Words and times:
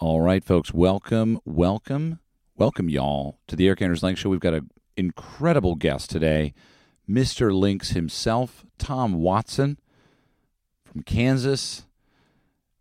All 0.00 0.22
right, 0.22 0.42
folks, 0.42 0.72
welcome, 0.72 1.40
welcome, 1.44 2.20
welcome, 2.56 2.88
y'all, 2.88 3.38
to 3.48 3.54
the 3.54 3.66
Erik 3.66 3.82
Anders 3.82 4.02
Lang 4.02 4.14
Show. 4.14 4.30
We've 4.30 4.40
got 4.40 4.54
an 4.54 4.70
incredible 4.96 5.74
guest 5.74 6.08
today, 6.08 6.54
Mr. 7.06 7.52
Links 7.52 7.90
himself, 7.90 8.64
Tom 8.78 9.12
Watson 9.12 9.78
from 10.86 11.02
Kansas. 11.02 11.84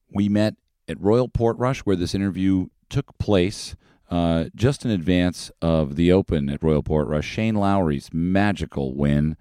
We 0.09 0.29
met 0.29 0.55
at 0.87 0.97
Royal 0.97 1.27
Portrush, 1.27 1.79
where 1.79 1.97
this 1.97 2.15
interview 2.15 2.67
took 2.89 3.17
place 3.17 3.75
uh, 4.09 4.45
just 4.55 4.85
in 4.85 4.91
advance 4.91 5.51
of 5.61 5.97
the 5.97 6.13
Open 6.13 6.49
at 6.49 6.63
Royal 6.63 6.83
Portrush. 6.83 7.25
Shane 7.25 7.55
Lowry's 7.55 8.13
magical 8.13 8.95
win. 8.95 9.35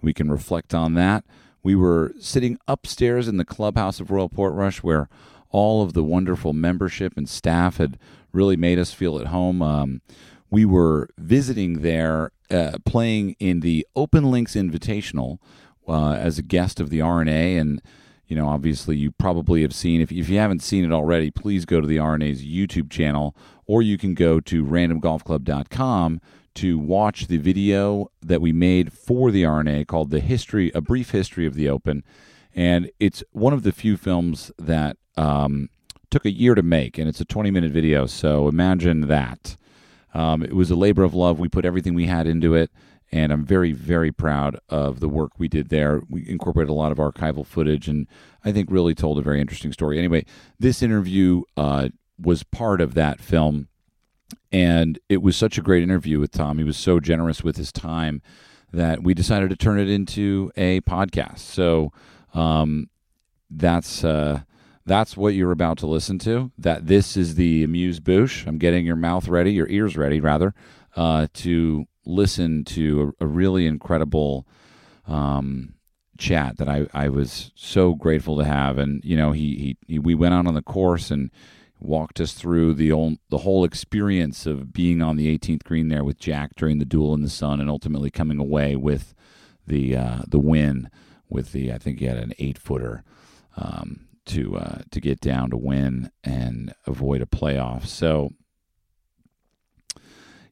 We 0.00 0.14
can 0.14 0.30
reflect 0.30 0.72
on 0.72 0.94
that. 0.94 1.24
We 1.64 1.74
were 1.74 2.12
sitting 2.20 2.58
upstairs 2.68 3.26
in 3.26 3.38
the 3.38 3.44
clubhouse 3.44 3.98
of 3.98 4.12
Royal 4.12 4.28
Portrush, 4.28 4.84
where 4.84 5.08
all 5.54 5.84
of 5.84 5.92
the 5.92 6.02
wonderful 6.02 6.52
membership 6.52 7.12
and 7.16 7.28
staff 7.28 7.76
had 7.76 7.96
really 8.32 8.56
made 8.56 8.76
us 8.76 8.92
feel 8.92 9.20
at 9.20 9.28
home. 9.28 9.62
Um, 9.62 10.00
we 10.50 10.64
were 10.64 11.08
visiting 11.16 11.82
there, 11.82 12.32
uh, 12.50 12.78
playing 12.84 13.36
in 13.38 13.60
the 13.60 13.86
Open 13.94 14.32
Links 14.32 14.56
Invitational 14.56 15.38
uh, 15.86 16.14
as 16.14 16.38
a 16.38 16.42
guest 16.42 16.80
of 16.80 16.90
the 16.90 17.00
R&A, 17.00 17.56
you 18.26 18.34
know, 18.34 18.48
obviously, 18.48 18.96
you 18.96 19.12
probably 19.12 19.62
have 19.62 19.72
seen. 19.72 20.00
If, 20.00 20.10
if 20.10 20.28
you 20.28 20.38
haven't 20.38 20.62
seen 20.62 20.84
it 20.84 20.90
already, 20.90 21.30
please 21.30 21.64
go 21.64 21.80
to 21.80 21.86
the 21.86 22.00
R&A's 22.00 22.44
YouTube 22.44 22.90
channel, 22.90 23.36
or 23.66 23.80
you 23.80 23.96
can 23.96 24.14
go 24.14 24.40
to 24.40 24.64
randomgolfclub.com 24.64 26.20
to 26.54 26.78
watch 26.78 27.28
the 27.28 27.36
video 27.36 28.10
that 28.22 28.40
we 28.40 28.50
made 28.50 28.92
for 28.92 29.30
the 29.30 29.44
R&A 29.44 29.84
called 29.84 30.10
"The 30.10 30.20
History: 30.20 30.72
A 30.74 30.80
Brief 30.80 31.10
History 31.10 31.46
of 31.46 31.54
the 31.54 31.68
Open." 31.68 32.02
And 32.54 32.90
it's 32.98 33.22
one 33.32 33.52
of 33.52 33.62
the 33.62 33.72
few 33.72 33.96
films 33.96 34.50
that 34.58 34.96
um, 35.16 35.68
took 36.10 36.24
a 36.24 36.30
year 36.30 36.54
to 36.54 36.62
make, 36.62 36.98
and 36.98 37.08
it's 37.08 37.20
a 37.20 37.24
20 37.24 37.50
minute 37.50 37.72
video. 37.72 38.06
So 38.06 38.48
imagine 38.48 39.02
that. 39.08 39.56
Um, 40.14 40.44
it 40.44 40.54
was 40.54 40.70
a 40.70 40.76
labor 40.76 41.02
of 41.02 41.12
love. 41.12 41.40
We 41.40 41.48
put 41.48 41.64
everything 41.64 41.94
we 41.94 42.06
had 42.06 42.28
into 42.28 42.54
it, 42.54 42.70
and 43.10 43.32
I'm 43.32 43.44
very, 43.44 43.72
very 43.72 44.12
proud 44.12 44.58
of 44.68 45.00
the 45.00 45.08
work 45.08 45.32
we 45.38 45.48
did 45.48 45.70
there. 45.70 46.02
We 46.08 46.28
incorporated 46.28 46.70
a 46.70 46.74
lot 46.74 46.92
of 46.92 46.98
archival 46.98 47.44
footage, 47.44 47.88
and 47.88 48.06
I 48.44 48.52
think 48.52 48.70
really 48.70 48.94
told 48.94 49.18
a 49.18 49.22
very 49.22 49.40
interesting 49.40 49.72
story. 49.72 49.98
Anyway, 49.98 50.24
this 50.58 50.82
interview 50.82 51.42
uh, 51.56 51.88
was 52.16 52.44
part 52.44 52.80
of 52.80 52.94
that 52.94 53.20
film, 53.20 53.66
and 54.52 55.00
it 55.08 55.20
was 55.20 55.36
such 55.36 55.58
a 55.58 55.62
great 55.62 55.82
interview 55.82 56.20
with 56.20 56.30
Tom. 56.30 56.58
He 56.58 56.64
was 56.64 56.76
so 56.76 57.00
generous 57.00 57.42
with 57.42 57.56
his 57.56 57.72
time 57.72 58.22
that 58.72 59.02
we 59.02 59.14
decided 59.14 59.50
to 59.50 59.56
turn 59.56 59.80
it 59.80 59.88
into 59.88 60.52
a 60.56 60.80
podcast. 60.82 61.40
So 61.40 61.92
um, 62.34 62.88
that's. 63.50 64.04
Uh, 64.04 64.42
that's 64.86 65.16
what 65.16 65.34
you're 65.34 65.52
about 65.52 65.78
to 65.78 65.86
listen 65.86 66.18
to. 66.20 66.50
That 66.58 66.86
this 66.86 67.16
is 67.16 67.34
the 67.34 67.64
amuse 67.64 68.00
bouche. 68.00 68.46
I'm 68.46 68.58
getting 68.58 68.84
your 68.84 68.96
mouth 68.96 69.28
ready, 69.28 69.52
your 69.52 69.68
ears 69.68 69.96
ready, 69.96 70.20
rather, 70.20 70.54
uh, 70.96 71.28
to 71.34 71.86
listen 72.04 72.64
to 72.64 73.14
a, 73.20 73.24
a 73.24 73.26
really 73.26 73.66
incredible 73.66 74.46
um, 75.06 75.74
chat 76.18 76.58
that 76.58 76.68
I, 76.68 76.86
I 76.92 77.08
was 77.08 77.50
so 77.54 77.94
grateful 77.94 78.38
to 78.38 78.44
have. 78.44 78.78
And 78.78 79.02
you 79.04 79.16
know, 79.16 79.32
he, 79.32 79.76
he, 79.86 79.94
he 79.94 79.98
we 79.98 80.14
went 80.14 80.34
out 80.34 80.46
on 80.46 80.54
the 80.54 80.62
course 80.62 81.10
and 81.10 81.30
walked 81.80 82.20
us 82.20 82.32
through 82.32 82.74
the 82.74 82.92
old, 82.92 83.18
the 83.30 83.38
whole 83.38 83.64
experience 83.64 84.46
of 84.46 84.72
being 84.72 85.02
on 85.02 85.16
the 85.16 85.36
18th 85.36 85.64
green 85.64 85.88
there 85.88 86.04
with 86.04 86.18
Jack 86.18 86.56
during 86.56 86.78
the 86.78 86.84
duel 86.84 87.14
in 87.14 87.22
the 87.22 87.30
sun, 87.30 87.60
and 87.60 87.70
ultimately 87.70 88.10
coming 88.10 88.38
away 88.38 88.76
with 88.76 89.14
the 89.66 89.96
uh, 89.96 90.22
the 90.28 90.38
win 90.38 90.90
with 91.28 91.52
the 91.52 91.72
I 91.72 91.78
think 91.78 91.98
he 91.98 92.06
had 92.06 92.18
an 92.18 92.34
eight 92.38 92.58
footer. 92.58 93.02
Um, 93.56 94.03
to 94.26 94.56
uh, 94.56 94.82
to 94.90 95.00
get 95.00 95.20
down 95.20 95.50
to 95.50 95.56
win 95.56 96.10
and 96.22 96.74
avoid 96.86 97.20
a 97.20 97.26
playoff. 97.26 97.86
So, 97.86 98.30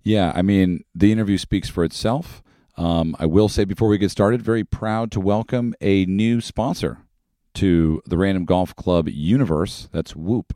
yeah, 0.03 0.33
I 0.35 0.43
mean, 0.43 0.85
the 0.95 1.13
interview 1.13 1.39
speaks 1.39 1.69
for 1.69 1.85
itself. 1.85 2.43
Um, 2.77 3.15
I 3.19 3.27
will 3.27 3.49
say 3.49 3.65
before 3.65 3.89
we 3.89 3.99
get 3.99 4.11
started, 4.11 4.43
very 4.43 4.65
proud 4.65 5.13
to 5.13 5.21
welcome 5.21 5.75
a 5.81 6.07
new 6.07 6.41
sponsor 6.41 6.99
to 7.55 8.03
the 8.07 8.17
Random 8.17 8.45
Golf 8.45 8.75
Club 8.75 9.09
universe. 9.09 9.89
That's 9.93 10.17
Whoop. 10.17 10.55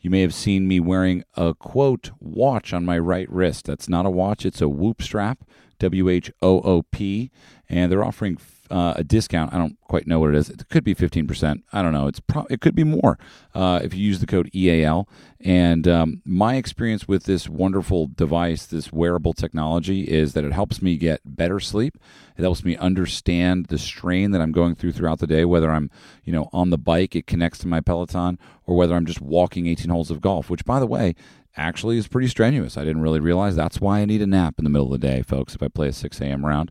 You 0.00 0.10
may 0.10 0.20
have 0.20 0.34
seen 0.34 0.68
me 0.68 0.78
wearing 0.78 1.24
a 1.34 1.54
quote 1.54 2.12
watch 2.20 2.72
on 2.72 2.84
my 2.84 2.98
right 2.98 3.28
wrist. 3.28 3.64
That's 3.64 3.88
not 3.88 4.06
a 4.06 4.10
watch, 4.10 4.46
it's 4.46 4.60
a 4.60 4.68
Whoop 4.68 5.02
strap, 5.02 5.44
W 5.80 6.08
H 6.08 6.30
O 6.40 6.60
O 6.60 6.82
P, 6.82 7.32
and 7.68 7.90
they're 7.90 8.04
offering 8.04 8.36
uh, 8.70 8.94
a 8.96 9.04
discount. 9.04 9.52
I 9.52 9.58
don't 9.58 9.76
quite 9.82 10.06
know 10.06 10.20
what 10.20 10.30
it 10.30 10.36
is. 10.36 10.50
It 10.50 10.68
could 10.68 10.84
be 10.84 10.94
15%. 10.94 11.62
I 11.72 11.82
don't 11.82 11.92
know. 11.92 12.06
It's 12.06 12.20
pro- 12.20 12.46
It 12.50 12.60
could 12.60 12.74
be 12.74 12.84
more 12.84 13.18
uh, 13.54 13.80
if 13.82 13.94
you 13.94 14.04
use 14.04 14.20
the 14.20 14.26
code 14.26 14.50
EAL. 14.54 15.08
And 15.40 15.86
um, 15.86 16.22
my 16.24 16.56
experience 16.56 17.06
with 17.06 17.24
this 17.24 17.48
wonderful 17.48 18.08
device, 18.08 18.66
this 18.66 18.92
wearable 18.92 19.32
technology, 19.32 20.02
is 20.02 20.32
that 20.32 20.44
it 20.44 20.52
helps 20.52 20.82
me 20.82 20.96
get 20.96 21.20
better 21.24 21.60
sleep. 21.60 21.98
It 22.36 22.42
helps 22.42 22.64
me 22.64 22.76
understand 22.76 23.66
the 23.66 23.78
strain 23.78 24.30
that 24.32 24.40
I'm 24.40 24.52
going 24.52 24.74
through 24.74 24.92
throughout 24.92 25.20
the 25.20 25.26
day, 25.26 25.44
whether 25.44 25.70
I'm, 25.70 25.90
you 26.24 26.32
know, 26.32 26.48
on 26.52 26.70
the 26.70 26.78
bike, 26.78 27.14
it 27.14 27.26
connects 27.26 27.58
to 27.60 27.68
my 27.68 27.80
Peloton, 27.80 28.38
or 28.66 28.76
whether 28.76 28.94
I'm 28.94 29.06
just 29.06 29.20
walking 29.20 29.66
18 29.66 29.90
holes 29.90 30.10
of 30.10 30.20
golf, 30.20 30.50
which, 30.50 30.64
by 30.64 30.80
the 30.80 30.86
way, 30.86 31.14
actually 31.56 31.98
is 31.98 32.08
pretty 32.08 32.28
strenuous. 32.28 32.76
I 32.76 32.84
didn't 32.84 33.02
really 33.02 33.20
realize 33.20 33.56
that's 33.56 33.80
why 33.80 34.00
I 34.00 34.04
need 34.04 34.22
a 34.22 34.26
nap 34.26 34.56
in 34.58 34.64
the 34.64 34.70
middle 34.70 34.92
of 34.92 35.00
the 35.00 35.06
day, 35.06 35.22
folks, 35.22 35.54
if 35.54 35.62
I 35.62 35.68
play 35.68 35.88
a 35.88 35.92
6 35.92 36.20
a.m. 36.20 36.44
round. 36.44 36.70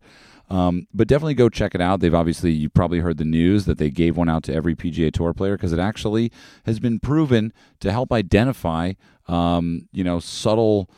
Um, 0.49 0.87
but 0.93 1.07
definitely 1.07 1.33
go 1.33 1.49
check 1.49 1.73
it 1.73 1.81
out. 1.81 1.99
They've 1.99 2.13
obviously, 2.13 2.51
you 2.51 2.69
probably 2.69 2.99
heard 2.99 3.17
the 3.17 3.25
news 3.25 3.65
that 3.65 3.77
they 3.77 3.89
gave 3.89 4.15
one 4.15 4.29
out 4.29 4.43
to 4.43 4.53
every 4.53 4.75
PGA 4.75 5.11
Tour 5.11 5.33
player 5.33 5.57
because 5.57 5.73
it 5.73 5.79
actually 5.79 6.31
has 6.65 6.79
been 6.79 6.99
proven 6.99 7.51
to 7.79 7.91
help 7.91 8.11
identify, 8.11 8.93
um, 9.27 9.87
you 9.91 10.03
know, 10.03 10.19
subtle, 10.19 10.89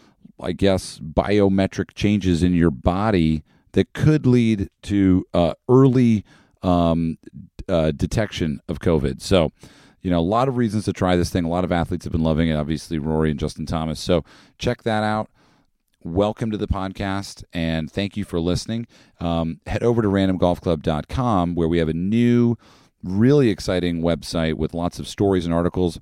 I 0.41 0.51
guess, 0.51 0.99
biometric 0.99 1.93
changes 1.93 2.43
in 2.43 2.53
your 2.53 2.71
body 2.71 3.43
that 3.71 3.93
could 3.93 4.25
lead 4.25 4.69
to 4.83 5.25
uh, 5.33 5.53
early 5.69 6.25
um, 6.61 7.17
uh, 7.69 7.91
detection 7.91 8.59
of 8.67 8.79
COVID. 8.79 9.21
So, 9.21 9.51
you 10.01 10.11
know, 10.11 10.19
a 10.19 10.21
lot 10.21 10.47
of 10.47 10.57
reasons 10.57 10.85
to 10.85 10.93
try 10.93 11.15
this 11.15 11.29
thing. 11.29 11.45
A 11.45 11.49
lot 11.49 11.63
of 11.63 11.71
athletes 11.71 12.05
have 12.05 12.11
been 12.11 12.23
loving 12.23 12.49
it. 12.49 12.55
Obviously, 12.55 12.99
Rory 12.99 13.31
and 13.31 13.39
Justin 13.39 13.65
Thomas. 13.65 13.99
So 13.99 14.25
check 14.57 14.83
that 14.83 15.03
out 15.03 15.29
welcome 16.07 16.51
to 16.51 16.57
the 16.57 16.67
podcast 16.67 17.43
and 17.53 17.91
thank 17.91 18.15
you 18.15 18.23
for 18.23 18.39
listening. 18.39 18.87
Um, 19.19 19.59
head 19.67 19.83
over 19.83 20.01
to 20.01 20.07
randomgolfclub.com 20.07 21.55
where 21.55 21.67
we 21.67 21.79
have 21.79 21.89
a 21.89 21.93
new, 21.93 22.55
really 23.03 23.49
exciting 23.49 24.01
website 24.01 24.53
with 24.53 24.73
lots 24.73 24.99
of 24.99 25.07
stories 25.07 25.45
and 25.45 25.53
articles. 25.53 25.99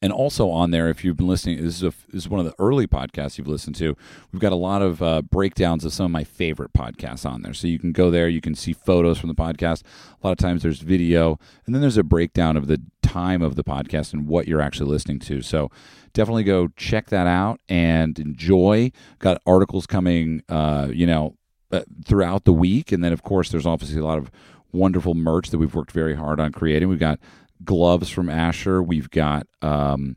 And 0.00 0.12
also 0.12 0.48
on 0.48 0.70
there, 0.70 0.88
if 0.88 1.04
you've 1.04 1.16
been 1.16 1.26
listening, 1.26 1.56
this 1.56 1.76
is, 1.76 1.82
a, 1.82 1.92
this 2.12 2.22
is 2.22 2.28
one 2.28 2.38
of 2.38 2.46
the 2.46 2.54
early 2.60 2.86
podcasts 2.86 3.36
you've 3.36 3.48
listened 3.48 3.74
to. 3.76 3.96
We've 4.32 4.40
got 4.40 4.52
a 4.52 4.56
lot 4.56 4.80
of 4.80 5.02
uh, 5.02 5.22
breakdowns 5.22 5.84
of 5.84 5.92
some 5.92 6.06
of 6.06 6.12
my 6.12 6.22
favorite 6.22 6.72
podcasts 6.72 7.28
on 7.28 7.42
there. 7.42 7.52
So 7.52 7.66
you 7.66 7.80
can 7.80 7.90
go 7.90 8.08
there, 8.10 8.28
you 8.28 8.40
can 8.40 8.54
see 8.54 8.72
photos 8.72 9.18
from 9.18 9.28
the 9.28 9.34
podcast. 9.34 9.82
A 10.22 10.26
lot 10.26 10.30
of 10.30 10.38
times 10.38 10.62
there's 10.62 10.80
video, 10.80 11.38
and 11.66 11.74
then 11.74 11.82
there's 11.82 11.96
a 11.96 12.04
breakdown 12.04 12.56
of 12.56 12.68
the 12.68 12.80
time 13.02 13.42
of 13.42 13.56
the 13.56 13.64
podcast 13.64 14.12
and 14.12 14.28
what 14.28 14.46
you're 14.46 14.60
actually 14.60 14.88
listening 14.88 15.18
to. 15.18 15.42
So 15.42 15.68
definitely 16.18 16.42
go 16.42 16.66
check 16.76 17.10
that 17.10 17.28
out 17.28 17.60
and 17.68 18.18
enjoy. 18.18 18.90
Got 19.20 19.40
articles 19.46 19.86
coming, 19.86 20.42
uh, 20.48 20.88
you 20.92 21.06
know, 21.06 21.36
uh, 21.70 21.82
throughout 22.04 22.44
the 22.44 22.52
week, 22.52 22.90
and 22.90 23.04
then 23.04 23.12
of 23.12 23.22
course 23.22 23.50
there's 23.50 23.66
obviously 23.66 24.00
a 24.00 24.04
lot 24.04 24.18
of 24.18 24.28
wonderful 24.72 25.14
merch 25.14 25.50
that 25.50 25.58
we've 25.58 25.76
worked 25.76 25.92
very 25.92 26.16
hard 26.16 26.40
on 26.40 26.50
creating. 26.50 26.88
We've 26.88 26.98
got 26.98 27.20
gloves 27.64 28.10
from 28.10 28.28
Asher. 28.28 28.82
We've 28.82 29.08
got 29.10 29.46
um, 29.62 30.16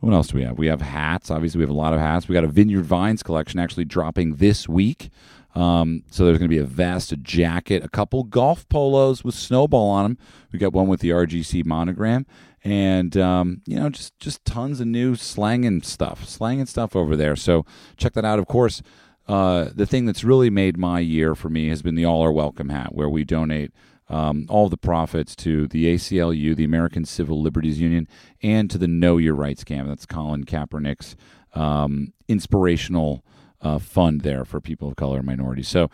what 0.00 0.12
else 0.12 0.28
do 0.28 0.38
we 0.38 0.42
have? 0.42 0.58
We 0.58 0.66
have 0.66 0.82
hats. 0.82 1.30
Obviously, 1.30 1.58
we 1.58 1.62
have 1.62 1.70
a 1.70 1.74
lot 1.74 1.94
of 1.94 2.00
hats. 2.00 2.28
We 2.28 2.32
got 2.32 2.44
a 2.44 2.48
Vineyard 2.48 2.84
Vines 2.84 3.22
collection 3.22 3.60
actually 3.60 3.84
dropping 3.84 4.36
this 4.36 4.68
week. 4.68 5.10
Um, 5.54 6.02
so 6.10 6.24
there's 6.24 6.38
going 6.38 6.50
to 6.50 6.54
be 6.54 6.60
a 6.60 6.66
vest, 6.66 7.12
a 7.12 7.16
jacket, 7.16 7.84
a 7.84 7.88
couple 7.88 8.24
golf 8.24 8.68
polos 8.68 9.24
with 9.24 9.34
snowball 9.34 9.88
on 9.88 10.04
them. 10.04 10.18
We 10.52 10.58
got 10.58 10.74
one 10.74 10.86
with 10.86 11.00
the 11.00 11.10
RGC 11.10 11.64
monogram, 11.64 12.26
and 12.66 13.16
um, 13.16 13.62
you 13.64 13.78
know 13.78 13.88
just 13.88 14.18
just 14.18 14.44
tons 14.44 14.80
of 14.80 14.88
new 14.88 15.14
slang 15.14 15.64
and 15.64 15.84
stuff, 15.84 16.28
slang 16.28 16.58
and 16.58 16.68
stuff 16.68 16.96
over 16.96 17.14
there. 17.14 17.36
So 17.36 17.64
check 17.96 18.12
that 18.14 18.24
out. 18.24 18.40
Of 18.40 18.46
course, 18.46 18.82
uh, 19.28 19.68
the 19.72 19.86
thing 19.86 20.04
that's 20.04 20.24
really 20.24 20.50
made 20.50 20.76
my 20.76 20.98
year 20.98 21.36
for 21.36 21.48
me 21.48 21.68
has 21.68 21.80
been 21.80 21.94
the 21.94 22.04
All 22.04 22.24
Are 22.24 22.32
Welcome 22.32 22.70
hat, 22.70 22.94
where 22.94 23.08
we 23.08 23.24
donate. 23.24 23.72
Um, 24.08 24.46
all 24.48 24.68
the 24.68 24.76
profits 24.76 25.34
to 25.34 25.66
the 25.66 25.92
ACLU, 25.92 26.54
the 26.54 26.62
American 26.62 27.04
Civil 27.04 27.42
Liberties 27.42 27.80
Union, 27.80 28.06
and 28.40 28.70
to 28.70 28.78
the 28.78 28.86
Know 28.86 29.16
Your 29.16 29.34
Rights 29.34 29.64
camp. 29.64 29.88
That's 29.88 30.06
Colin 30.06 30.44
Kaepernick's 30.44 31.16
um, 31.54 32.12
inspirational 32.28 33.24
uh, 33.60 33.80
fund 33.80 34.20
there 34.20 34.44
for 34.44 34.60
people 34.60 34.86
of 34.86 34.94
color 34.94 35.16
and 35.16 35.26
minorities. 35.26 35.66
So 35.66 35.90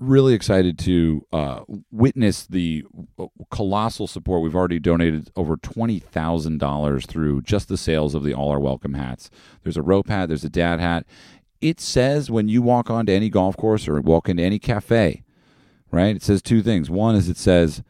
really 0.00 0.34
excited 0.34 0.78
to 0.78 1.26
uh, 1.32 1.60
witness 1.90 2.46
the 2.46 2.84
uh, 3.18 3.26
colossal 3.50 4.06
support. 4.06 4.42
We've 4.42 4.54
already 4.54 4.78
donated 4.78 5.30
over 5.36 5.56
$20,000 5.56 7.06
through 7.06 7.42
just 7.42 7.68
the 7.68 7.76
sales 7.76 8.14
of 8.14 8.22
the 8.22 8.34
All 8.34 8.52
Are 8.52 8.60
Welcome 8.60 8.94
hats. 8.94 9.30
There's 9.62 9.76
a 9.76 9.82
rope 9.82 10.08
hat, 10.08 10.28
there's 10.28 10.44
a 10.44 10.50
dad 10.50 10.80
hat. 10.80 11.04
It 11.60 11.80
says 11.80 12.30
when 12.30 12.48
you 12.48 12.62
walk 12.62 12.90
onto 12.90 13.12
any 13.12 13.28
golf 13.28 13.56
course 13.56 13.88
or 13.88 14.00
walk 14.00 14.28
into 14.28 14.42
any 14.42 14.60
cafe, 14.60 15.24
right? 15.90 16.14
It 16.14 16.22
says 16.22 16.40
two 16.42 16.62
things. 16.62 16.88
One 16.88 17.16
is 17.16 17.28
it 17.28 17.36
says, 17.36 17.82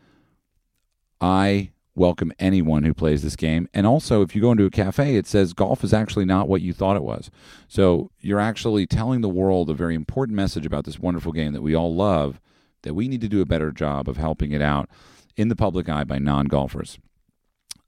I 1.21 1.73
welcome 1.99 2.33
anyone 2.39 2.85
who 2.85 2.95
plays 2.95 3.23
this 3.23 3.37
game. 3.37 3.69
And 3.75 3.87
also, 3.87 4.23
if 4.23 4.35
you 4.35 4.41
go 4.41 4.53
into 4.53 4.65
a 4.65 4.71
cafe, 4.71 5.17
it 5.17 5.27
says 5.27 5.53
golf 5.53 5.85
is 5.85 5.93
actually 5.93 6.25
not 6.25 6.49
what 6.49 6.63
you 6.63 6.73
thought 6.73 6.97
it 6.97 7.03
was. 7.03 7.31
So 7.67 8.11
you're 8.21 8.41
actually 8.41 8.87
telling 8.87 9.21
the 9.21 9.29
world 9.29 9.69
a 9.69 9.75
very 9.75 9.95
important 9.95 10.37
message 10.37 10.65
about 10.65 10.85
this 10.85 10.99
wonderful 10.99 11.33
game 11.33 11.53
that 11.53 11.63
we 11.63 11.75
all 11.75 11.95
love, 11.95 12.41
that 12.83 12.95
we 12.95 13.09
need 13.09 13.21
to 13.21 13.29
do 13.29 13.41
a 13.41 13.47
better 13.47 13.73
job 13.73 14.09
of 14.09 14.17
helping 14.17 14.53
it 14.53 14.63
out 14.63 14.89
in 15.37 15.49
the 15.49 15.57
public 15.57 15.89
eye 15.89 16.05
by 16.05 16.19
non 16.19 16.47
golfers. 16.47 16.99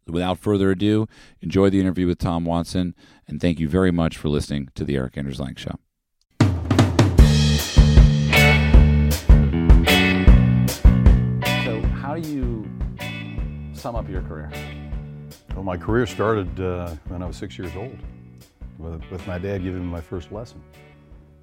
Without 0.07 0.39
further 0.39 0.71
ado, 0.71 1.07
enjoy 1.41 1.71
the 1.71 1.81
interview 1.81 2.07
with 2.07 2.19
Tom 2.19 2.45
Watson, 2.45 2.95
and 3.29 3.41
thank 3.41 3.61
you 3.61 3.69
very 3.69 3.93
much 3.93 4.17
for 4.17 4.29
listening 4.29 4.69
to 4.75 4.85
the 4.85 4.97
Erik 4.97 5.17
Anders 5.17 5.39
Lang 5.39 5.55
Show. 5.55 5.79
So, 11.65 11.81
how 12.01 12.17
do 12.17 12.29
you 12.29 12.70
sum 13.81 13.97
up 13.97 14.07
your 14.11 14.21
career? 14.21 14.51
Well, 15.55 15.65
my 15.65 15.79
career 15.79 16.05
started 16.05 16.61
uh, 16.61 16.91
when 17.09 17.23
I 17.23 17.27
was 17.27 17.39
six 17.39 17.57
years 17.57 17.75
old, 17.75 17.97
with, 18.77 19.03
with 19.11 19.27
my 19.27 19.39
dad 19.39 19.63
giving 19.63 19.81
me 19.81 19.87
my 19.87 20.03
first 20.03 20.31
lesson. 20.31 20.63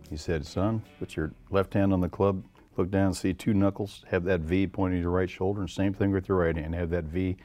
He 0.07 0.17
said, 0.17 0.45
"Son, 0.45 0.83
put 0.99 1.15
your 1.15 1.31
left 1.49 1.73
hand 1.73 1.91
on 1.93 1.99
the 1.99 2.07
club, 2.07 2.43
look 2.77 2.91
down, 2.91 3.15
see 3.15 3.33
two 3.33 3.55
knuckles, 3.55 4.05
have 4.07 4.23
that 4.25 4.41
V 4.41 4.67
pointing 4.67 4.99
to 4.99 5.01
your 5.01 5.09
right 5.09 5.29
shoulder, 5.29 5.61
and 5.61 5.69
same 5.69 5.95
thing 5.95 6.11
with 6.11 6.29
your 6.29 6.37
right 6.37 6.55
hand, 6.55 6.75
have 6.75 6.91
that 6.91 7.05
V 7.05 7.37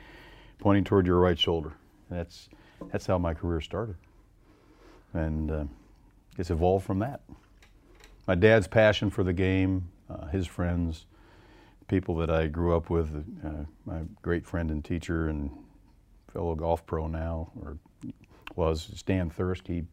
pointing 0.59 0.85
toward 0.85 1.07
your 1.07 1.21
right 1.21 1.39
shoulder." 1.39 1.73
And 2.11 2.19
that's 2.19 2.51
that's 2.91 3.07
how 3.07 3.17
my 3.17 3.33
career 3.33 3.63
started, 3.63 3.97
and 5.15 5.51
uh, 5.51 5.65
it's 6.37 6.51
evolved 6.51 6.85
from 6.85 6.99
that. 6.99 7.23
My 8.29 8.35
dad's 8.35 8.69
passion 8.69 9.09
for 9.09 9.25
the 9.25 9.33
game, 9.33 9.89
uh, 10.11 10.27
his 10.27 10.47
friends, 10.47 11.07
people 11.89 12.17
that 12.17 12.31
I 12.31 12.47
grew 12.47 12.77
up 12.77 12.91
with, 12.91 13.09
uh, 13.45 13.65
my 13.85 14.01
great 14.23 14.47
friend 14.47 14.71
and 14.71 14.85
teacher 14.85 15.29
and 15.29 15.51
fellow 16.33 16.55
golf 16.55 16.87
pro 16.87 17.07
now, 17.07 17.51
or 17.61 17.77
was 18.57 18.91
Stan 18.95 19.31
Thirsk. 19.31 19.67
He, 19.67 19.85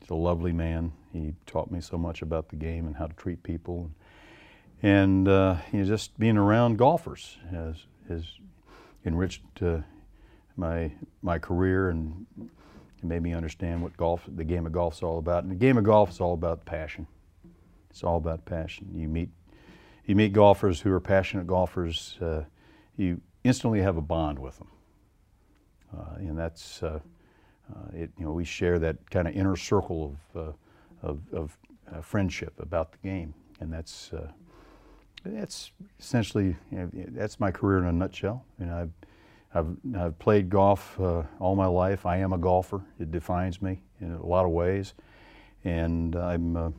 he's 0.00 0.10
a 0.10 0.14
lovely 0.14 0.52
man. 0.52 0.92
He 1.12 1.34
taught 1.46 1.70
me 1.70 1.80
so 1.80 1.96
much 1.96 2.22
about 2.22 2.48
the 2.48 2.56
game 2.56 2.86
and 2.86 2.96
how 2.96 3.06
to 3.06 3.14
treat 3.14 3.42
people. 3.42 3.90
And 4.82 5.28
uh, 5.28 5.56
you 5.72 5.80
know, 5.80 5.84
just 5.84 6.18
being 6.18 6.36
around 6.36 6.76
golfers 6.76 7.38
has, 7.50 7.76
has 8.08 8.24
enriched 9.04 9.62
uh, 9.62 9.78
my, 10.56 10.92
my 11.22 11.38
career 11.38 11.90
and 11.90 12.26
made 13.02 13.22
me 13.22 13.32
understand 13.32 13.82
what 13.82 13.96
golf, 13.96 14.22
the 14.26 14.44
game 14.44 14.66
of 14.66 14.72
golf 14.72 14.94
is 14.94 15.02
all 15.02 15.18
about. 15.18 15.44
And 15.44 15.50
the 15.50 15.56
game 15.56 15.78
of 15.78 15.84
golf 15.84 16.10
is 16.10 16.20
all 16.20 16.34
about 16.34 16.64
passion. 16.64 17.06
It's 17.90 18.04
all 18.04 18.16
about 18.16 18.44
passion. 18.44 18.90
You 18.94 19.08
meet 19.08 19.30
you 20.06 20.14
meet 20.14 20.32
golfers 20.32 20.80
who 20.80 20.92
are 20.92 21.00
passionate 21.00 21.46
golfers, 21.46 22.16
uh, 22.22 22.42
you 22.96 23.20
instantly 23.44 23.80
have 23.82 23.96
a 23.96 24.02
bond 24.02 24.38
with 24.38 24.56
them. 24.58 24.68
Uh, 25.96 26.14
and 26.18 26.38
that's, 26.38 26.82
uh, 26.82 27.00
uh 27.72 27.88
it, 27.92 28.10
you 28.18 28.24
know, 28.24 28.32
we 28.32 28.44
share 28.44 28.78
that 28.78 29.10
kind 29.10 29.26
of 29.28 29.34
inner 29.34 29.56
circle 29.56 30.16
of, 30.34 30.48
uh, 30.48 30.52
of, 31.02 31.20
of 31.32 31.58
uh, 31.92 32.00
friendship 32.00 32.54
about 32.60 32.92
the 32.92 32.98
game. 32.98 33.34
And 33.60 33.72
that's, 33.72 34.12
that's 35.24 35.72
essentially, 35.98 36.56
you 36.70 36.78
know, 36.78 36.90
that's 37.08 37.40
my 37.40 37.50
career 37.50 37.78
in 37.78 37.86
a 37.86 37.92
nutshell. 37.92 38.44
And 38.58 38.70
I've, 38.70 38.90
I've, 39.54 39.76
I've 39.96 40.18
played 40.18 40.50
golf 40.50 41.00
all 41.00 41.56
my 41.56 41.66
life. 41.66 42.06
I 42.06 42.18
am 42.18 42.32
a 42.32 42.38
golfer. 42.38 42.82
It 43.00 43.10
defines 43.10 43.62
me 43.62 43.80
in 44.00 44.12
a 44.12 44.24
lot 44.24 44.44
of 44.44 44.50
ways. 44.50 44.94
And 45.64 46.14
I'm, 46.14 46.74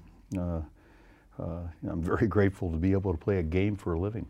Uh, 1.39 1.61
I'm 1.89 2.01
very 2.01 2.27
grateful 2.27 2.71
to 2.71 2.77
be 2.77 2.91
able 2.93 3.11
to 3.11 3.17
play 3.17 3.37
a 3.37 3.43
game 3.43 3.75
for 3.75 3.93
a 3.93 3.99
living. 3.99 4.27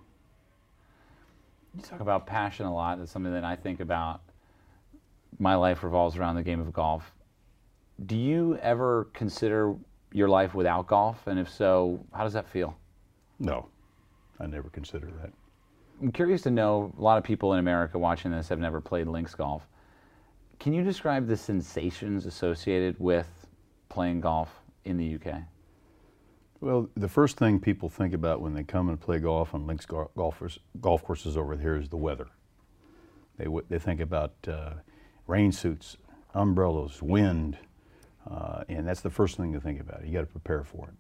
You 1.76 1.82
talk 1.82 2.00
about 2.00 2.26
passion 2.26 2.66
a 2.66 2.74
lot. 2.74 3.00
That's 3.00 3.12
something 3.12 3.32
that 3.34 3.44
I 3.44 3.56
think 3.56 3.80
about. 3.80 4.22
My 5.40 5.56
life 5.56 5.84
revolves 5.84 6.18
around 6.18 6.36
the 6.36 6.44
game 6.44 6.60
of 6.60 6.74
golf. 6.74 7.14
Do 8.06 8.16
you 8.16 8.58
ever 8.58 9.10
consider 9.14 9.76
your 10.12 10.28
life 10.28 10.54
without 10.54 10.88
golf? 10.88 11.28
And 11.28 11.40
if 11.40 11.50
so, 11.50 12.04
how 12.14 12.24
does 12.24 12.34
that 12.34 12.48
feel? 12.48 12.76
No, 13.40 13.68
I 14.40 14.48
never 14.48 14.70
consider 14.70 15.08
that. 15.22 15.32
I'm 16.02 16.12
curious 16.12 16.42
to 16.44 16.52
know 16.52 16.94
a 16.98 17.02
lot 17.02 17.18
of 17.18 17.24
people 17.24 17.54
in 17.54 17.60
America 17.60 17.98
watching 17.98 18.32
this 18.32 18.50
have 18.50 18.60
never 18.60 18.82
played 18.82 19.08
links 19.08 19.34
golf. 19.34 19.68
Can 20.60 20.74
you 20.74 20.84
describe 20.84 21.28
the 21.28 21.38
sensations 21.38 22.26
associated 22.26 22.96
with 23.00 23.48
playing 23.90 24.22
golf 24.22 24.50
in 24.86 24.98
the 24.98 25.16
UK? 25.16 25.42
Well, 26.60 26.90
the 26.96 27.08
first 27.08 27.38
thing 27.38 27.60
people 27.60 27.88
think 27.88 28.14
about 28.14 28.42
when 28.42 28.54
they 28.54 28.64
come 28.64 28.90
and 28.90 29.00
play 29.00 29.20
golf 29.20 29.54
on 29.54 29.68
links 29.68 29.86
golfers, 29.86 30.58
golf 30.82 31.04
courses 31.04 31.38
over 31.38 31.56
here 31.56 31.76
is 31.76 31.90
the 31.90 31.98
weather. 31.98 32.28
They, 33.38 33.46
they 33.70 33.78
think 33.78 34.00
about 34.00 34.34
uh, 34.48 34.74
rain 35.28 35.52
suits, 35.52 35.98
umbrellas, 36.34 37.02
wind, 37.02 37.58
uh, 38.30 38.64
and 38.70 38.88
that's 38.88 39.02
the 39.02 39.10
first 39.12 39.38
thing 39.38 39.54
to 39.54 39.60
think 39.60 39.80
about. 39.80 40.06
You 40.06 40.14
got 40.14 40.22
to 40.22 40.26
prepare 40.26 40.64
for 40.64 40.88
it. 40.88 40.94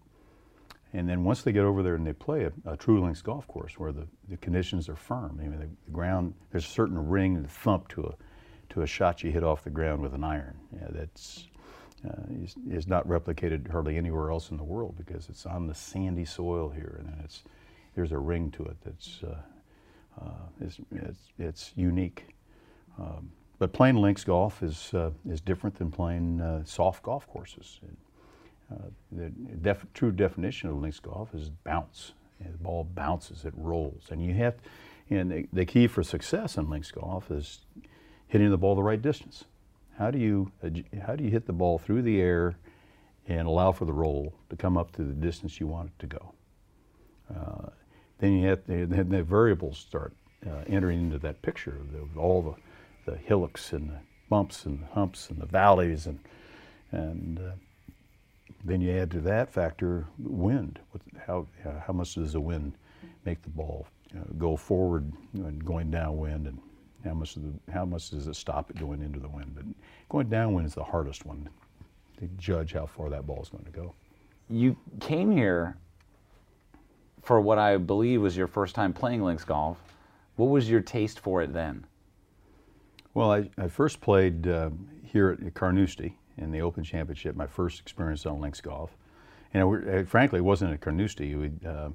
And 0.93 1.09
then 1.09 1.23
once 1.23 1.41
they 1.41 1.51
get 1.51 1.63
over 1.63 1.81
there 1.83 1.95
and 1.95 2.05
they 2.05 2.13
play 2.13 2.45
a, 2.45 2.51
a 2.71 2.77
true 2.77 3.03
links 3.03 3.21
golf 3.21 3.47
course 3.47 3.77
where 3.77 3.91
the, 3.91 4.07
the 4.29 4.37
conditions 4.37 4.87
are 4.87 4.95
firm, 4.95 5.37
I 5.39 5.43
mean, 5.43 5.59
the, 5.59 5.67
the, 5.85 5.91
ground, 5.91 6.33
there's 6.51 6.65
a 6.65 6.69
certain 6.69 6.97
ring 7.07 7.35
and 7.35 7.49
thump 7.49 7.87
to 7.89 8.03
a, 8.03 8.73
to 8.73 8.83
a 8.83 8.87
shot 8.87 9.23
you 9.23 9.31
hit 9.31 9.43
off 9.43 9.63
the 9.63 9.69
ground 9.69 10.01
with 10.01 10.13
an 10.13 10.23
iron. 10.23 10.57
Yeah, 10.73 10.87
that's, 10.91 11.47
is, 12.43 12.55
is 12.69 12.87
not 12.87 13.07
replicated 13.07 13.69
hardly 13.69 13.97
anywhere 13.97 14.31
else 14.31 14.51
in 14.51 14.57
the 14.57 14.63
world 14.63 14.95
because 14.97 15.29
it's 15.29 15.45
on 15.45 15.67
the 15.67 15.75
sandy 15.75 16.25
soil 16.25 16.69
here, 16.69 16.97
and 16.99 17.13
it's 17.23 17.43
there's 17.95 18.11
a 18.11 18.17
ring 18.17 18.51
to 18.51 18.63
it 18.63 18.77
that's 18.85 19.21
uh, 19.23 19.37
uh, 20.21 20.29
it's, 20.61 20.79
it's, 20.91 21.19
it's 21.39 21.71
unique. 21.75 22.35
Um, 22.99 23.31
but 23.59 23.73
playing 23.73 23.95
links 23.95 24.23
golf 24.23 24.61
is 24.61 24.93
uh, 24.93 25.11
is 25.29 25.41
different 25.41 25.77
than 25.77 25.91
playing 25.91 26.41
uh, 26.41 26.63
soft 26.63 27.03
golf 27.03 27.27
courses. 27.27 27.79
Uh, 28.71 28.75
the 29.11 29.29
def 29.61 29.85
true 29.93 30.11
definition 30.11 30.69
of 30.69 30.77
links 30.77 30.99
golf 30.99 31.33
is 31.33 31.49
bounce. 31.49 32.13
the 32.39 32.57
ball 32.57 32.83
bounces, 32.83 33.45
it 33.45 33.53
rolls, 33.55 34.07
and 34.11 34.23
you 34.23 34.33
have. 34.33 34.55
And 35.09 35.31
the, 35.31 35.47
the 35.53 35.65
key 35.65 35.87
for 35.87 36.03
success 36.03 36.57
in 36.57 36.69
links 36.69 36.91
golf 36.91 37.31
is 37.31 37.61
hitting 38.27 38.51
the 38.51 38.57
ball 38.57 38.75
the 38.75 38.83
right 38.83 39.01
distance. 39.01 39.45
How 39.97 40.11
do 40.11 40.19
you 40.19 40.51
how 41.05 41.15
do 41.15 41.23
you 41.23 41.31
hit 41.31 41.47
the 41.47 41.53
ball 41.53 41.79
through 41.79 42.03
the 42.03 42.21
air 42.21 42.55
and 43.27 43.47
allow 43.47 43.71
for 43.71 43.85
the 43.85 43.93
roll 43.93 44.33
to 44.49 44.55
come 44.55 44.77
up 44.77 44.91
to 44.93 45.03
the 45.03 45.13
distance 45.13 45.59
you 45.59 45.67
want 45.67 45.89
it 45.89 45.99
to 45.99 46.07
go? 46.07 46.33
Uh, 47.33 47.69
then 48.19 48.33
you 48.33 48.47
have 48.47 48.61
then 48.67 49.09
the 49.09 49.23
variables 49.23 49.77
start 49.77 50.13
uh, 50.45 50.63
entering 50.67 51.01
into 51.01 51.17
that 51.19 51.41
picture 51.41 51.81
of 52.01 52.17
all 52.17 52.41
the, 52.41 53.11
the 53.11 53.17
hillocks 53.17 53.73
and 53.73 53.89
the 53.89 53.99
bumps 54.29 54.65
and 54.65 54.83
the 54.83 54.87
humps 54.87 55.29
and 55.29 55.41
the 55.41 55.45
valleys 55.45 56.05
and 56.05 56.19
and 56.91 57.39
uh, 57.39 57.51
then 58.63 58.81
you 58.81 58.91
add 58.91 59.09
to 59.11 59.19
that 59.21 59.51
factor 59.51 60.05
wind. 60.19 60.79
How 61.25 61.47
how 61.85 61.93
much 61.93 62.13
does 62.15 62.33
the 62.33 62.41
wind 62.41 62.73
make 63.25 63.41
the 63.41 63.49
ball 63.49 63.87
go 64.37 64.55
forward 64.55 65.11
and 65.33 65.65
going 65.65 65.89
downwind 65.89 66.47
and 66.47 66.59
how 67.07 67.13
much, 67.13 67.35
the, 67.35 67.53
how 67.71 67.85
much 67.85 68.09
does 68.09 68.27
it 68.27 68.35
stop 68.35 68.69
it 68.69 68.77
going 68.77 69.01
into 69.01 69.19
the 69.19 69.27
wind? 69.27 69.53
But 69.55 69.65
going 70.09 70.29
downwind 70.29 70.67
is 70.67 70.75
the 70.75 70.83
hardest 70.83 71.25
one 71.25 71.49
to 72.19 72.27
judge 72.37 72.73
how 72.73 72.85
far 72.85 73.09
that 73.09 73.25
ball 73.25 73.41
is 73.41 73.49
going 73.49 73.65
to 73.65 73.71
go. 73.71 73.93
You 74.49 74.75
came 74.99 75.31
here 75.31 75.77
for 77.21 77.41
what 77.41 77.57
I 77.57 77.77
believe 77.77 78.21
was 78.21 78.37
your 78.37 78.47
first 78.47 78.75
time 78.75 78.93
playing 78.93 79.23
links 79.23 79.43
golf. 79.43 79.77
What 80.35 80.47
was 80.47 80.69
your 80.69 80.81
taste 80.81 81.19
for 81.19 81.41
it 81.41 81.53
then? 81.53 81.85
Well, 83.13 83.31
I, 83.31 83.49
I 83.57 83.67
first 83.67 83.99
played 83.99 84.47
uh, 84.47 84.69
here 85.03 85.37
at 85.45 85.53
Carnoustie 85.53 86.15
in 86.37 86.51
the 86.51 86.61
Open 86.61 86.83
Championship, 86.83 87.35
my 87.35 87.47
first 87.47 87.79
experience 87.79 88.25
on 88.25 88.39
links 88.39 88.61
golf. 88.61 88.95
And 89.53 90.07
frankly, 90.07 90.39
it 90.39 90.43
wasn't 90.43 90.73
at 90.73 90.81
Carnoustie. 90.81 91.51
Uh, 91.65 91.89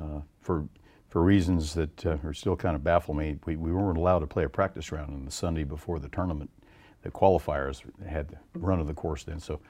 uh, 0.00 0.20
for 0.40 0.66
for 1.14 1.22
reasons 1.22 1.74
that 1.74 2.04
uh, 2.04 2.16
are 2.24 2.34
still 2.34 2.56
kind 2.56 2.74
of 2.74 2.82
baffle 2.82 3.14
me, 3.14 3.38
we, 3.46 3.54
we 3.54 3.70
weren't 3.70 3.96
allowed 3.96 4.18
to 4.18 4.26
play 4.26 4.42
a 4.42 4.48
practice 4.48 4.90
round 4.90 5.14
on 5.14 5.24
the 5.24 5.30
Sunday 5.30 5.62
before 5.62 6.00
the 6.00 6.08
tournament. 6.08 6.50
The 7.02 7.10
qualifiers 7.12 7.82
had 8.04 8.30
the 8.30 8.36
run 8.58 8.80
of 8.80 8.88
the 8.88 8.94
course 8.94 9.22
then. 9.22 9.38
So 9.38 9.60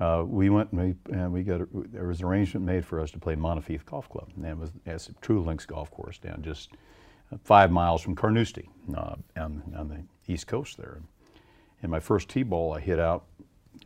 uh, 0.00 0.24
we 0.26 0.50
went 0.50 0.72
and 0.72 0.80
we, 0.80 1.14
and 1.14 1.32
we 1.32 1.44
got 1.44 1.60
a, 1.60 1.68
there 1.72 2.08
was 2.08 2.18
an 2.18 2.26
arrangement 2.26 2.66
made 2.66 2.84
for 2.84 2.98
us 2.98 3.12
to 3.12 3.18
play 3.20 3.36
Monifieth 3.36 3.84
Golf 3.84 4.08
Club. 4.08 4.28
And 4.34 4.44
it 4.44 4.58
was 4.58 4.72
a 4.86 5.12
true 5.20 5.40
links 5.40 5.66
golf 5.66 5.88
course 5.92 6.18
down 6.18 6.42
just 6.42 6.70
five 7.44 7.70
miles 7.70 8.02
from 8.02 8.16
Carnoustie 8.16 8.68
uh, 8.96 9.14
on, 9.36 9.62
on 9.76 9.88
the 9.88 10.32
east 10.32 10.48
coast 10.48 10.78
there. 10.78 11.00
And 11.80 11.92
my 11.92 12.00
first 12.00 12.28
tee 12.28 12.42
ball 12.42 12.72
I 12.72 12.80
hit 12.80 12.98
out 12.98 13.26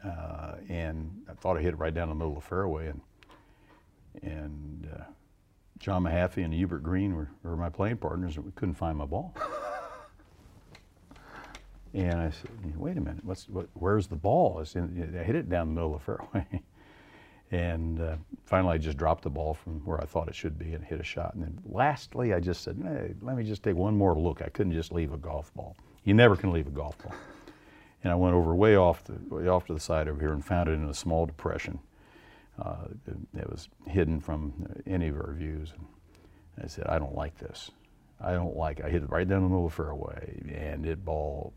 uh, 0.02 0.54
and 0.66 1.10
I 1.28 1.34
thought 1.34 1.58
I 1.58 1.60
hit 1.60 1.74
it 1.74 1.78
right 1.78 1.92
down 1.92 2.08
the 2.08 2.14
middle 2.14 2.34
of 2.34 2.42
the 2.42 2.48
fairway 2.48 2.86
and 2.86 3.02
and 4.22 4.88
uh, 4.98 5.02
John 5.82 6.04
Mahaffey 6.04 6.44
and 6.44 6.54
Hubert 6.54 6.84
Green 6.84 7.16
were, 7.16 7.28
were 7.42 7.56
my 7.56 7.68
playing 7.68 7.96
partners, 7.96 8.36
and 8.36 8.44
we 8.44 8.52
couldn't 8.52 8.76
find 8.76 8.96
my 8.96 9.04
ball. 9.04 9.34
and 11.94 12.20
I 12.20 12.30
said, 12.30 12.50
"Wait 12.76 12.96
a 12.96 13.00
minute, 13.00 13.24
what's 13.24 13.48
what, 13.48 13.66
where's 13.74 14.06
the 14.06 14.14
ball?" 14.14 14.58
I, 14.60 14.64
said, 14.64 15.16
I 15.18 15.24
hit 15.24 15.34
it 15.34 15.50
down 15.50 15.66
the 15.66 15.74
middle 15.74 15.96
of 15.96 16.00
the 16.00 16.04
fairway. 16.04 16.62
and 17.50 18.00
uh, 18.00 18.14
finally, 18.44 18.74
I 18.74 18.78
just 18.78 18.96
dropped 18.96 19.24
the 19.24 19.30
ball 19.30 19.54
from 19.54 19.80
where 19.80 20.00
I 20.00 20.04
thought 20.04 20.28
it 20.28 20.36
should 20.36 20.56
be 20.56 20.72
and 20.72 20.84
hit 20.84 21.00
a 21.00 21.04
shot. 21.04 21.34
And 21.34 21.42
then 21.42 21.58
lastly, 21.68 22.32
I 22.32 22.38
just 22.38 22.62
said, 22.62 22.80
hey, 22.80 23.14
"Let 23.20 23.36
me 23.36 23.42
just 23.42 23.64
take 23.64 23.74
one 23.74 23.96
more 23.96 24.14
look." 24.14 24.40
I 24.40 24.50
couldn't 24.50 24.74
just 24.74 24.92
leave 24.92 25.12
a 25.12 25.18
golf 25.18 25.52
ball 25.52 25.76
You 26.04 26.14
never 26.14 26.36
can 26.36 26.52
leave 26.52 26.68
a 26.68 26.70
golf 26.70 26.96
ball. 27.02 27.14
And 28.04 28.10
I 28.10 28.16
went 28.16 28.34
over 28.34 28.52
way 28.52 28.74
off 28.74 29.04
the 29.04 29.14
way 29.32 29.46
off 29.46 29.66
to 29.66 29.74
the 29.74 29.78
side 29.78 30.08
over 30.08 30.18
here 30.18 30.32
and 30.32 30.44
found 30.44 30.68
it 30.68 30.72
in 30.72 30.88
a 30.88 30.94
small 30.94 31.24
depression. 31.24 31.78
Uh, 32.58 32.86
it, 33.34 33.50
was 33.50 33.68
hidden 33.86 34.20
from 34.20 34.52
any 34.86 35.08
of 35.08 35.16
our 35.16 35.32
views. 35.32 35.72
And 35.76 35.86
I 36.62 36.66
said, 36.68 36.86
I 36.86 36.98
don't 36.98 37.14
like 37.14 37.38
this. 37.38 37.70
I 38.20 38.32
don't 38.32 38.56
like. 38.56 38.78
It. 38.78 38.84
I 38.84 38.90
hit 38.90 39.02
it 39.02 39.10
right 39.10 39.26
down 39.26 39.42
the 39.42 39.48
middle 39.48 39.66
of 39.66 39.72
the 39.72 39.76
fairway, 39.76 40.42
and 40.54 40.86
it 40.86 41.04
ball 41.04 41.52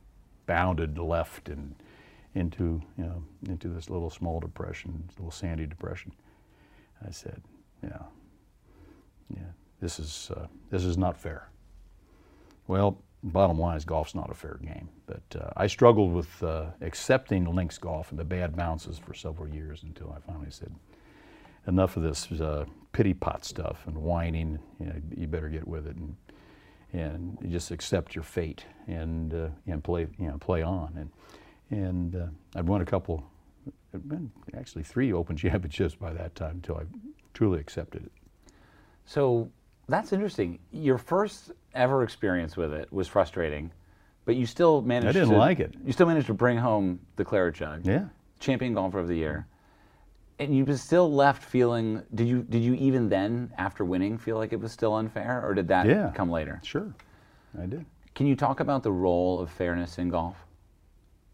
bounded 0.46 0.98
left 0.98 1.50
and 1.50 1.76
into 2.34 2.82
you 2.98 3.04
know 3.04 3.24
into 3.48 3.70
this 3.70 3.90
little 3.90 4.10
small 4.10 4.40
depression, 4.40 5.10
little 5.18 5.32
sandy 5.32 5.66
depression. 5.66 6.12
I 7.06 7.12
said, 7.12 7.42
yeah, 7.84 8.02
yeah, 9.30 9.52
this 9.80 10.00
is 10.00 10.32
uh, 10.36 10.48
this 10.70 10.84
is 10.84 10.98
not 10.98 11.18
fair. 11.18 11.50
Well, 12.68 12.98
bottom 13.26 13.60
line 13.60 13.76
is 13.76 13.86
golf's 13.86 14.16
not 14.16 14.30
a 14.30 14.34
fair 14.34 14.60
game. 14.62 14.90
But 15.08 15.24
uh, 15.40 15.50
I 15.58 15.68
struggled 15.68 16.14
with 16.14 16.44
uh, 16.44 16.68
accepting 16.82 17.46
links 17.54 17.78
golf 17.78 18.12
and 18.12 18.20
the 18.20 18.24
bad 18.24 18.56
bounces 18.56 18.98
for 18.98 19.14
several 19.14 19.50
years 19.50 19.84
until 19.84 20.16
I 20.16 20.20
finally 20.26 20.52
said, 20.52 20.74
enough 21.68 21.98
of 21.98 22.04
this 22.04 22.32
uh, 22.32 22.66
pity 22.92 23.14
pot 23.14 23.44
stuff 23.44 23.84
and 23.88 23.98
whining. 23.98 24.60
You, 24.80 24.86
know, 24.86 25.02
you 25.18 25.28
better 25.28 25.50
get 25.50 25.68
with 25.68 25.88
it 25.88 25.96
and 25.96 26.16
and 26.94 27.38
just 27.50 27.72
accept 27.72 28.16
your 28.16 28.24
fate 28.24 28.64
and 28.88 29.34
uh, 29.34 29.50
and 29.68 29.84
play 29.84 30.08
you 30.18 30.28
know 30.28 30.38
play 30.38 30.62
on. 30.62 30.94
And 30.96 31.80
and 31.80 32.16
uh, 32.16 32.60
I'd 32.60 32.68
won 32.68 32.82
a 32.82 32.86
couple, 32.86 33.26
been 33.92 34.32
actually 34.56 34.84
three 34.84 35.12
Open 35.12 35.36
championships 35.38 35.96
by 35.96 36.14
that 36.14 36.36
time 36.36 36.58
until 36.58 36.78
I 36.78 36.84
truly 37.34 37.60
accepted 37.60 38.06
it. 38.06 38.12
So 39.06 39.50
that's 39.88 40.14
interesting. 40.14 40.60
Your 40.72 40.98
first 40.98 41.52
ever 41.74 42.04
experience 42.04 42.58
with 42.58 42.74
it 42.74 42.92
was 42.92 43.08
frustrating, 43.08 43.72
but 44.26 44.36
you 44.36 44.46
still 44.46 44.82
managed. 44.82 45.10
I 45.10 45.20
didn't 45.20 45.34
to, 45.34 45.38
like 45.38 45.60
it. 45.60 45.76
You 45.86 45.94
still 45.94 46.08
managed 46.08 46.28
to 46.28 46.34
bring 46.34 46.58
home 46.58 47.00
the 47.16 47.26
claret 47.26 47.56
jug. 47.56 47.86
Yeah. 47.86 48.06
Champion 48.40 48.74
golfer 48.74 49.00
of 49.00 49.08
the 49.08 49.16
year, 49.16 49.48
and 50.40 50.56
you 50.56 50.66
were 50.66 50.78
still 50.78 51.12
left 51.12 51.44
feeling. 51.44 52.04
Did 52.14 52.28
you? 52.28 52.44
Did 52.44 52.64
you 52.64 52.74
even 52.76 53.10
then, 53.10 53.52
after 53.58 53.86
winning, 53.86 54.18
feel 54.18 54.38
like 54.38 54.54
it 54.54 54.60
was 54.60 54.72
still 54.72 54.96
unfair, 54.96 55.42
or 55.44 55.54
did 55.54 55.68
that 55.70 55.88
yeah, 55.88 56.12
come 56.14 56.30
later? 56.30 56.60
Sure, 56.64 56.94
I 57.62 57.66
did. 57.66 57.86
Can 58.14 58.28
you 58.28 58.36
talk 58.36 58.60
about 58.60 58.84
the 58.84 58.92
role 58.92 59.40
of 59.40 59.50
fairness 59.50 59.98
in 59.98 60.10
golf? 60.10 60.36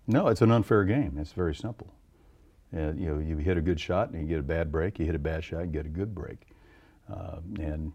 No, 0.07 0.27
it's 0.27 0.41
an 0.41 0.51
unfair 0.51 0.83
game. 0.83 1.17
It's 1.19 1.31
very 1.31 1.55
simple. 1.55 1.93
Uh, 2.75 2.93
you 2.93 3.07
know, 3.07 3.19
you 3.19 3.37
hit 3.37 3.57
a 3.57 3.61
good 3.61 3.79
shot 3.79 4.09
and 4.09 4.21
you 4.21 4.27
get 4.27 4.39
a 4.39 4.43
bad 4.43 4.71
break. 4.71 4.97
You 4.97 5.05
hit 5.05 5.15
a 5.15 5.19
bad 5.19 5.43
shot 5.43 5.61
and 5.61 5.73
get 5.73 5.85
a 5.85 5.89
good 5.89 6.15
break. 6.15 6.47
Uh, 7.11 7.37
and 7.59 7.91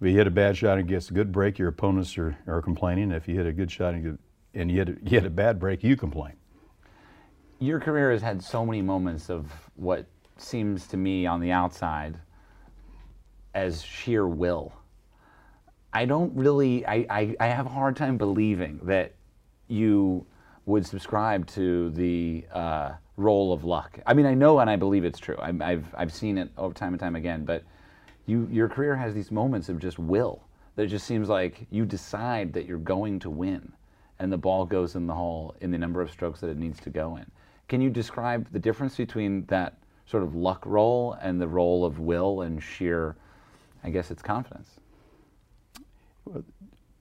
if 0.00 0.06
you 0.06 0.16
hit 0.16 0.26
a 0.26 0.30
bad 0.30 0.56
shot 0.56 0.78
and 0.78 0.86
gets 0.86 1.10
a 1.10 1.14
good 1.14 1.32
break, 1.32 1.58
your 1.58 1.68
opponents 1.68 2.16
are, 2.18 2.36
are 2.46 2.62
complaining. 2.62 3.10
If 3.10 3.26
you 3.26 3.34
hit 3.34 3.46
a 3.46 3.52
good 3.52 3.70
shot 3.70 3.94
and, 3.94 4.04
you, 4.04 4.18
and 4.54 4.70
you, 4.70 4.78
hit 4.78 4.88
a, 4.88 4.92
you 4.92 5.10
hit 5.10 5.26
a 5.26 5.30
bad 5.30 5.58
break, 5.58 5.82
you 5.82 5.96
complain. 5.96 6.34
Your 7.58 7.80
career 7.80 8.12
has 8.12 8.22
had 8.22 8.42
so 8.42 8.64
many 8.64 8.80
moments 8.80 9.28
of 9.28 9.50
what 9.74 10.06
seems 10.36 10.86
to 10.88 10.96
me 10.96 11.26
on 11.26 11.40
the 11.40 11.50
outside 11.50 12.16
as 13.54 13.82
sheer 13.82 14.28
will. 14.28 14.72
I 15.92 16.04
don't 16.04 16.32
really, 16.36 16.86
I, 16.86 17.06
I, 17.10 17.36
I 17.40 17.46
have 17.48 17.66
a 17.66 17.70
hard 17.70 17.96
time 17.96 18.18
believing 18.18 18.78
that 18.84 19.14
you 19.66 20.24
would 20.66 20.86
subscribe 20.86 21.46
to 21.48 21.90
the 21.90 22.44
uh, 22.52 22.92
role 23.16 23.52
of 23.52 23.64
luck. 23.64 23.98
I 24.06 24.14
mean, 24.14 24.26
I 24.26 24.34
know 24.34 24.60
and 24.60 24.70
I 24.70 24.76
believe 24.76 25.04
it's 25.04 25.18
true. 25.18 25.36
I, 25.40 25.52
I've, 25.60 25.92
I've 25.96 26.12
seen 26.12 26.38
it 26.38 26.50
over 26.56 26.72
time 26.72 26.92
and 26.92 27.00
time 27.00 27.16
again, 27.16 27.44
but 27.44 27.64
you, 28.28 28.46
your 28.52 28.68
career 28.68 28.94
has 28.94 29.14
these 29.14 29.30
moments 29.30 29.68
of 29.68 29.78
just 29.78 29.98
will 29.98 30.42
that 30.76 30.86
just 30.86 31.06
seems 31.06 31.28
like 31.28 31.66
you 31.70 31.84
decide 31.84 32.52
that 32.52 32.66
you're 32.66 32.78
going 32.78 33.18
to 33.20 33.30
win 33.30 33.72
and 34.18 34.30
the 34.30 34.38
ball 34.38 34.64
goes 34.64 34.94
in 34.96 35.06
the 35.06 35.14
hole 35.14 35.56
in 35.60 35.70
the 35.70 35.78
number 35.78 36.00
of 36.02 36.10
strokes 36.10 36.40
that 36.40 36.50
it 36.50 36.58
needs 36.58 36.78
to 36.80 36.90
go 36.90 37.16
in. 37.16 37.26
Can 37.68 37.80
you 37.80 37.90
describe 37.90 38.46
the 38.52 38.58
difference 38.58 38.96
between 38.96 39.44
that 39.46 39.78
sort 40.06 40.22
of 40.22 40.34
luck 40.34 40.64
role 40.66 41.16
and 41.22 41.40
the 41.40 41.48
role 41.48 41.84
of 41.84 41.98
will 41.98 42.42
and 42.42 42.62
sheer, 42.62 43.16
I 43.82 43.90
guess 43.90 44.10
it's 44.10 44.22
confidence? 44.22 44.70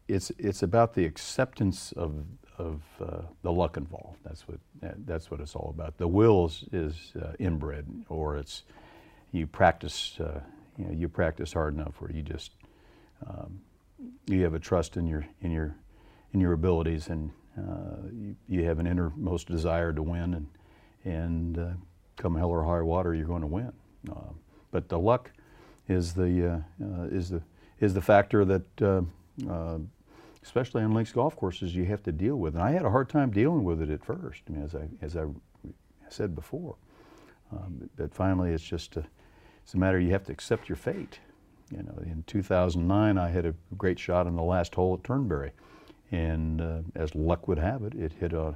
It's, 0.08 0.32
it's 0.38 0.64
about 0.64 0.94
the 0.94 1.06
acceptance 1.06 1.92
of, 1.92 2.24
of 2.58 2.82
uh, 3.02 3.22
the 3.44 3.52
luck 3.52 3.76
involved. 3.76 4.20
That's 4.24 4.48
what, 4.48 4.60
that's 5.06 5.30
what 5.30 5.42
it's 5.42 5.56
all 5.56 5.74
about. 5.76 5.98
The 5.98 6.08
will 6.08 6.46
is, 6.46 6.64
is 6.72 7.12
uh, 7.22 7.34
inbred 7.40 7.86
or 8.08 8.38
it's, 8.38 8.64
you 9.34 9.46
practice 9.46 10.18
uh, 10.20 10.40
you 10.78 10.86
know, 10.86 10.92
you 10.92 11.10
practice 11.10 11.54
hard 11.54 11.74
enough 11.74 12.00
where 12.00 12.12
you 12.12 12.22
just 12.22 12.52
um, 13.28 13.60
you 14.28 14.44
have 14.44 14.54
a 14.54 14.60
trust 14.60 14.98
in 14.98 15.08
your 15.08 15.26
in 15.42 15.52
your 15.52 15.76
in 16.34 16.40
your 16.40 16.54
abilities 16.54 17.08
and 17.08 17.32
uh, 17.58 18.08
you, 18.14 18.36
you, 18.48 18.64
have 18.64 18.78
an 18.78 18.86
innermost 18.86 19.48
desire 19.48 19.92
to 19.92 20.04
win 20.04 20.36
and 20.36 20.48
and 21.06 21.58
uh, 21.58 21.70
come 22.16 22.36
hell 22.36 22.50
or 22.50 22.64
high 22.64 22.82
water 22.82 23.16
you're 23.16 23.26
going 23.26 23.42
to 23.42 23.48
win. 23.48 23.72
Uh, 24.10 24.34
but 24.72 24.90
the 24.90 25.00
luck 25.00 25.32
is 25.88 26.14
the 26.14 26.48
uh, 26.82 26.86
uh, 26.86 27.04
is 27.06 27.30
the 27.30 27.42
is 27.80 27.94
the 27.94 28.02
factor 28.02 28.46
that 28.46 28.82
uh, 28.82 29.78
especially 30.44 30.84
on 30.84 30.94
links 30.94 31.12
golf 31.12 31.36
courses 31.36 31.76
you 31.76 31.86
have 31.86 32.04
to 32.04 32.12
deal 32.12 32.36
with. 32.36 32.56
And 32.56 32.64
I 32.64 32.72
had 32.72 32.86
a 32.86 32.92
hard 32.92 33.10
time 33.10 33.32
dealing 33.32 33.64
with 33.64 33.82
it 33.82 33.90
at 33.90 34.06
first. 34.06 34.44
I 34.48 34.52
mean, 34.52 34.64
as 34.64 34.76
I 34.76 34.88
as 35.02 35.16
I 35.16 35.26
said 36.10 36.36
before, 36.36 36.76
um, 37.52 37.90
but 37.96 38.14
finally 38.14 38.52
it's 38.52 38.64
just 38.64 38.98
a 38.98 39.06
it's 39.68 39.74
a 39.74 39.78
matter 39.78 40.00
you 40.00 40.12
have 40.12 40.24
to 40.24 40.32
accept 40.32 40.70
your 40.70 40.78
fate. 40.78 41.20
You 41.72 41.84
know, 41.84 42.02
in 42.02 42.24
2009, 42.26 43.18
I 43.18 43.28
had 43.28 43.46
a 43.46 43.54
great 43.78 44.00
shot 44.00 44.26
on 44.26 44.38
the 44.38 44.42
last 44.42 44.74
hole 44.74 44.94
at 44.94 45.04
Turnberry, 45.04 45.52
and 46.10 46.62
uh, 46.62 46.80
as 46.96 47.14
luck 47.16 47.50
would 47.50 47.60
have 47.60 47.84
it, 47.84 47.94
it 47.94 48.14
hit 48.14 48.32
a 48.32 48.56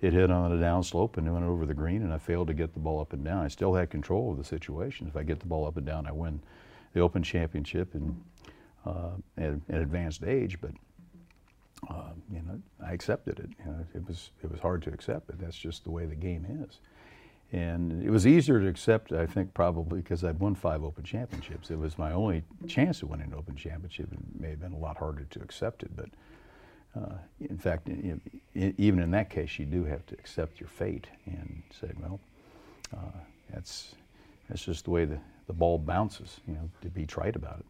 it 0.00 0.12
hit 0.12 0.32
on 0.32 0.50
a 0.50 0.56
downslope 0.56 1.16
and 1.16 1.32
went 1.32 1.44
over 1.44 1.64
the 1.64 1.74
green, 1.74 2.02
and 2.02 2.12
I 2.12 2.18
failed 2.18 2.48
to 2.48 2.54
get 2.54 2.72
the 2.72 2.80
ball 2.80 3.00
up 3.00 3.12
and 3.12 3.24
down. 3.24 3.44
I 3.44 3.46
still 3.46 3.72
had 3.72 3.88
control 3.88 4.32
of 4.32 4.36
the 4.36 4.42
situation. 4.42 5.06
If 5.06 5.16
I 5.16 5.22
get 5.22 5.38
the 5.38 5.46
ball 5.46 5.64
up 5.64 5.76
and 5.76 5.86
down, 5.86 6.08
I 6.08 6.12
win 6.12 6.40
the 6.92 7.00
Open 7.02 7.22
Championship 7.22 7.94
in, 7.94 8.20
uh, 8.84 9.10
at 9.36 9.50
an 9.50 9.62
advanced 9.68 10.24
age. 10.24 10.60
But 10.60 10.72
uh, 11.88 12.14
you 12.32 12.42
know, 12.42 12.60
I 12.84 12.94
accepted 12.94 13.38
it. 13.38 13.50
You 13.64 13.70
know, 13.70 13.86
it 13.94 14.04
was 14.08 14.32
it 14.42 14.50
was 14.50 14.58
hard 14.58 14.82
to 14.82 14.90
accept, 14.90 15.28
but 15.28 15.38
that's 15.38 15.56
just 15.56 15.84
the 15.84 15.92
way 15.92 16.06
the 16.06 16.16
game 16.16 16.44
is. 16.68 16.80
And 17.50 18.02
it 18.02 18.10
was 18.10 18.26
easier 18.26 18.60
to 18.60 18.68
accept, 18.68 19.10
I 19.12 19.24
think, 19.24 19.54
probably 19.54 20.00
because 20.00 20.22
I'd 20.22 20.38
won 20.38 20.54
five 20.54 20.84
Open 20.84 21.02
Championships. 21.02 21.70
It 21.70 21.78
was 21.78 21.96
my 21.96 22.12
only 22.12 22.42
chance 22.66 23.02
of 23.02 23.08
winning 23.08 23.28
an 23.28 23.34
Open 23.34 23.56
Championship. 23.56 24.12
It 24.12 24.18
may 24.38 24.50
have 24.50 24.60
been 24.60 24.72
a 24.72 24.78
lot 24.78 24.98
harder 24.98 25.24
to 25.30 25.40
accept 25.40 25.82
it, 25.82 25.90
but 25.96 26.10
uh, 26.94 27.14
in 27.40 27.56
fact, 27.56 27.88
you 27.88 28.20
know, 28.54 28.72
even 28.76 29.00
in 29.00 29.10
that 29.12 29.30
case, 29.30 29.58
you 29.58 29.64
do 29.64 29.84
have 29.84 30.04
to 30.06 30.14
accept 30.14 30.60
your 30.60 30.68
fate 30.68 31.06
and 31.24 31.62
say, 31.80 31.90
well, 31.98 32.20
uh, 32.94 33.18
that's 33.52 33.94
that's 34.48 34.64
just 34.64 34.84
the 34.84 34.90
way 34.90 35.04
the, 35.04 35.18
the 35.46 35.52
ball 35.52 35.78
bounces. 35.78 36.40
You 36.46 36.54
know, 36.54 36.70
to 36.82 36.88
be 36.88 37.06
trite 37.06 37.36
about 37.36 37.60
it. 37.60 37.66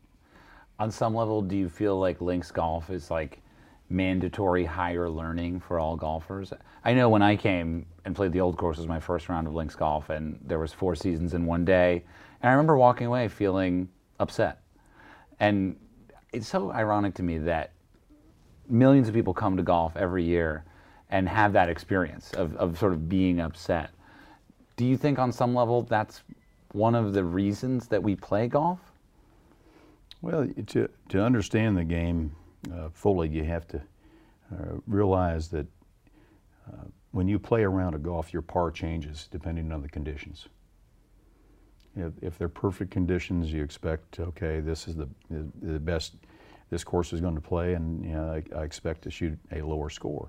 On 0.81 0.91
some 0.91 1.15
level, 1.15 1.43
do 1.43 1.57
you 1.57 1.69
feel 1.69 1.99
like 1.99 2.21
links 2.21 2.51
golf 2.51 2.91
is 2.91 3.11
like 3.11 3.41
mandatory 3.91 4.65
higher 4.65 5.09
learning 5.09 5.61
for 5.61 5.79
all 5.79 5.97
golfers. 5.97 6.53
I 6.85 6.95
know 6.95 7.09
when 7.09 7.23
I 7.23 7.37
came 7.37 7.87
and 8.05 8.15
played 8.15 8.33
the 8.33 8.41
old 8.41 8.57
course 8.57 8.77
was 8.77 8.87
my 8.87 9.01
first 9.01 9.29
round 9.29 9.47
of 9.47 9.55
links 9.55 9.75
golf, 9.75 10.11
and 10.11 10.39
there 10.45 10.59
was 10.59 10.73
four 10.73 10.95
seasons 10.95 11.35
in 11.35 11.47
one 11.47 11.65
day, 11.65 12.05
and 12.43 12.51
I 12.51 12.53
remember 12.53 12.77
walking 12.77 13.07
away 13.07 13.29
feeling 13.29 13.89
upset. 14.19 14.61
And 15.41 15.77
it's 16.33 16.49
so 16.49 16.71
ironic 16.73 17.15
to 17.15 17.23
me 17.23 17.39
that 17.39 17.73
millions 18.69 19.09
of 19.09 19.15
people 19.15 19.33
come 19.33 19.57
to 19.57 19.63
golf 19.63 19.97
every 19.97 20.25
year 20.25 20.65
and 21.11 21.29
have 21.29 21.55
that 21.55 21.71
experience 21.71 22.33
of, 22.35 22.55
of 22.57 22.79
sort 22.79 22.93
of 22.93 23.09
being 23.09 23.41
upset. 23.41 23.91
Do 24.77 24.85
you 24.85 24.97
think 24.97 25.19
on 25.19 25.33
some 25.33 25.55
level 25.55 25.83
that's 25.83 26.23
one 26.73 26.95
of 26.95 27.15
the 27.15 27.25
reasons 27.25 27.89
that 27.89 28.03
we 28.03 28.15
play 28.15 28.47
golf? 28.47 28.79
Well, 30.21 30.49
to, 30.67 30.89
to 31.09 31.23
understand 31.23 31.77
the 31.77 31.85
game, 31.85 32.35
uh, 32.73 32.89
fully, 32.93 33.29
you 33.29 33.45
have 33.45 33.67
to 33.69 33.79
uh, 34.53 34.77
realize 34.87 35.49
that 35.49 35.67
uh, 36.69 36.85
when 37.13 37.29
you 37.29 37.39
play 37.39 37.63
around 37.63 37.95
a 37.95 37.99
golf, 37.99 38.33
your 38.33 38.43
par 38.43 38.71
changes 38.71 39.29
depending 39.31 39.73
on 39.73 39.83
the 39.83 39.89
conditions. 39.89 40.49
If, 41.97 42.13
if 42.23 42.39
they're 42.39 42.49
perfect 42.49 42.91
conditions, 42.91 43.53
you 43.53 43.63
expect, 43.63 44.21
okay, 44.21 44.61
this 44.61 44.87
is 44.87 44.95
the, 44.95 45.09
the 45.31 45.81
best 45.81 46.15
this 46.71 46.85
course 46.85 47.13
is 47.13 47.21
going 47.21 47.35
to 47.35 47.41
play, 47.41 47.75
and 47.75 48.05
you 48.05 48.13
know, 48.13 48.43
I, 48.55 48.59
I, 48.59 48.63
expect 48.63 49.03
to 49.03 49.11
shoot 49.11 49.39
a 49.53 49.63
lower 49.63 49.89
score. 49.89 50.29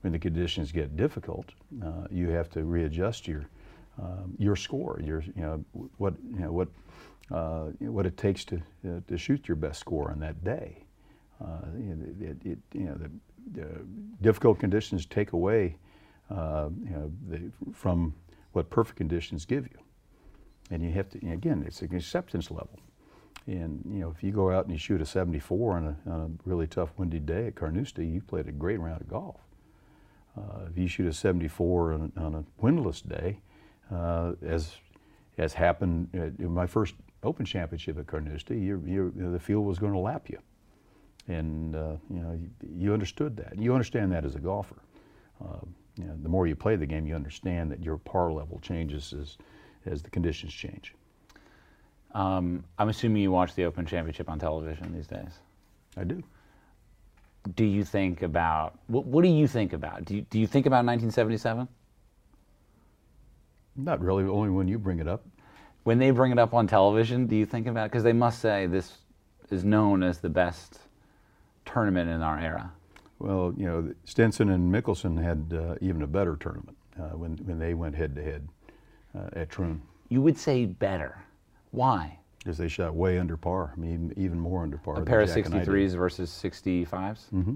When 0.00 0.12
the 0.12 0.18
conditions 0.18 0.72
get 0.72 0.96
difficult, 0.96 1.52
uh, 1.84 2.08
you 2.10 2.28
have 2.30 2.50
to 2.50 2.64
readjust 2.64 3.28
your 3.28 3.48
um, 4.00 4.34
your 4.38 4.56
score, 4.56 5.00
your 5.04 5.22
you 5.22 5.42
know 5.42 5.64
what 5.98 6.14
you 6.32 6.40
know 6.40 6.52
what 6.52 6.68
uh, 7.30 7.66
what 7.80 8.06
it 8.06 8.16
takes 8.16 8.44
to 8.46 8.56
uh, 8.56 9.00
to 9.06 9.16
shoot 9.16 9.46
your 9.48 9.56
best 9.56 9.80
score 9.80 10.10
on 10.10 10.20
that 10.20 10.42
day. 10.44 10.84
Uh, 11.42 11.58
it, 12.20 12.36
it, 12.44 12.58
you 12.72 12.84
know, 12.84 12.94
the, 12.94 13.10
the, 13.52 13.68
difficult 14.20 14.58
conditions 14.58 15.06
take 15.06 15.32
away 15.32 15.76
uh, 16.30 16.68
you 16.84 16.90
know, 16.90 17.12
the, 17.28 17.50
from 17.72 18.14
what 18.52 18.68
perfect 18.70 18.98
conditions 18.98 19.44
give 19.44 19.64
you. 19.64 19.78
And 20.70 20.82
you 20.82 20.90
have 20.92 21.08
to, 21.10 21.18
again, 21.30 21.64
it's 21.66 21.80
an 21.80 21.94
acceptance 21.94 22.50
level. 22.50 22.78
And, 23.46 23.82
you 23.90 24.00
know, 24.00 24.10
if 24.10 24.22
you 24.22 24.30
go 24.30 24.50
out 24.50 24.64
and 24.64 24.72
you 24.72 24.78
shoot 24.78 25.00
a 25.00 25.06
74 25.06 25.76
on 25.76 25.86
a, 25.86 26.10
on 26.10 26.20
a 26.20 26.48
really 26.48 26.66
tough 26.66 26.90
windy 26.98 27.18
day 27.18 27.46
at 27.46 27.54
Carnoustie, 27.54 28.06
you 28.06 28.20
played 28.20 28.46
a 28.46 28.52
great 28.52 28.78
round 28.78 29.00
of 29.00 29.08
golf. 29.08 29.36
Uh, 30.36 30.66
if 30.70 30.76
you 30.76 30.86
shoot 30.86 31.06
a 31.06 31.12
74 31.12 31.92
on, 31.94 32.12
on 32.16 32.34
a 32.34 32.44
windless 32.60 33.00
day, 33.00 33.40
uh, 33.90 34.32
as 34.42 34.72
as 35.38 35.54
happened 35.54 36.08
in 36.12 36.52
my 36.52 36.66
first 36.66 36.94
Open 37.22 37.46
Championship 37.46 37.98
at 37.98 38.06
Carnoustie, 38.06 38.58
you 38.58 38.82
you 38.86 39.12
the 39.16 39.40
field 39.40 39.64
was 39.64 39.78
going 39.78 39.92
to 39.92 39.98
lap 39.98 40.28
you, 40.28 40.38
and 41.28 41.76
uh, 41.76 41.92
you 42.10 42.20
know 42.20 42.32
you, 42.32 42.50
you, 42.74 42.92
understood 42.92 43.36
that. 43.36 43.58
You 43.58 43.72
understand 43.72 44.10
that 44.12 44.24
as 44.24 44.34
a 44.34 44.38
golfer. 44.38 44.76
Uh, 45.40 45.60
you 45.96 46.04
know, 46.04 46.16
the 46.22 46.28
more 46.28 46.46
you 46.46 46.56
play 46.56 46.76
the 46.76 46.86
game, 46.86 47.06
you 47.06 47.14
understand 47.14 47.70
that 47.70 47.82
your 47.82 47.98
par 47.98 48.32
level 48.32 48.58
changes 48.60 49.12
as 49.12 49.36
as 49.86 50.02
the 50.02 50.10
conditions 50.10 50.52
change. 50.52 50.94
Um, 52.14 52.64
I'm 52.78 52.88
assuming 52.88 53.22
you 53.22 53.30
watch 53.30 53.54
the 53.54 53.64
Open 53.64 53.84
Championship 53.84 54.30
on 54.30 54.38
television 54.38 54.92
these 54.92 55.06
days. 55.06 55.38
I 55.96 56.04
do. 56.04 56.22
Do 57.54 57.64
you 57.64 57.84
think 57.84 58.22
about 58.22 58.78
what, 58.86 59.04
what 59.04 59.22
do 59.22 59.28
you 59.28 59.46
think 59.46 59.72
about? 59.72 60.04
Do 60.04 60.16
you, 60.16 60.22
do 60.22 60.38
you 60.38 60.46
think 60.46 60.66
about 60.66 60.84
1977? 60.84 61.68
Not 63.76 64.00
really. 64.00 64.24
Only 64.24 64.50
when 64.50 64.68
you 64.68 64.78
bring 64.78 64.98
it 64.98 65.08
up. 65.08 65.24
When 65.84 65.98
they 65.98 66.10
bring 66.10 66.32
it 66.32 66.38
up 66.38 66.52
on 66.52 66.66
television, 66.66 67.26
do 67.26 67.36
you 67.36 67.46
think 67.46 67.66
about 67.66 67.86
it? 67.86 67.92
Because 67.92 68.02
they 68.02 68.12
must 68.12 68.40
say 68.40 68.66
this 68.66 68.98
is 69.50 69.64
known 69.64 70.02
as 70.02 70.18
the 70.18 70.28
best 70.28 70.80
tournament 71.72 72.10
in 72.10 72.22
our 72.22 72.38
era. 72.38 72.72
Well, 73.18 73.52
you 73.56 73.66
know, 73.66 73.92
Stenson 74.04 74.50
and 74.50 74.72
Mickelson 74.72 75.22
had 75.22 75.56
uh, 75.56 75.74
even 75.80 76.02
a 76.02 76.06
better 76.06 76.36
tournament 76.36 76.76
uh, 76.98 77.16
when 77.16 77.36
when 77.44 77.58
they 77.58 77.74
went 77.74 77.94
head 77.94 78.14
to 78.16 78.22
head 78.22 78.48
at 79.32 79.50
Troon. 79.50 79.82
You 80.08 80.22
would 80.22 80.38
say 80.38 80.64
better. 80.64 81.18
Why? 81.70 82.18
Because 82.38 82.58
they 82.58 82.68
shot 82.68 82.94
way 82.94 83.18
under 83.18 83.36
par. 83.36 83.72
I 83.76 83.80
mean, 83.80 84.12
even 84.16 84.38
more 84.38 84.62
under 84.62 84.78
par. 84.78 85.00
A 85.00 85.04
pair 85.04 85.20
of 85.20 85.28
63s 85.28 85.96
versus 85.96 86.30
65s? 86.30 86.88
Mm-hmm. 86.88 87.54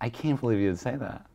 I 0.00 0.08
can't 0.10 0.40
believe 0.40 0.58
you'd 0.58 0.78
say 0.78 0.96
that. 0.96 1.26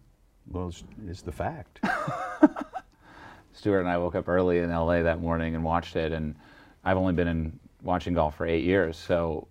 Well, 0.52 0.68
it's, 0.68 0.84
it's 1.08 1.22
the 1.22 1.32
fact. 1.32 1.80
Stuart 3.54 3.80
and 3.80 3.90
I 3.90 3.98
woke 3.98 4.16
up 4.16 4.28
early 4.28 4.60
in 4.60 4.70
LA 4.70 5.02
that 5.04 5.22
morning 5.22 5.56
and 5.56 5.64
watched 5.64 5.96
it, 5.96 6.12
and 6.12 6.36
I've 6.84 6.98
only 6.98 7.14
been 7.14 7.28
in 7.28 7.60
watching 7.82 8.14
golf 8.14 8.36
for 8.36 8.46
eight 8.46 8.64
years, 8.64 8.98
so 8.98 9.48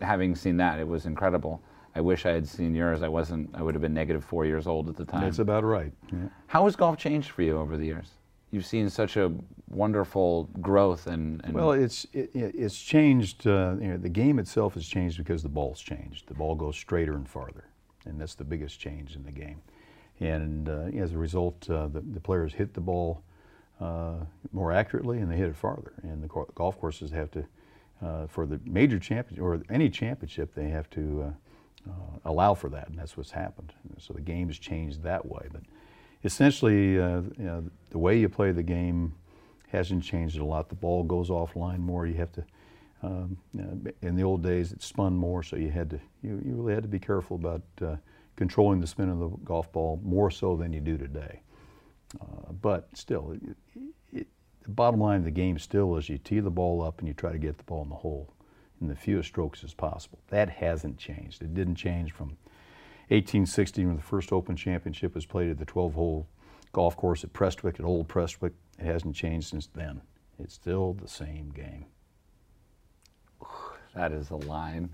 having 0.00 0.34
seen 0.34 0.56
that, 0.58 0.78
it 0.78 0.86
was 0.86 1.06
incredible. 1.06 1.62
I 1.94 2.00
wish 2.00 2.26
I 2.26 2.32
had 2.32 2.46
seen 2.46 2.74
yours. 2.74 3.02
I 3.02 3.08
wasn't. 3.08 3.50
I 3.54 3.62
would 3.62 3.74
have 3.74 3.82
been 3.82 3.94
negative 3.94 4.24
four 4.24 4.44
years 4.44 4.66
old 4.66 4.88
at 4.88 4.96
the 4.96 5.04
time. 5.04 5.22
That's 5.22 5.38
about 5.38 5.64
right. 5.64 5.92
Yeah. 6.12 6.28
How 6.46 6.64
has 6.64 6.76
golf 6.76 6.98
changed 6.98 7.30
for 7.30 7.42
you 7.42 7.56
over 7.56 7.76
the 7.76 7.86
years? 7.86 8.10
You've 8.50 8.66
seen 8.66 8.90
such 8.90 9.16
a 9.16 9.32
wonderful 9.70 10.50
growth 10.60 11.06
and. 11.06 11.42
and 11.44 11.54
well, 11.54 11.72
it's 11.72 12.06
it, 12.12 12.30
it's 12.34 12.78
changed. 12.78 13.46
Uh, 13.46 13.76
you 13.80 13.88
know, 13.88 13.96
the 13.96 14.10
game 14.10 14.38
itself 14.38 14.74
has 14.74 14.86
changed 14.86 15.16
because 15.16 15.42
the 15.42 15.48
ball's 15.48 15.80
changed. 15.80 16.28
The 16.28 16.34
ball 16.34 16.54
goes 16.54 16.76
straighter 16.76 17.14
and 17.14 17.28
farther, 17.28 17.64
and 18.04 18.20
that's 18.20 18.34
the 18.34 18.44
biggest 18.44 18.78
change 18.78 19.16
in 19.16 19.24
the 19.24 19.32
game. 19.32 19.62
And 20.20 20.68
uh, 20.68 20.88
as 20.96 21.12
a 21.12 21.18
result, 21.18 21.68
uh, 21.68 21.88
the, 21.88 22.00
the 22.00 22.20
players 22.20 22.52
hit 22.54 22.74
the 22.74 22.80
ball 22.80 23.22
uh, 23.80 24.14
more 24.52 24.72
accurately 24.72 25.18
and 25.18 25.30
they 25.30 25.36
hit 25.36 25.48
it 25.48 25.56
farther. 25.56 25.92
And 26.02 26.22
the 26.22 26.28
golf 26.54 26.78
courses 26.78 27.10
have 27.10 27.30
to, 27.32 27.44
uh, 28.02 28.26
for 28.26 28.46
the 28.46 28.60
major 28.64 28.98
championship 28.98 29.42
or 29.42 29.62
any 29.70 29.88
championship, 29.88 30.54
they 30.54 30.68
have 30.68 30.88
to 30.90 31.32
uh, 31.86 31.90
uh, 31.90 32.18
allow 32.24 32.54
for 32.54 32.68
that, 32.68 32.88
and 32.88 32.98
that's 32.98 33.16
what's 33.16 33.30
happened. 33.30 33.72
So 33.98 34.12
the 34.12 34.20
game 34.20 34.48
has 34.48 34.58
changed 34.58 35.02
that 35.02 35.24
way. 35.24 35.46
But 35.52 35.62
essentially, 36.24 37.00
uh, 37.00 37.22
you 37.38 37.44
know, 37.44 37.64
the 37.90 37.98
way 37.98 38.18
you 38.18 38.28
play 38.28 38.52
the 38.52 38.62
game 38.62 39.14
hasn't 39.68 40.02
changed 40.02 40.38
a 40.38 40.44
lot. 40.44 40.68
The 40.68 40.74
ball 40.74 41.02
goes 41.02 41.30
offline 41.30 41.78
more. 41.78 42.06
You 42.06 42.14
have 42.14 42.32
to. 42.32 42.44
Um, 43.02 43.36
in 44.02 44.16
the 44.16 44.24
old 44.24 44.42
days, 44.42 44.72
it 44.72 44.82
spun 44.82 45.14
more, 45.14 45.42
so 45.42 45.56
you 45.56 45.70
had 45.70 45.90
to. 45.90 46.00
You, 46.22 46.40
you 46.44 46.54
really 46.54 46.74
had 46.74 46.82
to 46.82 46.88
be 46.88 46.98
careful 46.98 47.36
about 47.36 47.62
uh, 47.82 47.96
controlling 48.36 48.80
the 48.80 48.86
spin 48.86 49.08
of 49.08 49.18
the 49.18 49.28
golf 49.44 49.70
ball 49.72 50.00
more 50.02 50.30
so 50.30 50.56
than 50.56 50.72
you 50.72 50.80
do 50.80 50.96
today. 50.96 51.40
Uh, 52.20 52.52
but 52.62 52.88
still, 52.94 53.36
the 54.66 54.72
bottom 54.72 55.00
line 55.00 55.18
of 55.18 55.24
the 55.24 55.30
game 55.30 55.58
still 55.60 55.96
is 55.96 56.08
you 56.08 56.18
tee 56.18 56.40
the 56.40 56.50
ball 56.50 56.82
up 56.82 56.98
and 56.98 57.06
you 57.06 57.14
try 57.14 57.30
to 57.30 57.38
get 57.38 57.56
the 57.56 57.64
ball 57.64 57.84
in 57.84 57.88
the 57.88 57.94
hole 57.94 58.28
in 58.80 58.88
the 58.88 58.96
fewest 58.96 59.28
strokes 59.28 59.62
as 59.62 59.72
possible. 59.72 60.18
That 60.28 60.50
hasn't 60.50 60.98
changed. 60.98 61.40
It 61.40 61.54
didn't 61.54 61.76
change 61.76 62.12
from 62.12 62.36
1860 63.08 63.86
when 63.86 63.96
the 63.96 64.02
first 64.02 64.32
Open 64.32 64.56
Championship 64.56 65.14
was 65.14 65.24
played 65.24 65.50
at 65.50 65.58
the 65.58 65.64
12-hole 65.64 66.26
golf 66.72 66.96
course 66.96 67.22
at 67.22 67.32
Prestwick, 67.32 67.78
at 67.78 67.86
Old 67.86 68.08
Prestwick. 68.08 68.52
It 68.78 68.84
hasn't 68.84 69.14
changed 69.14 69.48
since 69.48 69.68
then. 69.68 70.00
It's 70.38 70.54
still 70.54 70.94
the 70.94 71.08
same 71.08 71.50
game. 71.50 71.86
That 73.94 74.12
is 74.12 74.30
a 74.30 74.36
line. 74.36 74.90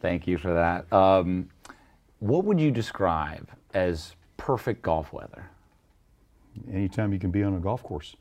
Thank 0.00 0.28
you 0.28 0.36
for 0.38 0.52
that. 0.52 0.92
Um, 0.92 1.48
what 2.20 2.44
would 2.44 2.60
you 2.60 2.70
describe 2.70 3.48
as 3.72 4.14
perfect 4.36 4.82
golf 4.82 5.12
weather? 5.12 5.50
Anytime 6.70 7.12
you 7.12 7.18
can 7.18 7.30
be 7.30 7.42
on 7.42 7.54
a 7.54 7.58
golf 7.58 7.82
course. 7.82 8.14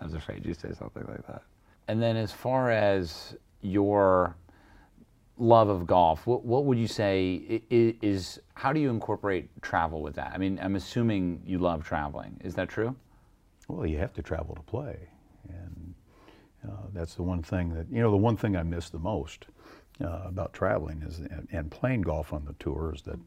I 0.00 0.04
was 0.04 0.14
afraid 0.14 0.44
you'd 0.44 0.60
say 0.60 0.72
something 0.78 1.04
like 1.08 1.26
that. 1.26 1.42
And 1.88 2.02
then, 2.02 2.16
as 2.16 2.32
far 2.32 2.70
as 2.70 3.36
your 3.62 4.36
love 5.38 5.68
of 5.68 5.86
golf, 5.86 6.26
what, 6.26 6.44
what 6.44 6.64
would 6.64 6.78
you 6.78 6.86
say 6.86 7.62
is, 7.70 7.94
is, 8.02 8.40
how 8.54 8.72
do 8.72 8.80
you 8.80 8.90
incorporate 8.90 9.48
travel 9.62 10.02
with 10.02 10.14
that? 10.16 10.32
I 10.34 10.38
mean, 10.38 10.58
I'm 10.62 10.76
assuming 10.76 11.42
you 11.46 11.58
love 11.58 11.84
traveling. 11.84 12.38
Is 12.44 12.54
that 12.54 12.68
true? 12.68 12.94
Well, 13.68 13.86
you 13.86 13.98
have 13.98 14.12
to 14.14 14.22
travel 14.22 14.54
to 14.54 14.62
play, 14.62 14.98
and 15.48 15.94
uh, 16.66 16.86
that's 16.92 17.14
the 17.14 17.22
one 17.22 17.42
thing 17.42 17.74
that 17.74 17.86
you 17.90 18.00
know. 18.00 18.10
The 18.10 18.16
one 18.16 18.36
thing 18.36 18.56
I 18.56 18.62
miss 18.62 18.90
the 18.90 18.98
most 18.98 19.46
uh, 20.02 20.22
about 20.24 20.52
traveling 20.52 21.02
is 21.02 21.18
and, 21.18 21.48
and 21.52 21.70
playing 21.70 22.02
golf 22.02 22.32
on 22.32 22.44
the 22.44 22.54
tour 22.54 22.94
is 22.94 23.02
that 23.02 23.18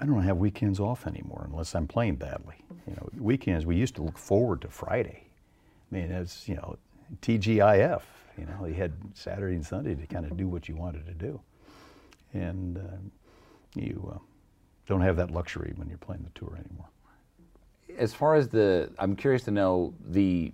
I 0.00 0.06
don't 0.06 0.22
have 0.22 0.38
weekends 0.38 0.80
off 0.80 1.06
anymore 1.06 1.46
unless 1.50 1.74
I'm 1.74 1.86
playing 1.86 2.16
badly. 2.16 2.56
You 2.86 2.94
know, 2.94 3.08
weekends 3.18 3.66
we 3.66 3.76
used 3.76 3.96
to 3.96 4.02
look 4.02 4.16
forward 4.16 4.62
to 4.62 4.68
Friday. 4.68 5.29
I 5.90 5.94
mean, 5.94 6.10
it's 6.10 6.48
you 6.48 6.56
know 6.56 6.76
TGIF. 7.22 8.02
You 8.38 8.46
know, 8.46 8.66
you 8.66 8.74
had 8.74 8.92
Saturday 9.14 9.56
and 9.56 9.66
Sunday 9.66 9.94
to 9.94 10.06
kind 10.06 10.24
of 10.24 10.36
do 10.36 10.48
what 10.48 10.68
you 10.68 10.76
wanted 10.76 11.06
to 11.06 11.12
do, 11.12 11.40
and 12.32 12.78
uh, 12.78 12.80
you 13.74 14.12
uh, 14.14 14.18
don't 14.86 15.00
have 15.00 15.16
that 15.16 15.30
luxury 15.30 15.72
when 15.76 15.88
you're 15.88 15.98
playing 15.98 16.22
the 16.22 16.38
tour 16.38 16.56
anymore. 16.56 16.88
As 17.98 18.14
far 18.14 18.36
as 18.36 18.48
the, 18.48 18.90
I'm 18.98 19.16
curious 19.16 19.42
to 19.44 19.50
know 19.50 19.94
the 20.08 20.52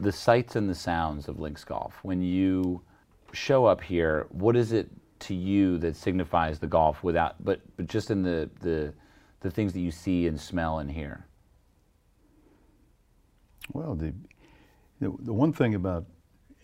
the 0.00 0.12
sights 0.12 0.54
and 0.54 0.70
the 0.70 0.74
sounds 0.74 1.28
of 1.28 1.40
links 1.40 1.64
golf. 1.64 1.98
When 2.02 2.22
you 2.22 2.80
show 3.32 3.66
up 3.66 3.80
here, 3.82 4.26
what 4.30 4.56
is 4.56 4.72
it 4.72 4.88
to 5.20 5.34
you 5.34 5.76
that 5.78 5.96
signifies 5.96 6.60
the 6.60 6.68
golf 6.68 7.02
without, 7.02 7.34
but 7.44 7.60
but 7.76 7.88
just 7.88 8.10
in 8.10 8.22
the 8.22 8.48
the 8.60 8.92
the 9.40 9.50
things 9.50 9.72
that 9.72 9.80
you 9.80 9.90
see 9.90 10.28
and 10.28 10.40
smell 10.40 10.78
and 10.78 10.90
hear? 10.90 11.26
Well, 13.72 13.94
the 13.94 14.14
the, 15.00 15.14
the 15.20 15.32
one 15.32 15.52
thing 15.52 15.74
about 15.74 16.06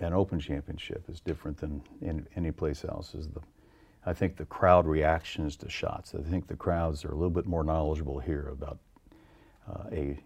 an 0.01 0.13
Open 0.13 0.41
Championship 0.41 1.05
is 1.09 1.21
different 1.21 1.59
than 1.59 1.83
in 2.01 2.27
any 2.37 2.51
place 2.51 2.85
else 2.85 3.15
is 3.15 3.29
the, 3.29 3.41
I 4.05 4.13
think 4.13 4.37
the 4.37 4.45
crowd 4.45 4.87
reactions 4.87 5.57
to 5.59 5.71
shots. 5.71 6.15
I 6.15 6.23
think 6.23 6.47
the 6.47 6.57
crowds 6.57 7.05
are 7.05 7.13
a 7.13 7.15
little 7.15 7.31
bit 7.31 7.47
more 7.47 7.65
knowledgeable 7.65 8.19
here 8.19 8.49
about 8.53 8.79
uh, 9.69 9.85
a 9.93 10.19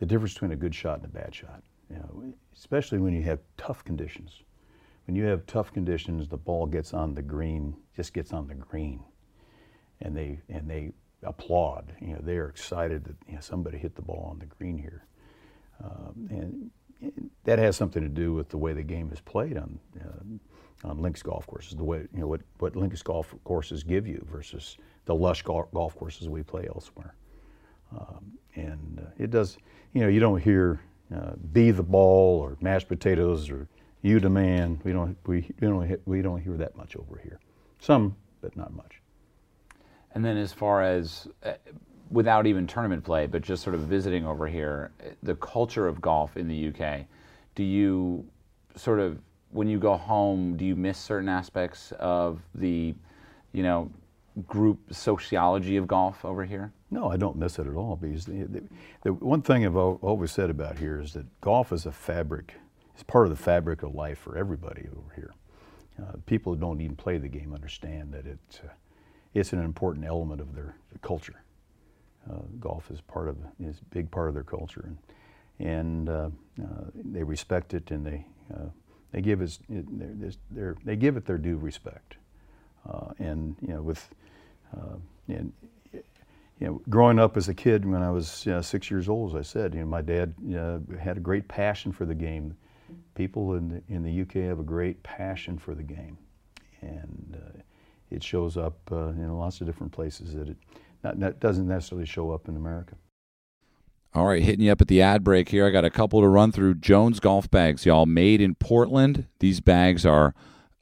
the 0.00 0.06
difference 0.06 0.34
between 0.34 0.52
a 0.52 0.56
good 0.56 0.74
shot 0.74 0.98
and 0.98 1.06
a 1.06 1.08
bad 1.08 1.34
shot. 1.34 1.62
You 1.88 1.96
know, 1.96 2.34
especially 2.54 2.98
when 2.98 3.14
you 3.14 3.22
have 3.22 3.40
tough 3.56 3.84
conditions. 3.84 4.42
When 5.06 5.16
you 5.16 5.24
have 5.24 5.46
tough 5.46 5.72
conditions, 5.72 6.28
the 6.28 6.36
ball 6.36 6.66
gets 6.66 6.94
on 6.94 7.14
the 7.14 7.22
green, 7.22 7.76
just 7.94 8.12
gets 8.12 8.32
on 8.32 8.46
the 8.46 8.54
green, 8.54 9.04
and 10.00 10.16
they 10.16 10.40
and 10.48 10.68
they 10.68 10.92
applaud. 11.22 11.94
You 12.00 12.14
know, 12.14 12.20
they're 12.22 12.48
excited 12.48 13.04
that 13.04 13.16
you 13.28 13.34
know, 13.34 13.40
somebody 13.40 13.78
hit 13.78 13.94
the 13.94 14.02
ball 14.02 14.28
on 14.30 14.38
the 14.38 14.46
green 14.46 14.78
here, 14.78 15.06
um, 15.82 16.28
and 16.30 16.70
that 17.44 17.58
has 17.58 17.76
something 17.76 18.02
to 18.02 18.08
do 18.08 18.34
with 18.34 18.48
the 18.48 18.58
way 18.58 18.72
the 18.72 18.82
game 18.82 19.10
is 19.12 19.20
played 19.20 19.56
on 19.56 19.78
uh, 20.00 20.88
on 20.88 21.00
links 21.00 21.22
golf 21.22 21.46
courses. 21.46 21.76
The 21.76 21.84
way 21.84 22.06
you 22.12 22.20
know 22.20 22.26
what 22.26 22.40
what 22.58 22.76
links 22.76 23.02
golf 23.02 23.34
courses 23.44 23.82
give 23.82 24.06
you 24.06 24.24
versus 24.30 24.76
the 25.06 25.14
lush 25.14 25.42
golf, 25.42 25.94
courses 25.96 26.28
we 26.28 26.42
play 26.42 26.66
elsewhere. 26.68 27.14
Um, 27.92 28.32
and 28.54 29.02
uh, 29.02 29.10
it 29.18 29.30
does. 29.30 29.58
You 29.92 30.02
know, 30.02 30.08
you 30.08 30.20
don't 30.20 30.42
hear 30.42 30.80
uh, 31.14 31.32
"be 31.52 31.70
the 31.70 31.82
ball" 31.82 32.40
or 32.40 32.56
mashed 32.60 32.88
potatoes 32.88 33.50
or 33.50 33.68
"you 34.02 34.20
demand." 34.20 34.80
We 34.84 34.92
don't 34.92 35.16
we, 35.26 35.48
we 35.60 35.68
don't 35.68 36.00
we 36.06 36.22
don't 36.22 36.40
hear 36.40 36.56
that 36.56 36.76
much 36.76 36.96
over 36.96 37.20
here. 37.22 37.40
Some, 37.78 38.16
but 38.40 38.56
not 38.56 38.72
much. 38.72 39.00
And 40.14 40.24
then, 40.24 40.36
as 40.36 40.52
far 40.52 40.82
as 40.82 41.28
uh, 41.42 41.54
without 42.10 42.46
even 42.46 42.66
tournament 42.66 43.04
play, 43.04 43.26
but 43.26 43.42
just 43.42 43.62
sort 43.62 43.74
of 43.74 43.82
visiting 43.82 44.26
over 44.26 44.46
here, 44.46 44.92
the 45.22 45.34
culture 45.36 45.86
of 45.86 46.00
golf 46.00 46.36
in 46.36 46.48
the 46.48 46.68
UK, 46.68 47.06
do 47.54 47.62
you 47.62 48.26
sort 48.76 49.00
of, 49.00 49.18
when 49.50 49.68
you 49.68 49.78
go 49.78 49.96
home, 49.96 50.56
do 50.56 50.64
you 50.64 50.76
miss 50.76 50.98
certain 50.98 51.28
aspects 51.28 51.92
of 51.98 52.40
the, 52.54 52.94
you 53.52 53.62
know, 53.62 53.90
group 54.48 54.78
sociology 54.90 55.76
of 55.76 55.86
golf 55.86 56.24
over 56.24 56.44
here? 56.44 56.72
No, 56.90 57.10
I 57.10 57.16
don't 57.16 57.36
miss 57.36 57.58
it 57.58 57.66
at 57.66 57.74
all 57.74 57.96
because 57.96 58.26
the, 58.26 58.44
the, 58.44 58.62
the 59.02 59.12
one 59.12 59.42
thing 59.42 59.64
I've 59.64 59.76
always 59.76 60.32
said 60.32 60.50
about 60.50 60.78
here 60.78 61.00
is 61.00 61.12
that 61.14 61.26
golf 61.40 61.72
is 61.72 61.86
a 61.86 61.92
fabric, 61.92 62.54
it's 62.94 63.02
part 63.02 63.26
of 63.26 63.30
the 63.30 63.42
fabric 63.42 63.82
of 63.82 63.94
life 63.94 64.18
for 64.18 64.36
everybody 64.36 64.86
over 64.90 65.14
here. 65.14 65.34
Uh, 66.00 66.16
people 66.26 66.54
who 66.54 66.60
don't 66.60 66.80
even 66.80 66.96
play 66.96 67.18
the 67.18 67.28
game 67.28 67.52
understand 67.54 68.12
that 68.12 68.26
it, 68.26 68.60
uh, 68.64 68.68
it's 69.32 69.52
an 69.52 69.60
important 69.60 70.04
element 70.04 70.40
of 70.40 70.54
their, 70.54 70.76
their 70.90 70.98
culture. 71.02 71.43
Uh, 72.30 72.38
golf 72.58 72.90
is 72.90 73.00
part 73.00 73.28
of 73.28 73.36
is 73.60 73.80
a 73.80 73.94
big 73.94 74.10
part 74.10 74.28
of 74.28 74.34
their 74.34 74.44
culture, 74.44 74.84
and 74.86 75.68
and 75.68 76.08
uh, 76.08 76.30
uh, 76.62 76.66
they 76.94 77.22
respect 77.22 77.74
it 77.74 77.90
and 77.90 78.04
they 78.04 78.26
uh, 78.54 78.68
they 79.12 79.20
give 79.20 79.40
it 79.40 79.58
they're, 80.50 80.76
they 80.84 80.96
give 80.96 81.16
it 81.16 81.24
their 81.24 81.38
due 81.38 81.56
respect. 81.56 82.16
Uh, 82.88 83.12
and 83.18 83.56
you 83.60 83.74
know 83.74 83.82
with 83.82 84.08
and 85.28 85.52
you 86.60 86.66
know, 86.66 86.80
growing 86.88 87.18
up 87.18 87.36
as 87.36 87.48
a 87.48 87.54
kid 87.54 87.84
when 87.84 88.02
I 88.02 88.10
was 88.10 88.46
uh, 88.46 88.62
six 88.62 88.90
years 88.90 89.08
old, 89.08 89.30
as 89.30 89.36
I 89.36 89.42
said, 89.42 89.74
you 89.74 89.80
know, 89.80 89.86
my 89.86 90.02
dad 90.02 90.34
uh, 90.56 90.78
had 90.98 91.16
a 91.16 91.20
great 91.20 91.48
passion 91.48 91.92
for 91.92 92.04
the 92.04 92.14
game. 92.14 92.56
People 93.14 93.54
in 93.54 93.68
the, 93.68 93.82
in 93.88 94.02
the 94.02 94.22
UK 94.22 94.48
have 94.48 94.60
a 94.60 94.64
great 94.64 95.02
passion 95.02 95.58
for 95.58 95.74
the 95.74 95.82
game, 95.82 96.16
and 96.80 97.36
uh, 97.40 97.60
it 98.10 98.22
shows 98.22 98.56
up 98.56 98.78
uh, 98.92 99.08
in 99.08 99.36
lots 99.36 99.60
of 99.60 99.66
different 99.66 99.92
places 99.92 100.34
that 100.34 100.48
it 100.48 100.56
not, 101.04 101.40
doesn't 101.40 101.68
necessarily 101.68 102.06
show 102.06 102.30
up 102.32 102.48
in 102.48 102.56
America. 102.56 102.96
All 104.14 104.26
right, 104.26 104.42
hitting 104.42 104.64
you 104.64 104.70
up 104.70 104.80
at 104.80 104.86
the 104.88 105.02
ad 105.02 105.24
break 105.24 105.48
here. 105.48 105.66
I 105.66 105.70
got 105.70 105.84
a 105.84 105.90
couple 105.90 106.20
to 106.20 106.28
run 106.28 106.52
through. 106.52 106.76
Jones 106.76 107.18
golf 107.18 107.50
bags, 107.50 107.84
y'all, 107.84 108.06
made 108.06 108.40
in 108.40 108.54
Portland. 108.54 109.26
These 109.40 109.60
bags 109.60 110.06
are 110.06 110.34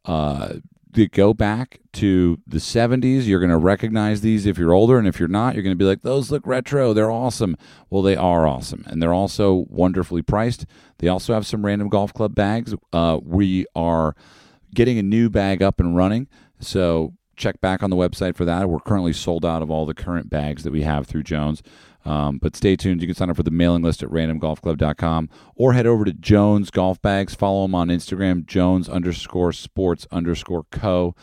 uh, 0.05 0.55
go 1.13 1.33
back 1.33 1.81
to 1.95 2.39
the 2.47 2.59
70s. 2.59 3.27
You're 3.27 3.41
going 3.41 3.51
to 3.51 3.57
recognize 3.57 4.21
these 4.21 4.45
if 4.45 4.59
you're 4.59 4.75
older, 4.75 4.99
and 4.99 5.09
if 5.09 5.19
you're 5.19 5.29
not, 5.29 5.55
you're 5.55 5.63
going 5.63 5.75
to 5.75 5.83
be 5.83 5.87
like, 5.89 6.03
those 6.03 6.31
look 6.31 6.47
retro. 6.47 6.93
They're 6.93 7.11
awesome. 7.11 7.57
Well, 7.89 8.03
they 8.03 8.17
are 8.17 8.47
awesome, 8.47 8.85
and 8.87 9.03
they're 9.03 9.15
also 9.15 9.65
wonderfully 9.69 10.23
priced. 10.23 10.67
They 10.99 11.09
also 11.09 11.33
have 11.33 11.47
some 11.47 11.65
random 11.65 11.89
golf 11.89 12.13
club 12.13 12.35
bags. 12.35 12.75
Uh, 12.93 13.19
we 13.23 13.67
are 13.75 14.15
getting 14.75 14.99
a 14.99 15.03
new 15.03 15.31
bag 15.31 15.63
up 15.63 15.81
and 15.81 15.97
running, 15.97 16.29
so 16.61 17.15
check 17.43 17.61
back 17.61 17.83
on 17.83 17.91
the 17.91 17.97
website 17.97 18.37
for 18.37 18.45
that. 18.45 18.69
We're 18.69 18.79
currently 18.79 19.13
sold 19.13 19.45
out 19.45 19.63
of 19.63 19.71
all 19.71 19.85
the 19.85 19.95
current 19.95 20.31
bags 20.31 20.63
that 20.63 20.73
we 20.73 20.83
have 20.83 21.07
through 21.07 21.25
Jones. 21.25 21.63
Um, 22.05 22.39
but 22.39 22.57
stay 22.57 22.77
tuned. 22.77 23.01
You 23.01 23.09
can 23.09 23.15
sign 23.15 23.31
up 23.31 23.37
for 23.37 23.43
the 23.43 23.51
mailing 23.51 23.83
list 23.83 24.03
at 24.03 24.09
randomgolfclub.com 24.09 25.29
or 25.55 25.73
head 25.73 25.87
over 25.87 26.05
to 26.05 26.13
Jones 26.13 26.71
Golf 26.71 27.01
Bags. 27.03 27.35
Follow 27.35 27.63
them 27.63 27.75
on 27.75 27.89
Instagram, 27.89 28.47
Jones 28.47 28.89
underscore 28.89 29.53
sports 29.53 30.07
underscore 30.11 30.65
co. 30.71 31.15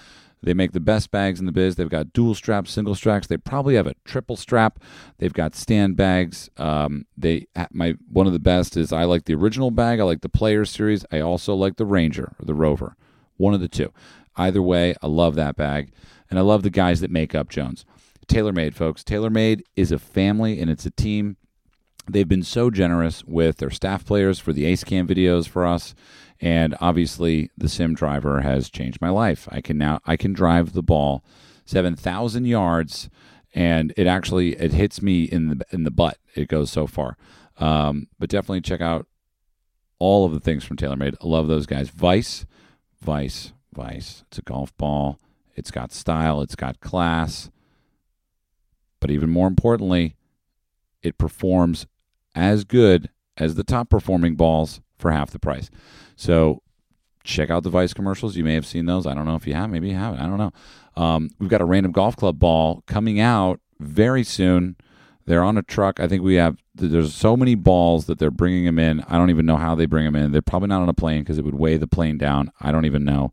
They 0.41 0.53
make 0.53 0.71
the 0.71 0.79
best 0.79 1.12
bags 1.12 1.41
in 1.41 1.45
the 1.45 1.51
biz. 1.51 1.75
They've 1.75 1.89
got 1.89 2.13
dual 2.13 2.34
straps, 2.34 2.71
single 2.71 2.95
straps. 2.95 3.27
They 3.27 3.36
probably 3.36 3.75
have 3.75 3.88
a 3.88 3.95
triple 4.05 4.38
strap. 4.38 4.79
They've 5.17 5.34
got 5.34 5.53
stand 5.53 5.97
bags. 5.97 6.49
Um, 6.55 7.05
they 7.17 7.47
my 7.71 7.95
one 8.10 8.25
of 8.25 8.32
the 8.32 8.39
best 8.39 8.77
is 8.77 8.93
I 8.93 9.03
like 9.03 9.25
the 9.25 9.36
original 9.36 9.69
bag. 9.69 9.99
I 9.99 10.03
like 10.03 10.21
the 10.21 10.29
Player 10.29 10.63
series. 10.63 11.05
I 11.12 11.19
also 11.19 11.55
like 11.55 11.75
the 11.75 11.86
Ranger 11.86 12.36
or 12.39 12.45
the 12.45 12.53
Rover. 12.53 12.95
One 13.36 13.53
of 13.53 13.60
the 13.60 13.67
two. 13.67 13.91
Either 14.35 14.61
way, 14.61 14.95
I 15.01 15.07
love 15.07 15.35
that 15.35 15.55
bag, 15.55 15.91
and 16.29 16.39
I 16.39 16.41
love 16.41 16.63
the 16.63 16.69
guys 16.69 17.01
that 17.01 17.11
make 17.11 17.35
up 17.35 17.49
Jones. 17.49 17.85
TaylorMade, 18.27 18.75
folks. 18.75 19.03
TaylorMade 19.03 19.63
is 19.75 19.91
a 19.91 19.99
family 19.99 20.61
and 20.61 20.69
it's 20.69 20.85
a 20.85 20.91
team. 20.91 21.35
They've 22.07 22.27
been 22.27 22.43
so 22.43 22.69
generous 22.69 23.23
with 23.25 23.57
their 23.57 23.69
staff 23.69 24.05
players 24.05 24.39
for 24.39 24.53
the 24.53 24.65
Ace 24.65 24.83
Cam 24.83 25.07
videos 25.07 25.47
for 25.47 25.65
us, 25.65 25.93
and 26.39 26.75
obviously 26.79 27.49
the 27.57 27.69
Sim 27.69 27.93
driver 27.93 28.41
has 28.41 28.69
changed 28.69 29.01
my 29.01 29.09
life. 29.09 29.47
I 29.51 29.61
can 29.61 29.77
now 29.77 29.99
I 30.05 30.15
can 30.15 30.33
drive 30.33 30.73
the 30.73 30.83
ball 30.83 31.23
seven 31.65 31.95
thousand 31.95 32.45
yards, 32.45 33.09
and 33.53 33.93
it 33.97 34.07
actually 34.07 34.53
it 34.53 34.73
hits 34.73 35.01
me 35.01 35.23
in 35.23 35.49
the 35.49 35.65
in 35.71 35.83
the 35.83 35.91
butt. 35.91 36.17
It 36.35 36.47
goes 36.47 36.71
so 36.71 36.87
far. 36.87 37.17
Um, 37.57 38.07
but 38.17 38.29
definitely 38.29 38.61
check 38.61 38.81
out 38.81 39.05
all 39.99 40.25
of 40.25 40.33
the 40.33 40.39
things 40.39 40.63
from 40.63 40.77
TaylorMade. 40.77 41.15
I 41.21 41.27
love 41.27 41.47
those 41.47 41.65
guys. 41.65 41.89
Vice, 41.89 42.45
Vice, 43.01 43.53
Vice. 43.79 44.23
It's 44.27 44.37
a 44.37 44.41
golf 44.41 44.75
ball. 44.75 45.19
It's 45.55 45.71
got 45.71 45.93
style. 45.93 46.41
It's 46.41 46.55
got 46.55 46.81
class. 46.81 47.49
But 48.99 49.09
even 49.09 49.29
more 49.29 49.47
importantly, 49.47 50.17
it 51.01 51.17
performs 51.17 51.87
as 52.35 52.65
good 52.65 53.09
as 53.37 53.55
the 53.55 53.63
top 53.63 53.89
performing 53.89 54.35
balls 54.35 54.81
for 54.97 55.11
half 55.11 55.31
the 55.31 55.39
price. 55.39 55.69
So 56.17 56.61
check 57.23 57.49
out 57.49 57.63
the 57.63 57.69
Vice 57.69 57.93
commercials. 57.93 58.35
You 58.35 58.43
may 58.43 58.53
have 58.55 58.65
seen 58.65 58.85
those. 58.85 59.07
I 59.07 59.13
don't 59.13 59.25
know 59.25 59.35
if 59.35 59.47
you 59.47 59.53
have. 59.53 59.69
Maybe 59.69 59.89
you 59.89 59.95
haven't. 59.95 60.19
I 60.19 60.27
don't 60.27 60.37
know. 60.37 60.51
Um, 61.01 61.29
we've 61.39 61.49
got 61.49 61.61
a 61.61 61.65
random 61.65 61.93
golf 61.93 62.17
club 62.17 62.37
ball 62.37 62.83
coming 62.85 63.21
out 63.21 63.61
very 63.79 64.25
soon. 64.25 64.75
They're 65.25 65.43
on 65.43 65.57
a 65.57 65.63
truck. 65.63 66.01
I 66.01 66.07
think 66.07 66.21
we 66.21 66.35
have. 66.35 66.57
There's 66.75 67.13
so 67.15 67.37
many 67.37 67.55
balls 67.55 68.07
that 68.07 68.19
they're 68.19 68.31
bringing 68.31 68.65
them 68.65 68.79
in. 68.79 69.01
I 69.07 69.17
don't 69.17 69.29
even 69.29 69.45
know 69.45 69.57
how 69.57 69.73
they 69.75 69.85
bring 69.85 70.03
them 70.03 70.17
in. 70.17 70.33
They're 70.33 70.41
probably 70.41 70.67
not 70.67 70.81
on 70.81 70.89
a 70.89 70.93
plane 70.93 71.21
because 71.21 71.37
it 71.37 71.45
would 71.45 71.55
weigh 71.55 71.77
the 71.77 71.87
plane 71.87 72.17
down. 72.17 72.51
I 72.59 72.73
don't 72.73 72.85
even 72.85 73.05
know. 73.05 73.31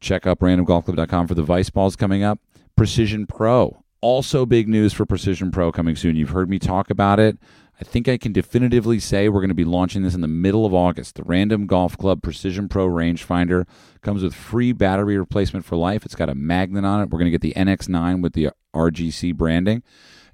Check 0.00 0.26
up 0.26 0.40
randomgolfclub.com 0.40 1.26
for 1.26 1.34
the 1.34 1.42
Vice 1.42 1.70
balls 1.70 1.96
coming 1.96 2.22
up. 2.22 2.40
Precision 2.76 3.26
Pro. 3.26 3.84
Also, 4.00 4.46
big 4.46 4.68
news 4.68 4.92
for 4.94 5.04
Precision 5.04 5.50
Pro 5.50 5.70
coming 5.70 5.94
soon. 5.94 6.16
You've 6.16 6.30
heard 6.30 6.48
me 6.48 6.58
talk 6.58 6.88
about 6.90 7.20
it. 7.20 7.38
I 7.80 7.84
think 7.84 8.08
I 8.08 8.18
can 8.18 8.32
definitively 8.32 8.98
say 8.98 9.28
we're 9.28 9.40
going 9.40 9.48
to 9.48 9.54
be 9.54 9.64
launching 9.64 10.02
this 10.02 10.14
in 10.14 10.20
the 10.20 10.28
middle 10.28 10.66
of 10.66 10.74
August. 10.74 11.14
The 11.14 11.22
Random 11.22 11.66
Golf 11.66 11.96
Club 11.96 12.22
Precision 12.22 12.68
Pro 12.68 12.86
rangefinder 12.86 13.66
comes 14.02 14.22
with 14.22 14.34
free 14.34 14.72
battery 14.72 15.18
replacement 15.18 15.64
for 15.64 15.76
life. 15.76 16.04
It's 16.04 16.14
got 16.14 16.28
a 16.28 16.34
magnet 16.34 16.84
on 16.84 17.00
it. 17.00 17.10
We're 17.10 17.18
going 17.18 17.32
to 17.32 17.38
get 17.38 17.40
the 17.40 17.54
NX9 17.54 18.22
with 18.22 18.34
the 18.34 18.50
RGC 18.74 19.34
branding. 19.34 19.82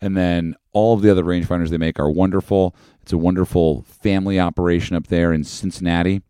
And 0.01 0.17
then 0.17 0.57
all 0.73 0.95
of 0.95 1.03
the 1.03 1.11
other 1.11 1.23
rangefinders 1.23 1.71
they 1.71 1.79
make 1.79 2.01
are 2.01 2.11
wonderful. 2.11 2.75
It's 3.03 3.13
a 3.13 3.19
wonderful 3.19 3.83
family 3.83 4.41
operation 4.41 4.97
up 4.97 5.07
there 5.07 5.33
in 5.33 5.45
Cincinnati. 5.45 6.23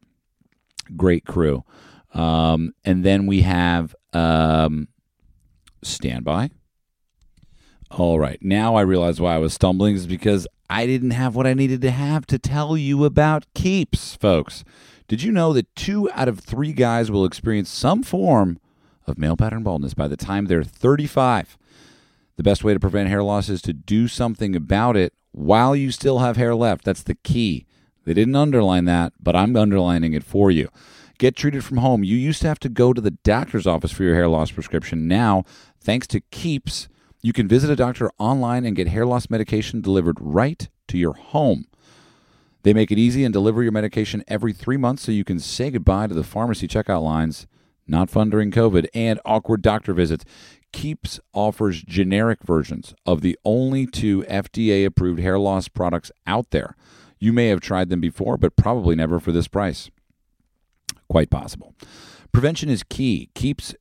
Great 0.97 1.25
crew. 1.25 1.65
Um, 2.19 2.73
and 2.85 3.05
then 3.05 3.27
we 3.27 3.43
have 3.43 3.95
um, 4.13 4.89
Standby 5.83 6.51
all 7.91 8.19
right. 8.19 8.39
Now 8.43 8.75
I 8.75 8.83
realize 8.83 9.21
why 9.21 9.35
I 9.35 9.39
was 9.39 9.55
stumbling 9.55 9.95
is 9.95 10.07
because 10.07 10.47
I 10.69 10.87
didn't 10.87 11.13
have 11.13 11.35
what 11.35 11.47
I 11.47 11.55
needed 11.55 11.81
to 11.83 11.91
have 11.91 12.27
to 12.27 12.39
tell 12.39 12.77
you 12.77 13.05
about 13.05 13.47
keeps, 13.55 14.17
folks. 14.17 14.65
Did 15.09 15.23
you 15.23 15.31
know 15.31 15.53
that 15.53 15.75
two 15.77 16.11
out 16.13 16.29
of 16.29 16.41
three 16.41 16.73
guys 16.73 17.11
will 17.11 17.25
experience 17.25 17.71
some 17.71 18.03
form 18.03 18.59
of 19.07 19.19
male 19.19 19.37
pattern 19.37 19.63
baldness 19.63 19.95
by 19.95 20.09
the 20.09 20.17
time 20.17 20.47
they're 20.47 20.65
35? 20.65 21.57
The 22.37 22.43
best 22.43 22.65
way 22.65 22.75
to 22.75 22.81
prevent 22.81 23.09
hair 23.09 23.23
loss 23.23 23.49
is 23.49 23.63
to 23.63 23.73
do 23.73 24.09
something 24.09 24.57
about 24.57 24.97
it 24.97 25.15
while 25.31 25.77
you 25.77 25.91
still 25.93 26.19
have 26.19 26.37
hair 26.37 26.55
left. 26.55 26.85
That's 26.85 27.05
the 27.05 27.15
key. 27.15 27.67
They 28.05 28.15
didn't 28.15 28.37
underline 28.37 28.85
that, 28.87 29.13
but 29.21 29.37
I'm 29.37 29.57
underlining 29.57 30.13
it 30.13 30.25
for 30.25 30.51
you. 30.51 30.69
Get 31.19 31.35
treated 31.35 31.65
from 31.65 31.79
home. 31.79 32.05
You 32.05 32.17
used 32.17 32.43
to 32.43 32.49
have 32.49 32.59
to 32.61 32.69
go 32.69 32.93
to 32.93 33.01
the 33.01 33.13
doctor's 33.13 33.67
office 33.67 33.91
for 33.91 34.03
your 34.03 34.15
hair 34.15 34.29
loss 34.29 34.51
prescription. 34.51 35.09
Now, 35.09 35.45
thanks 35.81 36.07
to 36.09 36.21
Keeps, 36.21 36.89
you 37.23 37.33
can 37.33 37.49
visit 37.49 37.71
a 37.71 37.77
doctor 37.77 38.11
online 38.19 38.67
and 38.67 38.77
get 38.77 38.89
hair 38.89 39.07
loss 39.07 39.31
medication 39.31 39.81
delivered 39.81 40.19
right 40.21 40.69
to 40.89 40.99
your 40.99 41.15
home. 41.15 41.67
They 42.65 42.75
make 42.75 42.91
it 42.91 42.99
easy 42.99 43.25
and 43.25 43.33
deliver 43.33 43.63
your 43.63 43.73
medication 43.73 44.25
every 44.29 44.53
three 44.53 44.77
months 44.77 45.05
so 45.05 45.13
you 45.13 45.25
can 45.25 45.41
say 45.41 45.71
goodbye 45.71 46.09
to 46.09 46.15
the 46.15 46.25
pharmacy 46.25 46.69
checkout 46.69 47.03
lines, 47.03 47.47
not 47.87 48.11
fun 48.11 48.29
during 48.29 48.51
COVID, 48.51 48.87
and 48.93 49.21
awkward 49.25 49.63
doctor 49.63 49.95
visits. 49.95 50.25
Keeps 50.73 51.19
offers 51.33 51.83
generic 51.83 52.43
versions 52.43 52.95
of 53.07 53.23
the 53.23 53.39
only 53.45 53.87
two 53.87 54.23
FDA 54.25 54.85
approved 54.85 55.21
hair 55.21 55.39
loss 55.39 55.69
products 55.69 56.11
out 56.27 56.51
there. 56.51 56.77
You 57.19 57.33
may 57.33 57.49
have 57.49 57.61
tried 57.61 57.89
them 57.89 58.01
before, 58.01 58.37
but 58.37 58.57
probably 58.57 58.95
never 58.95 59.19
for 59.21 59.33
this 59.33 59.49
price. 59.49 59.91
Quite 61.09 61.31
possible. 61.31 61.75
Prevention 62.33 62.69
is 62.69 62.83
key. 62.83 63.31
Keeps 63.35 63.75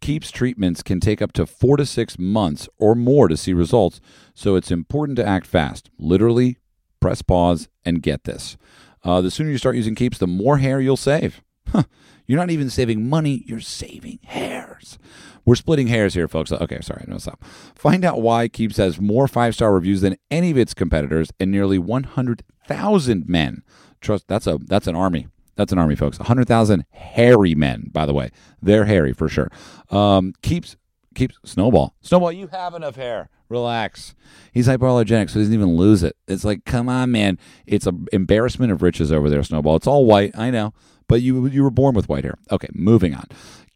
keeps 0.00 0.30
treatments 0.30 0.82
can 0.82 1.00
take 1.00 1.20
up 1.20 1.32
to 1.32 1.46
four 1.46 1.76
to 1.76 1.84
six 1.84 2.18
months 2.18 2.68
or 2.78 2.94
more 2.94 3.28
to 3.28 3.36
see 3.36 3.52
results, 3.52 4.00
so 4.34 4.56
it's 4.56 4.70
important 4.70 5.16
to 5.16 5.26
act 5.26 5.46
fast. 5.46 5.90
Literally, 5.98 6.58
press 7.00 7.22
pause 7.22 7.68
and 7.84 8.02
get 8.02 8.24
this. 8.24 8.56
Uh, 9.04 9.20
the 9.20 9.30
sooner 9.30 9.50
you 9.50 9.58
start 9.58 9.76
using 9.76 9.94
Keeps, 9.94 10.18
the 10.18 10.26
more 10.26 10.58
hair 10.58 10.80
you'll 10.80 10.96
save. 10.96 11.42
Huh. 11.68 11.84
You're 12.26 12.38
not 12.38 12.50
even 12.50 12.70
saving 12.70 13.08
money, 13.08 13.42
you're 13.46 13.60
saving 13.60 14.20
hairs. 14.24 14.98
We're 15.44 15.56
splitting 15.56 15.88
hairs 15.88 16.14
here, 16.14 16.28
folks. 16.28 16.52
Okay, 16.52 16.80
sorry, 16.80 17.04
no 17.08 17.18
stop. 17.18 17.42
Find 17.74 18.04
out 18.04 18.22
why 18.22 18.48
Keeps 18.48 18.76
has 18.76 19.00
more 19.00 19.26
five 19.26 19.54
star 19.54 19.72
reviews 19.72 20.00
than 20.00 20.16
any 20.30 20.50
of 20.50 20.58
its 20.58 20.74
competitors 20.74 21.30
and 21.40 21.50
nearly 21.50 21.78
100,000 21.78 23.28
men. 23.28 23.62
Trust 24.00 24.28
that's 24.28 24.46
a 24.46 24.58
that's 24.64 24.86
an 24.86 24.94
army 24.94 25.26
that's 25.60 25.72
an 25.72 25.78
army, 25.78 25.94
folks. 25.94 26.18
100,000 26.18 26.86
hairy 26.90 27.54
men, 27.54 27.90
by 27.92 28.06
the 28.06 28.14
way. 28.14 28.30
They're 28.62 28.86
hairy 28.86 29.12
for 29.12 29.28
sure. 29.28 29.50
Um, 29.90 30.32
keeps 30.40 30.74
keeps 31.14 31.36
Snowball. 31.44 31.94
Snowball, 32.00 32.32
you 32.32 32.46
have 32.46 32.72
enough 32.74 32.96
hair. 32.96 33.28
Relax. 33.50 34.14
He's 34.52 34.68
hypoallergenic, 34.68 35.28
so 35.28 35.34
he 35.34 35.40
doesn't 35.40 35.52
even 35.52 35.76
lose 35.76 36.02
it. 36.02 36.16
It's 36.26 36.44
like, 36.44 36.64
come 36.64 36.88
on, 36.88 37.10
man. 37.10 37.36
It's 37.66 37.86
an 37.86 38.06
embarrassment 38.10 38.72
of 38.72 38.80
riches 38.80 39.12
over 39.12 39.28
there, 39.28 39.42
Snowball. 39.42 39.76
It's 39.76 39.86
all 39.86 40.06
white, 40.06 40.32
I 40.34 40.50
know, 40.50 40.72
but 41.08 41.20
you 41.20 41.46
you 41.48 41.62
were 41.62 41.70
born 41.70 41.94
with 41.94 42.08
white 42.08 42.24
hair. 42.24 42.38
Okay, 42.50 42.68
moving 42.72 43.14
on. 43.14 43.26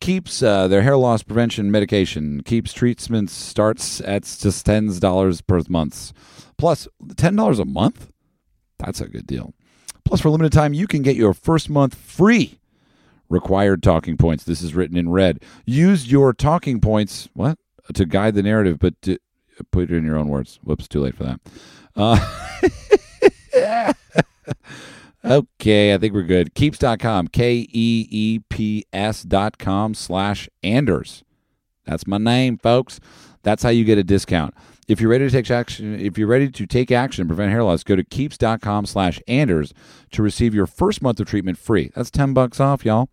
Keeps 0.00 0.42
uh, 0.42 0.68
their 0.68 0.80
hair 0.80 0.96
loss 0.96 1.22
prevention 1.22 1.70
medication. 1.70 2.42
Keeps 2.44 2.72
treatments 2.72 3.34
starts 3.34 4.00
at 4.00 4.22
just 4.22 4.64
tens 4.64 5.00
dollars 5.00 5.42
per 5.42 5.60
month, 5.68 6.14
plus 6.56 6.88
ten 7.18 7.36
dollars 7.36 7.58
a 7.58 7.66
month. 7.66 8.10
That's 8.78 9.02
a 9.02 9.08
good 9.08 9.26
deal. 9.26 9.52
Plus, 10.04 10.20
for 10.20 10.30
limited 10.30 10.52
time, 10.52 10.74
you 10.74 10.86
can 10.86 11.02
get 11.02 11.16
your 11.16 11.34
first 11.34 11.70
month 11.70 11.94
free. 11.94 12.58
Required 13.28 13.82
talking 13.82 14.16
points. 14.16 14.44
This 14.44 14.62
is 14.62 14.74
written 14.74 14.96
in 14.96 15.08
red. 15.08 15.42
Use 15.64 16.10
your 16.10 16.32
talking 16.32 16.80
points. 16.80 17.28
What? 17.32 17.58
to 17.92 18.06
guide 18.06 18.34
the 18.34 18.42
narrative, 18.42 18.78
but 18.78 19.00
to, 19.02 19.18
put 19.70 19.90
it 19.90 19.92
in 19.92 20.04
your 20.04 20.16
own 20.16 20.28
words. 20.28 20.58
Whoops, 20.64 20.88
too 20.88 21.00
late 21.00 21.14
for 21.14 21.24
that. 21.24 21.40
Uh, 21.94 22.18
okay, 25.24 25.94
I 25.94 25.98
think 25.98 26.14
we're 26.14 26.22
good. 26.22 26.54
Keeps.com, 26.54 27.28
K 27.28 27.66
E 27.70 28.08
E 28.10 28.38
P 28.48 28.86
S.com 28.92 29.94
slash 29.94 30.48
Anders. 30.62 31.22
That's 31.84 32.06
my 32.06 32.18
name, 32.18 32.58
folks. 32.58 32.98
That's 33.42 33.62
how 33.62 33.68
you 33.68 33.84
get 33.84 33.98
a 33.98 34.04
discount. 34.04 34.54
If 34.86 35.00
you're 35.00 35.10
ready 35.10 35.24
to 35.26 35.30
take 35.30 35.50
action, 35.50 35.98
if 35.98 36.18
you're 36.18 36.28
ready 36.28 36.50
to 36.50 36.66
take 36.66 36.90
action 36.90 37.22
and 37.22 37.28
prevent 37.28 37.50
hair 37.50 37.64
loss, 37.64 37.82
go 37.82 37.96
to 37.96 38.04
keeps.com 38.04 38.86
slash 38.86 39.20
Anders 39.26 39.72
to 40.12 40.22
receive 40.22 40.54
your 40.54 40.66
first 40.66 41.00
month 41.02 41.20
of 41.20 41.26
treatment 41.26 41.58
free. 41.58 41.90
That's 41.94 42.10
10 42.10 42.34
bucks 42.34 42.60
off, 42.60 42.84
y'all. 42.84 43.08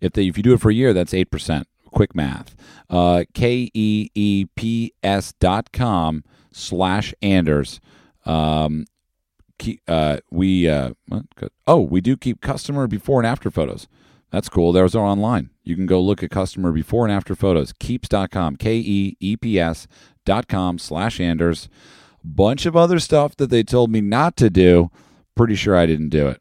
If 0.00 0.12
they, 0.12 0.26
if 0.26 0.36
you 0.36 0.42
do 0.42 0.52
it 0.52 0.60
for 0.60 0.70
a 0.70 0.74
year, 0.74 0.92
that's 0.92 1.12
8%. 1.12 1.64
Quick 1.86 2.14
math. 2.14 2.54
Uh, 2.90 3.24
K-E-E-P-S 3.34 5.32
dot 5.40 5.72
com 5.72 6.24
slash 6.52 7.14
Anders. 7.22 7.80
Um, 8.24 8.86
uh, 9.86 10.18
we, 10.30 10.68
uh, 10.68 10.90
oh, 11.66 11.80
we 11.80 12.00
do 12.00 12.16
keep 12.16 12.40
customer 12.40 12.86
before 12.86 13.20
and 13.20 13.26
after 13.26 13.50
photos. 13.50 13.86
That's 14.32 14.48
cool. 14.48 14.72
Those 14.72 14.94
are 14.94 15.04
online. 15.04 15.50
You 15.62 15.76
can 15.76 15.86
go 15.86 16.00
look 16.00 16.22
at 16.22 16.30
customer 16.30 16.72
before 16.72 17.04
and 17.04 17.12
after 17.12 17.34
photos. 17.34 17.74
Keeps.com, 17.78 18.56
K 18.56 18.76
E 18.76 19.16
E 19.20 19.36
P 19.36 19.60
S 19.60 19.86
dot 20.24 20.48
com 20.48 20.78
slash 20.78 21.20
Anders. 21.20 21.68
Bunch 22.24 22.66
of 22.66 22.76
other 22.76 22.98
stuff 22.98 23.36
that 23.36 23.50
they 23.50 23.62
told 23.62 23.90
me 23.90 24.00
not 24.00 24.36
to 24.36 24.48
do. 24.50 24.90
Pretty 25.34 25.54
sure 25.54 25.76
I 25.76 25.86
didn't 25.86 26.10
do 26.10 26.28
it. 26.28 26.40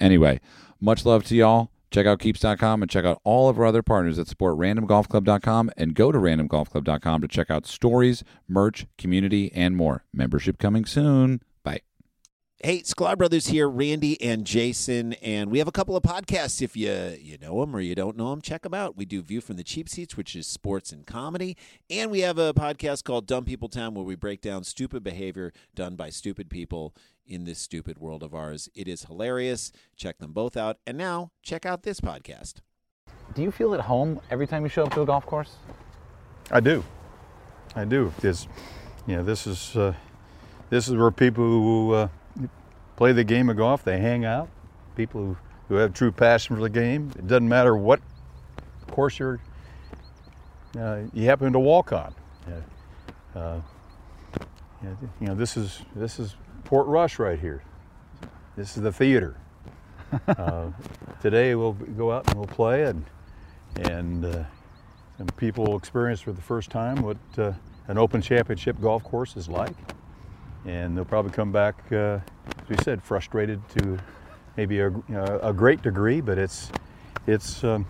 Anyway, 0.00 0.40
much 0.80 1.04
love 1.04 1.24
to 1.24 1.36
y'all. 1.36 1.70
Check 1.90 2.06
out 2.06 2.20
keeps.com 2.20 2.82
and 2.82 2.90
check 2.90 3.04
out 3.04 3.20
all 3.24 3.48
of 3.48 3.58
our 3.58 3.66
other 3.66 3.82
partners 3.82 4.16
that 4.16 4.28
support 4.28 4.56
randomgolfclub.com 4.56 5.70
and 5.76 5.94
go 5.94 6.12
to 6.12 6.18
randomgolfclub.com 6.18 7.20
to 7.22 7.28
check 7.28 7.50
out 7.50 7.66
stories, 7.66 8.22
merch, 8.48 8.86
community, 8.96 9.52
and 9.52 9.76
more. 9.76 10.04
Membership 10.12 10.58
coming 10.58 10.84
soon. 10.84 11.40
Bye. 12.62 12.68
Hey, 12.68 12.82
Sklar 12.82 13.16
Brothers 13.16 13.46
here, 13.46 13.68
Randy 13.68 14.20
and 14.20 14.44
Jason, 14.44 15.14
and 15.14 15.50
we 15.50 15.58
have 15.60 15.68
a 15.68 15.72
couple 15.72 15.96
of 15.96 16.02
podcasts. 16.02 16.60
If 16.60 16.76
you 16.76 17.16
you 17.20 17.38
know 17.38 17.60
them 17.60 17.74
or 17.74 17.80
you 17.80 17.94
don't 17.94 18.16
know 18.16 18.30
them, 18.30 18.42
check 18.42 18.62
them 18.62 18.74
out. 18.74 18.96
We 18.96 19.06
do 19.06 19.22
View 19.22 19.40
from 19.40 19.56
the 19.56 19.64
Cheap 19.64 19.88
Seats, 19.88 20.16
which 20.16 20.36
is 20.36 20.46
sports 20.46 20.92
and 20.92 21.06
comedy, 21.06 21.56
and 21.88 22.10
we 22.10 22.20
have 22.20 22.36
a 22.38 22.52
podcast 22.52 23.04
called 23.04 23.26
Dumb 23.26 23.44
People 23.44 23.68
Town, 23.68 23.94
where 23.94 24.04
we 24.04 24.14
break 24.14 24.42
down 24.42 24.64
stupid 24.64 25.02
behavior 25.02 25.52
done 25.74 25.96
by 25.96 26.10
stupid 26.10 26.50
people 26.50 26.94
in 27.26 27.44
this 27.44 27.58
stupid 27.58 27.98
world 27.98 28.22
of 28.22 28.34
ours. 28.34 28.68
It 28.74 28.88
is 28.88 29.04
hilarious. 29.04 29.72
Check 29.96 30.18
them 30.18 30.32
both 30.32 30.56
out, 30.56 30.78
and 30.86 30.98
now 30.98 31.32
check 31.42 31.64
out 31.64 31.82
this 31.82 32.00
podcast. 32.00 32.56
Do 33.34 33.42
you 33.42 33.50
feel 33.50 33.74
at 33.74 33.80
home 33.80 34.20
every 34.30 34.46
time 34.46 34.64
you 34.64 34.68
show 34.68 34.84
up 34.84 34.92
to 34.94 35.02
a 35.02 35.06
golf 35.06 35.24
course? 35.24 35.56
I 36.50 36.60
do. 36.60 36.84
I 37.74 37.84
do. 37.84 38.12
Because, 38.16 38.48
you 39.06 39.16
know, 39.16 39.22
this 39.22 39.46
is 39.46 39.76
uh, 39.76 39.94
this 40.68 40.88
is 40.88 40.96
where 40.96 41.10
people 41.10 41.44
who 41.44 41.92
uh, 41.92 42.08
play 43.00 43.12
the 43.12 43.24
game 43.24 43.48
of 43.48 43.56
golf, 43.56 43.82
they 43.82 43.98
hang 43.98 44.26
out. 44.26 44.46
People 44.94 45.22
who, 45.22 45.36
who 45.70 45.76
have 45.76 45.94
true 45.94 46.12
passion 46.12 46.54
for 46.54 46.60
the 46.60 46.68
game. 46.68 47.10
It 47.16 47.26
doesn't 47.26 47.48
matter 47.48 47.74
what 47.74 47.98
course 48.90 49.18
you're 49.18 49.40
uh, 50.78 51.00
you 51.14 51.24
happen 51.24 51.50
to 51.54 51.58
walk 51.58 51.94
on. 51.94 52.14
Uh, 53.34 53.60
you 54.82 55.26
know, 55.28 55.34
this 55.34 55.56
is 55.56 55.80
this 55.96 56.18
is 56.18 56.36
Portrush 56.64 57.18
right 57.18 57.38
here. 57.38 57.62
This 58.54 58.76
is 58.76 58.82
the 58.82 58.92
theater. 58.92 59.34
uh, 60.28 60.66
today 61.22 61.54
we'll 61.54 61.72
go 61.72 62.12
out 62.12 62.26
and 62.26 62.34
we'll 62.36 62.46
play 62.48 62.82
and 62.82 63.02
and 63.88 64.26
uh, 64.26 64.44
and 65.18 65.34
people 65.38 65.64
will 65.64 65.78
experience 65.78 66.20
for 66.20 66.32
the 66.32 66.42
first 66.42 66.68
time 66.68 67.00
what 67.00 67.16
uh, 67.38 67.52
an 67.88 67.96
Open 67.96 68.20
Championship 68.20 68.78
golf 68.78 69.02
course 69.04 69.38
is 69.38 69.48
like, 69.48 69.74
and 70.64 70.96
they'll 70.96 71.04
probably 71.04 71.32
come 71.32 71.52
back, 71.52 71.76
uh, 71.92 72.18
as 72.62 72.68
we 72.68 72.76
said, 72.78 73.02
frustrated 73.02 73.60
to 73.70 73.98
maybe 74.56 74.80
a, 74.80 74.92
a 75.42 75.52
great 75.52 75.82
degree, 75.82 76.20
but 76.20 76.38
it's 76.38 76.70
it's 77.26 77.64
um, 77.64 77.86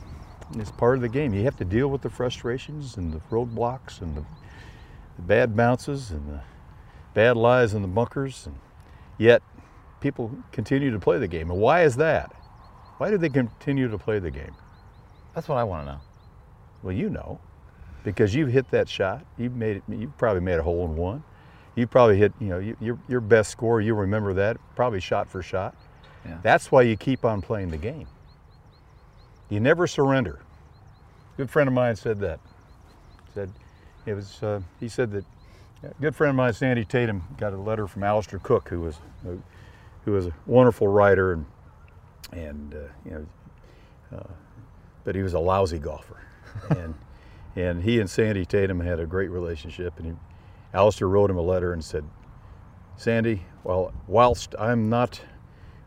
it's 0.55 0.71
part 0.71 0.97
of 0.97 1.03
the 1.03 1.09
game. 1.09 1.33
You 1.35 1.45
have 1.45 1.57
to 1.57 1.65
deal 1.65 1.89
with 1.89 2.03
the 2.03 2.11
frustrations 2.11 2.97
and 2.97 3.13
the 3.13 3.21
roadblocks 3.31 4.01
and 4.01 4.17
the, 4.17 4.25
the 5.17 5.23
bad 5.23 5.57
bounces 5.57 6.11
and 6.11 6.29
the 6.29 6.41
bad 7.15 7.37
lies 7.37 7.75
in 7.75 7.83
the 7.83 7.89
bunkers, 7.89 8.47
and 8.47 8.57
yet 9.19 9.43
people 10.01 10.31
continue 10.53 10.91
to 10.91 10.99
play 10.99 11.19
the 11.19 11.29
game. 11.29 11.51
And 11.51 11.61
why 11.61 11.83
is 11.83 11.97
that? 11.97 12.33
Why 12.99 13.11
do 13.11 13.19
they 13.19 13.29
continue 13.29 13.89
to 13.89 13.99
play 13.99 14.19
the 14.19 14.31
game? 14.31 14.55
That's 15.35 15.49
what 15.49 15.59
I 15.59 15.65
want 15.65 15.87
to 15.87 15.93
know. 15.93 16.01
Well, 16.83 16.95
you 16.95 17.11
know, 17.11 17.41
because 18.05 18.35
you've 18.35 18.51
hit 18.51 18.71
that 18.71 18.89
shot. 18.89 19.25
You've 19.39 19.57
made 19.57 19.77
it. 19.77 19.83
You've 19.89 20.17
probably 20.19 20.43
made 20.43 20.59
a 20.59 20.63
hole 20.63 20.85
in 20.85 20.97
one. 20.97 21.23
You 21.75 21.87
probably 21.87 22.17
hit. 22.17 22.33
You 22.41 22.49
know, 22.49 22.59
you, 22.59 22.77
your 22.81 22.99
your 23.09 23.21
best 23.21 23.51
score. 23.51 23.81
You 23.81 23.95
remember 23.95 24.35
that 24.35 24.57
probably 24.75 25.01
shot 25.01 25.29
for 25.29 25.43
shot. 25.43 25.75
Yeah. 26.25 26.39
That's 26.43 26.71
why 26.71 26.83
you 26.83 26.97
keep 26.97 27.25
on 27.25 27.41
playing 27.41 27.71
the 27.71 27.79
game. 27.79 28.07
You 29.49 29.61
never 29.61 29.87
surrender. 29.87 30.41
A 31.35 31.37
good 31.37 31.51
friend 31.51 31.69
of 31.69 31.75
mine 31.75 31.97
said 31.97 32.19
that. 32.21 32.41
Said 33.35 33.51
it 34.07 34.15
was. 34.15 34.43
Uh, 34.43 34.61
he 34.79 34.89
said 34.89 35.13
that 35.13 35.25
a 35.83 35.95
good 36.01 36.15
friend 36.15 36.31
of 36.31 36.37
mine, 36.37 36.53
Sandy 36.53 36.85
Tatum, 36.85 37.23
got 37.39 37.53
a 37.53 37.57
letter 37.57 37.87
from 37.87 38.03
Alistair 38.03 38.39
Cooke, 38.39 38.69
who 38.69 38.81
was 38.81 38.99
a, 39.27 39.37
who 40.05 40.13
was 40.13 40.27
a 40.27 40.35
wonderful 40.47 40.89
writer 40.89 41.33
and 41.33 41.47
and 42.33 42.75
uh, 42.75 42.79
you 43.05 43.11
know, 43.11 44.19
uh, 44.19 44.33
but 45.05 45.15
he 45.15 45.23
was 45.23 45.35
a 45.35 45.39
lousy 45.39 45.79
golfer, 45.79 46.23
and 46.71 46.95
and 47.57 47.83
he 47.83 47.99
and 47.99 48.09
Sandy 48.09 48.45
Tatum 48.45 48.81
had 48.81 49.01
a 49.01 49.07
great 49.07 49.31
relationship, 49.31 49.95
and 49.99 50.07
he, 50.07 50.13
Alistair 50.73 51.09
wrote 51.09 51.31
him 51.31 51.37
a 51.37 51.43
letter 51.43 51.73
and 51.73 51.85
said, 51.85 52.05
Sandy, 52.97 53.43
well, 53.65 53.93
whilst 54.07 54.55
I'm 54.59 54.89
not 54.89 55.21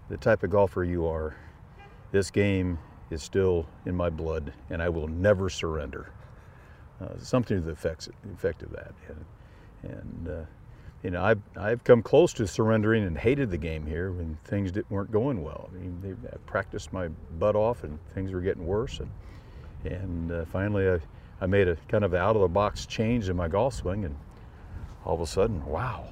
the 0.09 0.17
type 0.17 0.43
of 0.43 0.49
golfer 0.49 0.83
you 0.83 1.05
are, 1.07 1.35
this 2.11 2.29
game 2.29 2.77
is 3.09 3.23
still 3.23 3.65
in 3.85 3.95
my 3.95 4.09
blood, 4.09 4.53
and 4.69 4.81
I 4.81 4.89
will 4.89 5.07
never 5.07 5.49
surrender. 5.49 6.11
Uh, 6.99 7.17
something 7.17 7.57
to 7.57 7.63
the 7.63 7.71
effect, 7.71 8.09
effect 8.33 8.63
of 8.63 8.71
that. 8.71 8.93
And, 9.07 9.25
and 9.91 10.29
uh, 10.29 10.45
you 11.03 11.11
know, 11.11 11.23
I've, 11.23 11.41
I've 11.57 11.83
come 11.83 12.01
close 12.01 12.33
to 12.33 12.47
surrendering 12.47 13.03
and 13.03 13.17
hated 13.17 13.51
the 13.51 13.57
game 13.57 13.85
here 13.85 14.11
when 14.11 14.37
things 14.45 14.71
didn't, 14.71 14.89
weren't 14.89 15.11
going 15.11 15.43
well. 15.43 15.69
I 15.73 15.79
mean, 15.79 15.99
they, 16.01 16.29
I 16.29 16.37
practiced 16.45 16.93
my 16.93 17.09
butt 17.39 17.55
off 17.55 17.83
and 17.83 17.99
things 18.13 18.31
were 18.31 18.41
getting 18.41 18.65
worse. 18.65 18.99
And, 18.99 19.11
and 19.93 20.31
uh, 20.31 20.45
finally, 20.45 20.89
I, 20.89 20.99
I 21.41 21.45
made 21.45 21.67
a 21.67 21.77
kind 21.89 22.03
of 22.03 22.13
out 22.13 22.35
of 22.35 22.41
the 22.41 22.47
box 22.47 22.85
change 22.85 23.27
in 23.29 23.35
my 23.35 23.47
golf 23.47 23.73
swing, 23.73 24.05
and 24.05 24.15
all 25.05 25.15
of 25.15 25.21
a 25.21 25.27
sudden, 25.27 25.65
wow, 25.65 26.05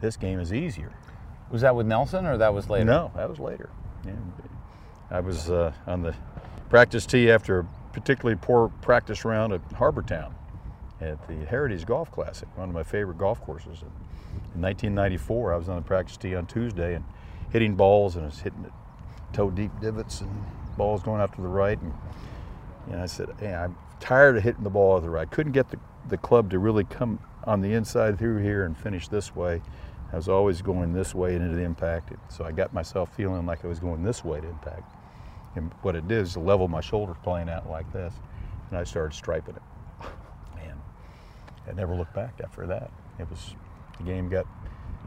this 0.00 0.16
game 0.16 0.40
is 0.40 0.52
easier. 0.52 0.92
Was 1.50 1.62
that 1.62 1.74
with 1.74 1.86
Nelson 1.86 2.26
or 2.26 2.38
that 2.38 2.54
was 2.54 2.68
later? 2.70 2.84
No, 2.84 3.10
that 3.16 3.28
was 3.28 3.38
later. 3.38 3.70
Yeah. 4.06 4.12
I 5.10 5.20
was 5.20 5.50
uh, 5.50 5.72
on 5.86 6.02
the 6.02 6.14
practice 6.68 7.04
tee 7.04 7.30
after 7.30 7.60
a 7.60 7.64
particularly 7.92 8.38
poor 8.40 8.68
practice 8.80 9.24
round 9.24 9.52
at 9.52 9.60
Harbour 9.72 10.02
Town 10.02 10.34
at 11.00 11.26
the 11.26 11.34
Heritage 11.46 11.86
Golf 11.86 12.12
Classic, 12.12 12.48
one 12.56 12.68
of 12.68 12.74
my 12.74 12.82
favorite 12.82 13.18
golf 13.18 13.40
courses. 13.40 13.82
In 14.54 14.62
1994, 14.62 15.54
I 15.54 15.56
was 15.56 15.68
on 15.68 15.76
the 15.76 15.82
practice 15.82 16.16
tee 16.16 16.34
on 16.34 16.46
Tuesday 16.46 16.94
and 16.94 17.04
hitting 17.50 17.74
balls, 17.74 18.16
and 18.16 18.24
I 18.24 18.28
was 18.28 18.38
hitting 18.38 18.64
it 18.64 18.72
toe 19.32 19.50
deep 19.50 19.70
divots 19.80 20.20
and 20.20 20.30
balls 20.76 21.02
going 21.02 21.20
out 21.20 21.34
to 21.34 21.40
the 21.40 21.48
right. 21.48 21.80
And, 21.80 21.92
and 22.90 23.00
I 23.00 23.06
said, 23.06 23.28
hey, 23.38 23.54
I'm 23.54 23.76
tired 23.98 24.36
of 24.36 24.42
hitting 24.42 24.62
the 24.64 24.70
ball 24.70 24.98
to 24.98 25.02
the 25.02 25.10
right. 25.10 25.30
Couldn't 25.30 25.52
get 25.52 25.70
the, 25.70 25.78
the 26.08 26.16
club 26.16 26.50
to 26.50 26.58
really 26.58 26.84
come 26.84 27.20
on 27.44 27.60
the 27.60 27.72
inside 27.72 28.18
through 28.18 28.38
here 28.38 28.64
and 28.64 28.76
finish 28.76 29.08
this 29.08 29.34
way. 29.34 29.62
I 30.12 30.16
was 30.16 30.28
always 30.28 30.60
going 30.60 30.92
this 30.92 31.14
way 31.14 31.36
into 31.36 31.54
the 31.54 31.62
impact. 31.62 32.12
So 32.28 32.44
I 32.44 32.52
got 32.52 32.72
myself 32.72 33.14
feeling 33.14 33.46
like 33.46 33.64
I 33.64 33.68
was 33.68 33.78
going 33.78 34.02
this 34.02 34.24
way 34.24 34.40
to 34.40 34.48
impact. 34.48 34.94
And 35.56 35.72
what 35.82 35.96
it 35.96 36.08
did 36.08 36.18
is 36.18 36.36
level 36.36 36.68
my 36.68 36.80
shoulders 36.80 37.16
playing 37.22 37.48
out 37.48 37.68
like 37.70 37.90
this. 37.92 38.14
And 38.68 38.78
I 38.78 38.84
started 38.84 39.14
striping 39.14 39.56
it. 39.56 39.62
Man, 40.56 40.76
I 41.68 41.72
never 41.72 41.94
looked 41.94 42.14
back 42.14 42.40
after 42.42 42.66
that. 42.66 42.90
It 43.18 43.28
was 43.30 43.54
the 43.98 44.04
game 44.04 44.28
got 44.28 44.46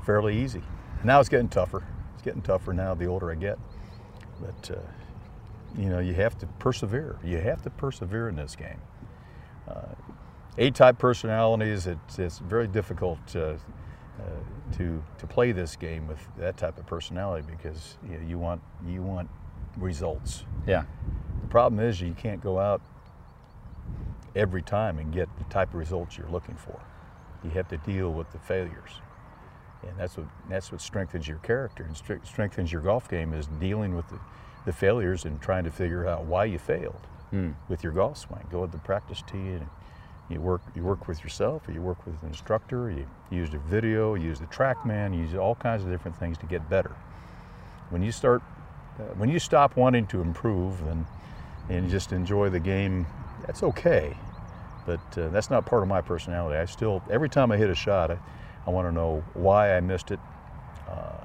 fairly 0.05 0.41
easy. 0.41 0.61
Now 1.03 1.19
it's 1.19 1.29
getting 1.29 1.49
tougher. 1.49 1.85
It's 2.13 2.23
getting 2.23 2.41
tougher 2.41 2.73
now 2.73 2.93
the 2.93 3.05
older 3.07 3.31
I 3.31 3.35
get. 3.35 3.59
But 4.39 4.71
uh, 4.71 4.81
you 5.77 5.89
know, 5.89 5.99
you 5.99 6.13
have 6.13 6.37
to 6.39 6.45
persevere. 6.59 7.17
You 7.23 7.39
have 7.39 7.61
to 7.63 7.69
persevere 7.69 8.29
in 8.29 8.35
this 8.35 8.55
game. 8.55 8.79
Uh, 9.67 9.95
A-type 10.57 10.99
personalities, 10.99 11.87
it's, 11.87 12.19
it's 12.19 12.39
very 12.39 12.67
difficult 12.67 13.19
uh, 13.35 13.39
uh, 13.39 13.55
to 14.77 15.03
to 15.17 15.27
play 15.27 15.51
this 15.51 15.75
game 15.75 16.07
with 16.07 16.19
that 16.37 16.57
type 16.57 16.77
of 16.77 16.85
personality 16.85 17.45
because 17.49 17.97
you, 18.07 18.17
know, 18.17 18.27
you 18.27 18.37
want 18.37 18.61
you 18.87 19.01
want 19.01 19.29
results. 19.77 20.45
Yeah. 20.67 20.83
The 21.41 21.47
problem 21.47 21.79
is 21.79 21.99
you 22.01 22.13
can't 22.13 22.41
go 22.41 22.59
out 22.59 22.81
every 24.35 24.61
time 24.61 24.99
and 24.99 25.11
get 25.11 25.29
the 25.37 25.43
type 25.45 25.69
of 25.69 25.75
results 25.75 26.17
you're 26.17 26.29
looking 26.29 26.55
for. 26.55 26.79
You 27.43 27.49
have 27.51 27.67
to 27.69 27.77
deal 27.77 28.11
with 28.11 28.31
the 28.31 28.39
failures. 28.39 29.01
And 29.87 29.97
that's 29.97 30.17
what, 30.17 30.27
that's 30.49 30.71
what 30.71 30.79
strengthens 30.79 31.27
your 31.27 31.39
character 31.39 31.83
and 31.83 32.23
strengthens 32.25 32.71
your 32.71 32.81
golf 32.81 33.09
game 33.09 33.33
is 33.33 33.47
dealing 33.59 33.95
with 33.95 34.07
the, 34.09 34.19
the 34.65 34.71
failures 34.71 35.25
and 35.25 35.41
trying 35.41 35.65
to 35.65 35.71
figure 35.71 36.07
out 36.07 36.23
why 36.25 36.45
you 36.45 36.57
failed. 36.57 37.01
with 37.67 37.83
your 37.83 37.91
golf 37.93 38.17
swing. 38.17 38.45
Go 38.51 38.65
to 38.65 38.71
the 38.71 38.77
practice 38.77 39.23
tee 39.25 39.37
and 39.37 39.67
you 40.29 40.39
work 40.39 40.61
you 40.75 40.83
work 40.83 41.07
with 41.07 41.23
yourself, 41.23 41.67
or 41.67 41.71
you 41.71 41.81
work 41.81 42.05
with 42.05 42.21
an 42.21 42.29
instructor. 42.29 42.89
You 42.89 43.05
use 43.29 43.53
a 43.53 43.57
video, 43.57 44.15
you 44.15 44.27
use 44.27 44.39
the 44.39 44.47
TrackMan, 44.47 45.13
you 45.13 45.21
use 45.21 45.35
all 45.35 45.55
kinds 45.55 45.83
of 45.83 45.89
different 45.89 46.17
things 46.17 46.37
to 46.39 46.45
get 46.45 46.67
better. 46.69 46.95
When 47.89 48.01
you 48.01 48.11
start, 48.11 48.41
uh, 48.99 49.03
when 49.15 49.29
you 49.29 49.39
stop 49.39 49.75
wanting 49.75 50.07
to 50.07 50.21
improve 50.21 50.81
and 50.87 51.05
and 51.69 51.89
just 51.89 52.11
enjoy 52.11 52.49
the 52.49 52.59
game, 52.59 53.05
that's 53.45 53.63
okay. 53.63 54.15
But 54.85 54.99
uh, 55.17 55.29
that's 55.29 55.49
not 55.49 55.65
part 55.65 55.81
of 55.81 55.87
my 55.87 56.01
personality. 56.01 56.57
I 56.57 56.65
still, 56.65 57.01
every 57.09 57.29
time 57.29 57.51
I 57.51 57.57
hit 57.57 57.69
a 57.69 57.75
shot, 57.75 58.11
I, 58.11 58.17
I 58.67 58.69
want 58.69 58.87
to 58.87 58.91
know 58.91 59.23
why 59.33 59.75
I 59.75 59.79
missed 59.79 60.11
it. 60.11 60.19
Uh, 60.89 61.17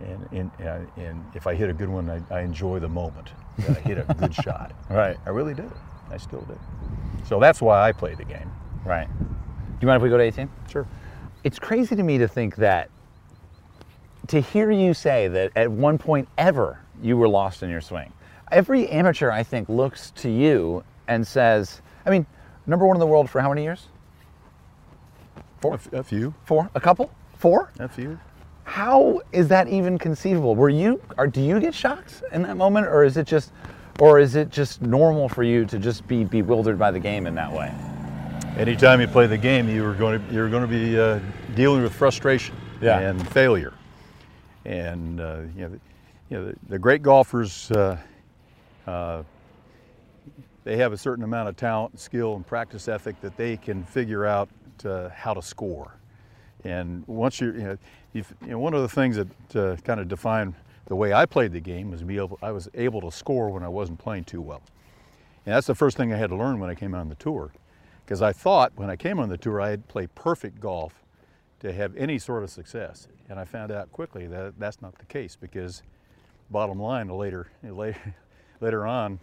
and, 0.00 0.28
and, 0.30 0.50
and, 0.60 0.88
and 0.96 1.24
if 1.34 1.46
I 1.46 1.54
hit 1.54 1.68
a 1.68 1.72
good 1.72 1.88
one, 1.88 2.08
I, 2.08 2.22
I 2.30 2.42
enjoy 2.42 2.78
the 2.78 2.88
moment 2.88 3.30
that 3.58 3.76
I 3.76 3.80
hit 3.80 3.98
a 3.98 4.14
good 4.14 4.34
shot. 4.44 4.72
Right. 4.88 5.16
I 5.26 5.30
really 5.30 5.54
did. 5.54 5.70
I 6.10 6.16
still 6.16 6.42
do. 6.42 6.58
So 7.26 7.40
that's 7.40 7.60
why 7.60 7.88
I 7.88 7.92
play 7.92 8.14
the 8.14 8.24
game. 8.24 8.50
Right. 8.84 9.08
Do 9.18 9.78
you 9.80 9.88
mind 9.88 9.96
if 9.96 10.02
we 10.02 10.08
go 10.08 10.16
to 10.16 10.22
18? 10.22 10.48
Sure. 10.70 10.86
It's 11.44 11.58
crazy 11.58 11.96
to 11.96 12.02
me 12.02 12.18
to 12.18 12.28
think 12.28 12.56
that, 12.56 12.90
to 14.28 14.40
hear 14.40 14.70
you 14.70 14.94
say 14.94 15.28
that 15.28 15.52
at 15.54 15.70
one 15.70 15.98
point 15.98 16.28
ever 16.38 16.80
you 17.02 17.16
were 17.16 17.28
lost 17.28 17.62
in 17.62 17.70
your 17.70 17.80
swing. 17.80 18.12
Every 18.50 18.88
amateur, 18.88 19.30
I 19.30 19.42
think, 19.42 19.68
looks 19.68 20.10
to 20.12 20.30
you 20.30 20.84
and 21.08 21.26
says, 21.26 21.82
I 22.04 22.10
mean, 22.10 22.26
number 22.66 22.86
one 22.86 22.96
in 22.96 23.00
the 23.00 23.06
world 23.06 23.28
for 23.28 23.40
how 23.40 23.48
many 23.48 23.62
years? 23.62 23.88
A, 25.64 25.72
f- 25.72 25.92
a 25.92 26.02
few. 26.02 26.32
Four? 26.44 26.70
A 26.74 26.80
couple? 26.80 27.10
Four? 27.38 27.72
A 27.78 27.88
few. 27.88 28.18
How 28.64 29.20
is 29.32 29.48
that 29.48 29.68
even 29.68 29.98
conceivable? 29.98 30.54
Were 30.54 30.68
you, 30.68 31.00
or 31.18 31.26
do 31.26 31.40
you 31.40 31.60
get 31.60 31.74
shocked 31.74 32.22
in 32.32 32.42
that 32.42 32.56
moment, 32.56 32.86
or 32.86 33.04
is 33.04 33.16
it 33.16 33.26
just, 33.26 33.52
or 33.98 34.18
is 34.18 34.34
it 34.36 34.50
just 34.50 34.82
normal 34.82 35.28
for 35.28 35.42
you 35.42 35.64
to 35.66 35.78
just 35.78 36.06
be 36.06 36.24
bewildered 36.24 36.78
by 36.78 36.90
the 36.90 37.00
game 37.00 37.26
in 37.26 37.34
that 37.34 37.52
way? 37.52 37.72
Anytime 38.56 39.00
you 39.00 39.06
play 39.06 39.26
the 39.26 39.38
game, 39.38 39.68
you 39.68 39.84
are 39.84 39.94
going 39.94 40.26
to 40.26 40.34
you're 40.34 40.48
going 40.48 40.62
to 40.62 40.68
be 40.68 40.98
uh, 40.98 41.20
dealing 41.54 41.82
with 41.82 41.94
frustration 41.94 42.56
Yeah. 42.80 42.98
and 43.00 43.28
failure. 43.30 43.74
And 44.64 45.20
uh, 45.20 45.42
you 45.54 45.62
know, 45.62 45.68
the, 45.68 45.80
you 46.30 46.36
know, 46.38 46.44
the, 46.46 46.54
the 46.70 46.78
great 46.78 47.02
golfers, 47.02 47.70
uh, 47.70 47.98
uh, 48.86 49.22
they 50.64 50.76
have 50.78 50.92
a 50.92 50.96
certain 50.96 51.22
amount 51.22 51.48
of 51.48 51.56
talent, 51.56 52.00
skill, 52.00 52.34
and 52.34 52.46
practice 52.46 52.88
ethic 52.88 53.20
that 53.20 53.36
they 53.36 53.56
can 53.56 53.84
figure 53.84 54.26
out 54.26 54.48
uh, 54.84 55.10
how 55.10 55.32
to 55.34 55.42
score. 55.42 55.92
And 56.64 57.04
once 57.06 57.40
you're, 57.40 57.54
you 57.54 57.62
know, 57.64 57.78
you 58.14 58.24
know, 58.42 58.58
one 58.58 58.74
of 58.74 58.82
the 58.82 58.88
things 58.88 59.16
that 59.16 59.56
uh, 59.56 59.76
kind 59.84 60.00
of 60.00 60.08
defined 60.08 60.54
the 60.86 60.96
way 60.96 61.12
I 61.12 61.26
played 61.26 61.52
the 61.52 61.60
game 61.60 61.90
was 61.90 62.02
be 62.02 62.16
able, 62.16 62.38
I 62.42 62.52
was 62.52 62.68
able 62.74 63.00
to 63.02 63.10
score 63.10 63.50
when 63.50 63.62
I 63.62 63.68
wasn't 63.68 63.98
playing 63.98 64.24
too 64.24 64.40
well. 64.40 64.62
And 65.44 65.54
that's 65.54 65.66
the 65.66 65.74
first 65.74 65.96
thing 65.96 66.12
I 66.12 66.16
had 66.16 66.30
to 66.30 66.36
learn 66.36 66.58
when 66.58 66.70
I 66.70 66.74
came 66.74 66.94
on 66.94 67.08
the 67.08 67.14
tour. 67.16 67.52
Because 68.04 68.22
I 68.22 68.32
thought 68.32 68.72
when 68.76 68.88
I 68.88 68.96
came 68.96 69.18
on 69.18 69.28
the 69.28 69.36
tour, 69.36 69.60
I 69.60 69.70
had 69.70 69.86
to 69.86 69.92
play 69.92 70.06
perfect 70.14 70.60
golf 70.60 70.94
to 71.60 71.72
have 71.72 71.96
any 71.96 72.18
sort 72.18 72.42
of 72.42 72.50
success. 72.50 73.08
And 73.28 73.38
I 73.38 73.44
found 73.44 73.72
out 73.72 73.90
quickly 73.92 74.26
that 74.28 74.54
that's 74.58 74.80
not 74.80 74.96
the 74.98 75.04
case 75.06 75.36
because 75.36 75.82
bottom 76.50 76.80
line, 76.80 77.08
later, 77.08 77.48
later, 77.62 78.14
later 78.60 78.86
on, 78.86 79.18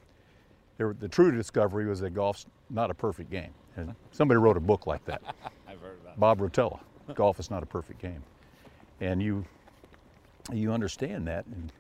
there, 0.78 0.94
the 1.00 1.08
true 1.08 1.32
discovery 1.32 1.86
was 1.88 2.00
that 2.02 2.12
golf's 2.12 2.46
not 2.70 2.92
a 2.92 2.94
perfect 2.94 3.30
game. 3.30 3.54
And 3.76 3.96
somebody 4.12 4.38
wrote 4.38 4.58
a 4.58 4.62
book 4.62 4.86
like 4.86 5.04
that. 5.06 5.22
I've 5.68 5.80
heard 5.80 6.00
about 6.02 6.20
Bob 6.20 6.40
Rotella. 6.40 6.80
Golf 7.16 7.40
is 7.40 7.50
not 7.50 7.64
a 7.64 7.66
perfect 7.66 8.02
game, 8.02 8.24
and 9.02 9.22
you 9.22 9.44
you 10.52 10.72
understand 10.74 11.28
that. 11.28 11.46
And 11.46 11.72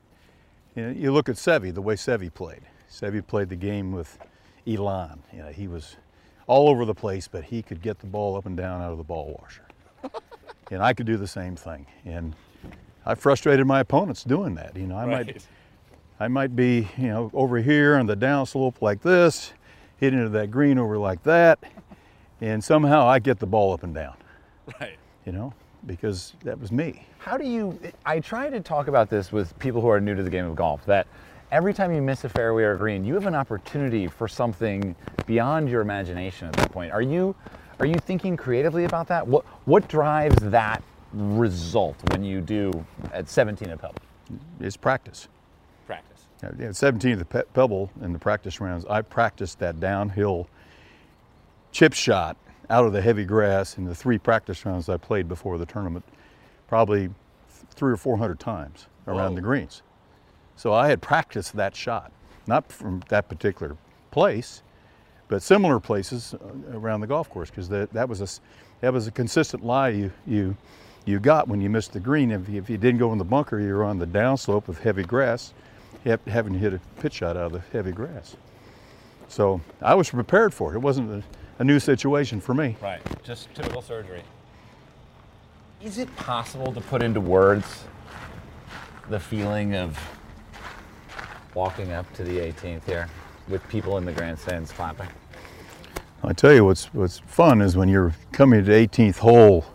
you, 0.75 0.83
know, 0.83 0.91
you 0.91 1.11
look 1.11 1.29
at 1.29 1.35
Seve, 1.35 1.73
the 1.73 1.81
way 1.81 1.95
Seve 1.95 2.33
played. 2.33 2.61
Seve 2.91 3.25
played 3.25 3.49
the 3.49 3.55
game 3.55 3.91
with 3.91 4.17
élan. 4.67 5.19
You 5.33 5.39
know, 5.39 5.49
he 5.49 5.67
was 5.67 5.97
all 6.47 6.69
over 6.69 6.85
the 6.85 6.93
place, 6.93 7.27
but 7.27 7.43
he 7.45 7.61
could 7.61 7.81
get 7.81 7.99
the 7.99 8.07
ball 8.07 8.35
up 8.35 8.45
and 8.45 8.55
down 8.55 8.81
out 8.81 8.91
of 8.91 8.97
the 8.97 9.03
ball 9.03 9.37
washer. 9.41 9.65
and 10.71 10.81
I 10.83 10.93
could 10.93 11.05
do 11.05 11.17
the 11.17 11.27
same 11.27 11.55
thing. 11.55 11.85
And 12.05 12.35
I 13.05 13.15
frustrated 13.15 13.65
my 13.65 13.79
opponents 13.81 14.23
doing 14.23 14.55
that. 14.55 14.75
You 14.75 14.87
know, 14.87 14.97
I 14.97 15.05
might 15.05 15.45
I 16.19 16.27
might 16.27 16.55
be, 16.55 16.87
you 16.97 17.07
know, 17.07 17.31
over 17.33 17.57
here 17.57 17.97
on 17.97 18.05
the 18.05 18.15
downslope 18.15 18.81
like 18.81 19.01
this, 19.01 19.53
hit 19.97 20.13
into 20.13 20.29
that 20.29 20.51
green 20.51 20.77
over 20.77 20.97
like 20.97 21.23
that, 21.23 21.59
and 22.39 22.63
somehow 22.63 23.07
I 23.07 23.19
get 23.19 23.39
the 23.39 23.47
ball 23.47 23.73
up 23.73 23.83
and 23.83 23.93
down, 23.93 24.15
Right. 24.79 24.97
you 25.25 25.31
know, 25.31 25.53
because 25.85 26.33
that 26.43 26.59
was 26.59 26.71
me. 26.71 27.05
How 27.19 27.37
do 27.37 27.45
you? 27.45 27.77
I 28.05 28.19
try 28.19 28.49
to 28.49 28.59
talk 28.59 28.87
about 28.87 29.09
this 29.09 29.31
with 29.31 29.57
people 29.59 29.81
who 29.81 29.87
are 29.89 29.99
new 29.99 30.15
to 30.15 30.23
the 30.23 30.29
game 30.29 30.45
of 30.45 30.55
golf. 30.55 30.85
That 30.85 31.07
every 31.51 31.73
time 31.73 31.93
you 31.93 32.01
miss 32.01 32.23
a 32.23 32.29
fairway 32.29 32.63
or 32.63 32.75
green, 32.77 33.03
you 33.03 33.13
have 33.13 33.25
an 33.25 33.35
opportunity 33.35 34.07
for 34.07 34.27
something 34.27 34.95
beyond 35.25 35.69
your 35.69 35.81
imagination 35.81 36.47
at 36.47 36.53
that 36.55 36.71
point. 36.71 36.91
Are 36.91 37.01
you? 37.01 37.35
Are 37.79 37.85
you 37.85 37.95
thinking 37.95 38.37
creatively 38.37 38.85
about 38.85 39.07
that? 39.07 39.25
What 39.25 39.45
What 39.65 39.87
drives 39.87 40.37
that 40.51 40.83
result 41.13 41.95
when 42.11 42.23
you 42.23 42.41
do 42.41 42.85
at 43.11 43.29
17 43.29 43.69
at 43.69 43.79
Pebble? 43.79 43.95
It's 44.59 44.77
practice. 44.77 45.27
Practice. 45.85 46.25
Yeah, 46.41 46.67
At 46.67 46.75
17 46.75 47.13
at 47.13 47.29
the 47.29 47.43
Pebble 47.53 47.91
in 48.01 48.13
the 48.13 48.19
practice 48.19 48.59
rounds, 48.59 48.85
I 48.85 49.01
practiced 49.01 49.59
that 49.59 49.79
downhill 49.79 50.47
chip 51.71 51.93
shot 51.93 52.37
out 52.69 52.85
of 52.85 52.93
the 52.93 53.01
heavy 53.01 53.25
grass 53.25 53.77
in 53.77 53.85
the 53.85 53.95
three 53.95 54.17
practice 54.17 54.65
rounds 54.65 54.89
I 54.89 54.97
played 54.97 55.27
before 55.27 55.57
the 55.57 55.65
tournament, 55.65 56.05
probably 56.67 57.09
three 57.71 57.93
or 57.93 57.97
four 57.97 58.17
hundred 58.17 58.39
times 58.39 58.87
around 59.07 59.31
Whoa. 59.31 59.35
the 59.35 59.41
greens. 59.41 59.81
So 60.55 60.73
I 60.73 60.87
had 60.87 61.01
practiced 61.01 61.55
that 61.55 61.75
shot, 61.75 62.11
not 62.47 62.71
from 62.71 63.01
that 63.09 63.27
particular 63.27 63.75
place, 64.11 64.61
but 65.27 65.41
similar 65.41 65.79
places 65.79 66.35
uh, 66.35 66.77
around 66.77 67.01
the 67.01 67.07
golf 67.07 67.29
course, 67.29 67.49
because 67.49 67.69
that, 67.69 67.91
that 67.93 68.07
was 68.07 68.21
a 68.21 68.27
that 68.81 68.93
was 68.93 69.07
a 69.07 69.11
consistent 69.11 69.65
lie 69.65 69.89
you 69.89 70.11
you 70.27 70.55
you 71.05 71.19
got 71.19 71.47
when 71.47 71.59
you 71.59 71.69
missed 71.69 71.93
the 71.93 71.99
green. 71.99 72.31
If 72.31 72.47
you, 72.47 72.59
if 72.59 72.69
you 72.69 72.77
didn't 72.77 72.99
go 72.99 73.11
in 73.11 73.17
the 73.17 73.25
bunker, 73.25 73.59
you 73.59 73.73
were 73.73 73.83
on 73.83 73.99
the 73.99 74.07
downslope 74.07 74.67
of 74.67 74.79
heavy 74.79 75.03
grass, 75.03 75.53
having 76.05 76.53
to 76.53 76.59
hit 76.59 76.73
a 76.73 76.79
pitch 77.01 77.15
shot 77.15 77.35
out 77.35 77.47
of 77.47 77.51
the 77.53 77.59
heavy 77.71 77.91
grass. 77.91 78.37
So 79.27 79.59
I 79.81 79.95
was 79.95 80.09
prepared 80.09 80.53
for 80.53 80.73
it. 80.73 80.75
It 80.75 80.81
wasn't 80.81 81.11
a, 81.11 81.23
a 81.59 81.63
new 81.63 81.79
situation 81.79 82.39
for 82.41 82.53
me. 82.53 82.75
Right. 82.81 83.01
Just 83.23 83.53
typical 83.53 83.81
surgery. 83.81 84.23
Is 85.81 85.97
it 85.97 86.13
possible 86.15 86.71
to 86.71 86.81
put 86.81 87.03
into 87.03 87.19
words 87.19 87.83
the 89.09 89.19
feeling 89.19 89.75
of 89.75 89.99
walking 91.53 91.91
up 91.91 92.11
to 92.13 92.23
the 92.23 92.37
18th 92.39 92.85
here 92.85 93.09
with 93.49 93.67
people 93.67 93.97
in 93.97 94.05
the 94.05 94.11
grandstands 94.11 94.71
clapping? 94.71 95.07
I 96.23 96.31
tell 96.31 96.53
you 96.53 96.63
what's 96.63 96.85
what's 96.93 97.19
fun 97.19 97.61
is 97.61 97.75
when 97.75 97.89
you're 97.89 98.13
coming 98.31 98.63
to 98.63 98.65
the 98.65 98.87
18th 98.87 99.17
hole 99.17 99.65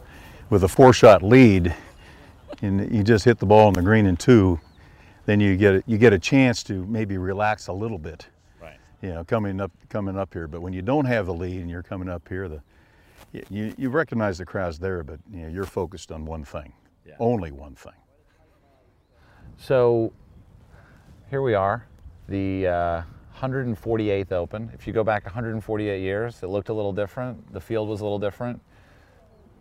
with 0.48 0.64
a 0.64 0.68
four-shot 0.68 1.22
lead, 1.22 1.74
and 2.62 2.90
you 2.90 3.02
just 3.02 3.26
hit 3.26 3.38
the 3.38 3.44
ball 3.44 3.66
on 3.66 3.74
the 3.74 3.82
green 3.82 4.06
in 4.06 4.16
two, 4.16 4.58
then 5.26 5.40
you 5.40 5.58
get 5.58 5.84
you 5.86 5.98
get 5.98 6.14
a 6.14 6.18
chance 6.18 6.62
to 6.64 6.86
maybe 6.86 7.18
relax 7.18 7.66
a 7.66 7.72
little 7.72 7.98
bit. 7.98 8.28
You 9.02 9.10
know, 9.14 9.24
coming 9.24 9.60
up 9.60 9.70
coming 9.88 10.18
up 10.18 10.32
here. 10.32 10.48
But 10.48 10.60
when 10.60 10.72
you 10.72 10.82
don't 10.82 11.04
have 11.04 11.26
the 11.26 11.34
lead 11.34 11.60
and 11.60 11.70
you're 11.70 11.82
coming 11.82 12.08
up 12.08 12.28
here, 12.28 12.48
the 12.48 12.62
you, 13.50 13.74
you 13.76 13.90
recognize 13.90 14.38
the 14.38 14.46
crowd's 14.46 14.78
there, 14.78 15.02
but 15.02 15.20
you 15.32 15.42
know, 15.42 15.48
you're 15.48 15.64
focused 15.64 16.10
on 16.10 16.24
one 16.24 16.44
thing, 16.44 16.72
Yeah. 17.06 17.14
only 17.18 17.50
one 17.52 17.74
thing. 17.74 17.92
So 19.56 20.12
here 21.30 21.42
we 21.42 21.54
are, 21.54 21.86
the 22.28 22.66
uh, 22.68 23.02
148th 23.38 24.32
Open. 24.32 24.70
If 24.72 24.86
you 24.86 24.92
go 24.92 25.04
back 25.04 25.24
148 25.24 26.00
years, 26.00 26.42
it 26.42 26.46
looked 26.48 26.68
a 26.68 26.72
little 26.72 26.92
different. 26.92 27.52
The 27.52 27.60
field 27.60 27.88
was 27.88 28.00
a 28.00 28.04
little 28.04 28.18
different. 28.18 28.60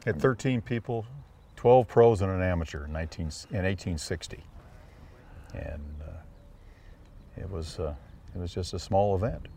Had 0.05 0.19
13 0.21 0.61
people, 0.61 1.05
12 1.55 1.87
pros 1.87 2.21
and 2.21 2.31
an 2.31 2.41
amateur 2.41 2.85
in 2.85 2.93
19 2.93 3.21
in 3.21 3.27
1860, 3.65 4.43
and 5.53 5.81
uh, 6.01 6.11
it 7.41 7.49
was 7.49 7.79
uh, 7.79 7.93
it 8.37 8.41
was 8.41 8.53
just 8.53 8.73
a 8.73 8.79
small 8.79 9.15
event. 9.15 9.47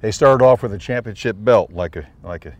They 0.00 0.10
started 0.10 0.44
off 0.44 0.62
with 0.62 0.72
a 0.72 0.78
championship 0.78 1.36
belt, 1.38 1.72
like 1.72 1.96
a 1.96 2.06
like 2.22 2.46
a 2.46 2.54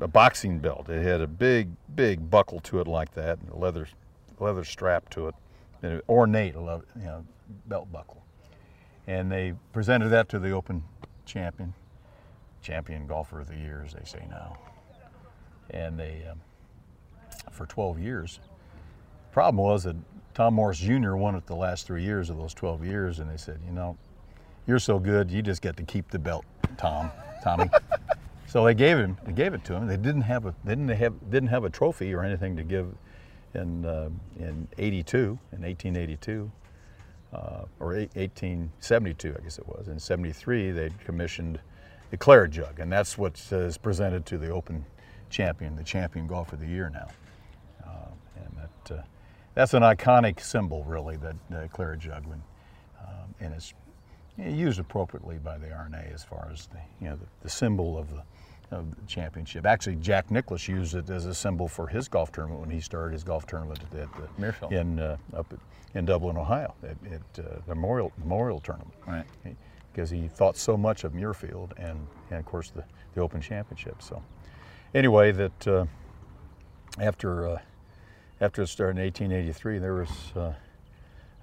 a 0.00 0.08
boxing 0.08 0.58
belt. 0.58 0.88
It 0.88 1.02
had 1.02 1.20
a 1.20 1.26
big 1.26 1.70
big 1.94 2.30
buckle 2.30 2.60
to 2.60 2.80
it 2.80 2.86
like 2.86 3.14
that, 3.14 3.38
and 3.38 3.48
a 3.50 3.56
leather 3.56 3.88
leather 4.40 4.64
strap 4.64 5.08
to 5.10 5.28
it, 5.28 5.34
an 5.82 6.00
ornate 6.08 6.54
you 6.54 6.82
know, 6.96 7.24
belt 7.66 7.92
buckle. 7.92 8.24
And 9.06 9.30
they 9.30 9.54
presented 9.72 10.08
that 10.10 10.28
to 10.30 10.38
the 10.38 10.50
Open 10.50 10.82
champion, 11.26 11.74
champion 12.60 13.06
golfer 13.06 13.40
of 13.40 13.48
the 13.48 13.56
year, 13.56 13.82
as 13.84 13.92
they 13.92 14.04
say 14.04 14.24
now 14.30 14.58
and 15.72 15.98
they 15.98 16.22
um, 16.30 16.40
for 17.50 17.66
12 17.66 17.98
years. 17.98 18.40
Problem 19.32 19.64
was 19.64 19.84
that 19.84 19.96
Tom 20.34 20.54
Morris 20.54 20.78
Jr. 20.78 21.14
won 21.14 21.34
it 21.34 21.46
the 21.46 21.56
last 21.56 21.86
three 21.86 22.02
years 22.02 22.30
of 22.30 22.36
those 22.36 22.54
12 22.54 22.84
years, 22.84 23.18
and 23.18 23.30
they 23.30 23.36
said, 23.36 23.58
you 23.66 23.72
know, 23.72 23.96
you're 24.66 24.78
so 24.78 24.98
good, 24.98 25.30
you 25.30 25.42
just 25.42 25.62
get 25.62 25.76
to 25.78 25.82
keep 25.84 26.10
the 26.10 26.18
belt, 26.18 26.44
Tom, 26.78 27.10
Tommy. 27.44 27.68
so 28.48 28.64
they 28.64 28.74
gave 28.74 28.98
him, 28.98 29.16
they 29.24 29.32
gave 29.32 29.54
it 29.54 29.64
to 29.66 29.74
him. 29.74 29.86
They 29.86 29.96
didn't 29.96 30.22
have 30.22 30.46
a, 30.46 30.54
they 30.64 30.74
didn't 30.74 30.88
have, 30.90 31.30
didn't 31.30 31.48
have 31.50 31.64
a 31.64 31.70
trophy 31.70 32.14
or 32.14 32.22
anything 32.24 32.56
to 32.56 32.64
give 32.64 32.94
in 33.54 33.84
uh, 33.84 34.08
in 34.38 34.68
'82, 34.78 35.38
in 35.52 35.62
1882. 35.62 36.50
uh, 37.32 37.64
or 37.80 37.94
1872, 38.14 39.36
I 39.38 39.42
guess 39.42 39.58
it 39.58 39.66
was. 39.66 39.88
In 39.88 39.98
73, 39.98 40.70
they 40.70 40.90
commissioned 41.04 41.60
the 42.10 42.16
Claret 42.16 42.50
Jug, 42.50 42.78
and 42.78 42.92
that's 42.92 43.16
what 43.16 43.40
is 43.50 43.78
presented 43.78 44.26
to 44.26 44.38
the 44.38 44.50
Open 44.50 44.84
champion, 45.30 45.76
the 45.76 45.84
champion 45.84 46.26
golfer 46.26 46.56
of 46.56 46.60
the 46.60 46.66
year 46.66 46.90
now. 46.90 47.08
Uh, 47.86 48.10
and 48.36 48.56
that, 48.58 48.98
uh, 48.98 49.02
that's 49.54 49.74
an 49.74 49.82
iconic 49.82 50.40
symbol, 50.40 50.84
really, 50.84 51.16
that 51.16 51.36
uh, 51.54 51.68
Claret 51.68 52.00
Jug, 52.00 52.26
when, 52.26 52.42
um, 53.00 53.34
and 53.40 53.54
it's 53.54 53.72
used 54.38 54.78
appropriately 54.78 55.38
by 55.38 55.58
the 55.58 55.70
R&A 55.70 56.12
as 56.12 56.24
far 56.24 56.48
as 56.52 56.66
the, 56.66 56.78
you 57.00 57.10
know, 57.10 57.16
the, 57.16 57.26
the 57.42 57.50
symbol 57.50 57.98
of 57.98 58.08
the, 58.10 58.22
of 58.76 58.90
the 58.90 59.06
championship. 59.06 59.66
Actually, 59.66 59.96
Jack 59.96 60.30
Nicklaus 60.30 60.66
used 60.68 60.94
it 60.94 61.10
as 61.10 61.26
a 61.26 61.34
symbol 61.34 61.68
for 61.68 61.86
his 61.86 62.08
golf 62.08 62.32
tournament 62.32 62.60
when 62.60 62.70
he 62.70 62.80
started 62.80 63.12
his 63.12 63.24
golf 63.24 63.46
tournament 63.46 63.80
at, 63.92 63.98
at 63.98 64.08
the 64.14 64.42
Muirfield. 64.42 64.72
in 64.72 64.98
uh, 64.98 65.16
up 65.36 65.52
at, 65.52 65.58
in 65.94 66.06
Dublin, 66.06 66.36
Ohio, 66.36 66.74
at, 66.82 66.96
at 67.12 67.44
uh, 67.44 67.58
the 67.66 67.74
Memorial 67.74 68.12
Memorial 68.18 68.60
Tournament. 68.60 68.94
Right. 69.06 69.26
Because 69.92 70.08
he 70.08 70.26
thought 70.28 70.56
so 70.56 70.76
much 70.76 71.04
of 71.04 71.12
Muirfield 71.12 71.72
and, 71.76 72.06
and 72.30 72.38
of 72.38 72.46
course 72.46 72.70
the, 72.70 72.82
the 73.14 73.20
Open 73.20 73.42
Championship. 73.42 74.00
So 74.00 74.22
anyway, 74.94 75.32
that 75.32 75.68
uh, 75.68 75.84
after 76.98 77.48
uh, 77.48 77.58
after 78.40 78.62
it 78.62 78.68
started 78.68 78.98
in 78.98 79.04
1883, 79.04 79.78
there 79.78 79.94
was 79.94 80.08
uh, 80.34 80.52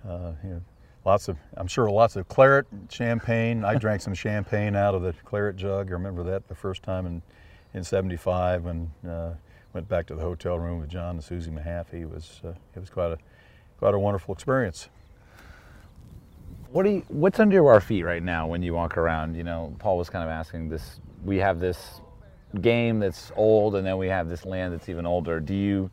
uh, 0.07 0.31
you 0.43 0.49
know, 0.49 0.61
lots 1.05 1.27
of 1.27 1.37
I'm 1.57 1.67
sure 1.67 1.89
lots 1.89 2.15
of 2.15 2.27
claret, 2.27 2.67
champagne. 2.89 3.63
I 3.63 3.75
drank 3.75 4.01
some 4.01 4.13
champagne 4.13 4.75
out 4.75 4.95
of 4.95 5.01
the 5.01 5.13
claret 5.25 5.55
jug. 5.55 5.89
I 5.89 5.91
remember 5.91 6.23
that 6.23 6.47
the 6.47 6.55
first 6.55 6.83
time 6.83 7.05
in 7.05 7.21
in 7.73 7.83
'75 7.83 8.63
when 8.63 8.91
uh, 9.07 9.33
went 9.73 9.87
back 9.87 10.07
to 10.07 10.15
the 10.15 10.21
hotel 10.21 10.57
room 10.57 10.79
with 10.79 10.89
John 10.89 11.15
and 11.15 11.23
Susie 11.23 11.51
Mahaffey. 11.51 12.01
It 12.01 12.09
was 12.09 12.41
uh, 12.43 12.49
it 12.75 12.79
was 12.79 12.89
quite 12.89 13.11
a 13.11 13.17
quite 13.77 13.93
a 13.93 13.99
wonderful 13.99 14.33
experience. 14.33 14.89
What 16.71 16.83
do 16.83 16.91
you, 16.91 17.05
what's 17.07 17.39
under 17.39 17.67
our 17.67 17.81
feet 17.81 18.03
right 18.03 18.21
now 18.21 18.47
when 18.47 18.61
you 18.61 18.75
walk 18.75 18.95
around? 18.97 19.35
You 19.35 19.43
know, 19.43 19.75
Paul 19.79 19.97
was 19.97 20.09
kind 20.09 20.23
of 20.23 20.29
asking 20.29 20.69
this. 20.69 20.99
We 21.23 21.37
have 21.37 21.59
this 21.59 22.01
game 22.61 22.99
that's 22.99 23.31
old, 23.35 23.75
and 23.75 23.85
then 23.85 23.97
we 23.97 24.07
have 24.07 24.29
this 24.29 24.45
land 24.45 24.73
that's 24.73 24.87
even 24.89 25.05
older. 25.05 25.39
Do 25.39 25.55
you 25.55 25.89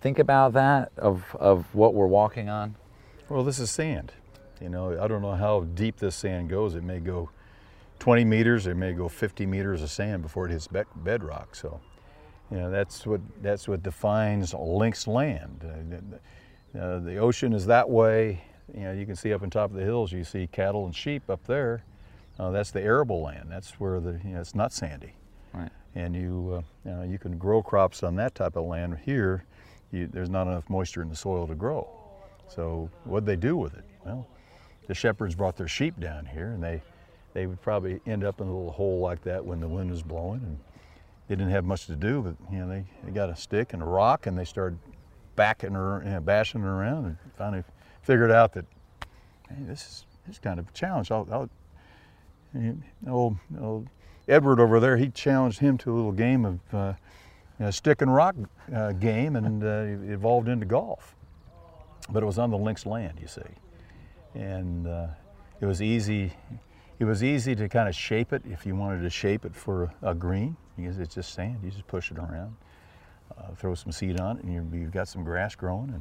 think 0.00 0.18
about 0.18 0.52
that 0.52 0.92
of 0.96 1.24
of 1.38 1.74
what 1.74 1.94
we're 1.94 2.06
walking 2.06 2.48
on? 2.48 2.76
Well, 3.28 3.44
this 3.44 3.58
is 3.58 3.70
sand. 3.70 4.12
You 4.62 4.68
know, 4.68 5.02
I 5.02 5.08
don't 5.08 5.22
know 5.22 5.34
how 5.34 5.62
deep 5.74 5.96
this 5.96 6.14
sand 6.14 6.48
goes. 6.48 6.76
It 6.76 6.84
may 6.84 7.00
go 7.00 7.30
20 7.98 8.24
meters, 8.24 8.66
it 8.66 8.76
may 8.76 8.92
go 8.92 9.08
50 9.08 9.44
meters 9.46 9.82
of 9.82 9.90
sand 9.90 10.22
before 10.22 10.46
it 10.46 10.52
hits 10.52 10.68
be- 10.68 10.82
bedrock. 10.96 11.54
So, 11.54 11.80
you 12.50 12.58
know, 12.58 12.70
that's 12.70 13.06
what 13.06 13.20
that's 13.42 13.66
what 13.66 13.82
defines 13.82 14.54
links 14.54 15.06
land. 15.06 15.64
Uh, 15.64 16.18
the, 16.72 16.80
uh, 16.80 16.98
the 17.00 17.16
ocean 17.16 17.52
is 17.52 17.66
that 17.66 17.88
way. 17.88 18.42
You 18.72 18.84
know, 18.84 18.92
you 18.92 19.04
can 19.04 19.16
see 19.16 19.32
up 19.32 19.42
on 19.42 19.50
top 19.50 19.70
of 19.70 19.76
the 19.76 19.82
hills. 19.82 20.12
You 20.12 20.24
see 20.24 20.46
cattle 20.46 20.86
and 20.86 20.94
sheep 20.94 21.28
up 21.28 21.44
there. 21.44 21.84
Uh, 22.38 22.50
that's 22.50 22.70
the 22.70 22.80
arable 22.80 23.22
land. 23.22 23.48
That's 23.50 23.78
where 23.80 24.00
the 24.00 24.20
you 24.24 24.34
know 24.34 24.40
it's 24.40 24.54
not 24.54 24.72
sandy. 24.72 25.14
Right. 25.52 25.70
And 25.94 26.14
you 26.14 26.58
uh, 26.58 26.88
you 26.88 26.96
know 26.96 27.02
you 27.02 27.18
can 27.18 27.36
grow 27.36 27.62
crops 27.62 28.02
on 28.02 28.16
that 28.16 28.34
type 28.34 28.56
of 28.56 28.64
land. 28.64 28.98
Here, 29.04 29.44
you, 29.90 30.06
there's 30.06 30.30
not 30.30 30.46
enough 30.46 30.68
moisture 30.70 31.02
in 31.02 31.08
the 31.08 31.16
soil 31.16 31.46
to 31.46 31.54
grow. 31.54 31.88
So 32.48 32.90
what'd 33.04 33.26
they 33.26 33.36
do 33.36 33.56
with 33.56 33.74
it? 33.74 33.84
Well, 34.04 34.26
the 34.86 34.94
shepherds 34.94 35.34
brought 35.34 35.56
their 35.56 35.68
sheep 35.68 35.98
down 35.98 36.26
here, 36.26 36.48
and 36.48 36.62
they 36.62 36.82
they 37.34 37.46
would 37.46 37.62
probably 37.62 38.00
end 38.06 38.24
up 38.24 38.40
in 38.40 38.46
a 38.46 38.50
little 38.50 38.72
hole 38.72 39.00
like 39.00 39.22
that 39.22 39.44
when 39.44 39.60
the 39.60 39.68
wind 39.68 39.90
was 39.90 40.02
blowing, 40.02 40.40
and 40.42 40.58
they 41.28 41.34
didn't 41.34 41.52
have 41.52 41.64
much 41.64 41.86
to 41.86 41.96
do. 41.96 42.22
But 42.22 42.52
you 42.52 42.58
know, 42.58 42.68
they, 42.68 42.84
they 43.04 43.10
got 43.10 43.30
a 43.30 43.36
stick 43.36 43.72
and 43.72 43.82
a 43.82 43.86
rock, 43.86 44.26
and 44.26 44.38
they 44.38 44.44
started 44.44 44.78
backing 45.34 45.72
her, 45.72 46.02
you 46.04 46.10
know, 46.10 46.20
bashing 46.20 46.60
her 46.60 46.80
around, 46.80 47.06
and 47.06 47.16
finally 47.36 47.64
figured 48.02 48.30
out 48.30 48.52
that 48.52 48.66
hey, 49.48 49.56
this 49.60 49.80
is 49.80 50.06
this 50.26 50.36
is 50.36 50.40
kind 50.40 50.60
of 50.60 50.68
a 50.68 50.72
challenge. 50.72 51.10
I'll, 51.10 51.26
I'll, 51.32 51.50
old, 53.08 53.36
old 53.60 53.88
Edward 54.28 54.60
over 54.60 54.78
there, 54.78 54.96
he 54.96 55.08
challenged 55.08 55.58
him 55.58 55.78
to 55.78 55.92
a 55.92 55.94
little 55.94 56.12
game 56.12 56.44
of 56.44 56.74
uh, 56.74 57.70
stick 57.70 58.02
and 58.02 58.14
rock 58.14 58.34
uh, 58.74 58.92
game, 58.92 59.36
and 59.36 59.62
uh, 59.64 60.12
evolved 60.12 60.48
into 60.48 60.66
golf. 60.66 61.16
But 62.10 62.22
it 62.22 62.26
was 62.26 62.38
on 62.38 62.50
the 62.50 62.58
links 62.58 62.84
land, 62.86 63.18
you 63.20 63.28
see, 63.28 63.40
and 64.34 64.86
uh, 64.86 65.06
it 65.60 65.66
was 65.66 65.82
easy. 65.82 66.32
It 66.98 67.04
was 67.04 67.22
easy 67.22 67.54
to 67.56 67.68
kind 67.68 67.88
of 67.88 67.94
shape 67.94 68.32
it 68.32 68.42
if 68.44 68.64
you 68.64 68.76
wanted 68.76 69.02
to 69.02 69.10
shape 69.10 69.44
it 69.44 69.54
for 69.54 69.92
a, 70.02 70.14
green 70.14 70.56
because 70.76 70.98
it's 70.98 71.14
just 71.14 71.34
sand. 71.34 71.58
You 71.64 71.70
just 71.70 71.86
push 71.86 72.10
it 72.10 72.18
around, 72.18 72.54
uh, 73.36 73.54
throw 73.56 73.74
some 73.74 73.92
seed 73.92 74.20
on 74.20 74.38
it, 74.38 74.44
and 74.44 74.52
you, 74.52 74.78
you've 74.78 74.92
got 74.92 75.08
some 75.08 75.24
grass 75.24 75.54
growing. 75.54 76.00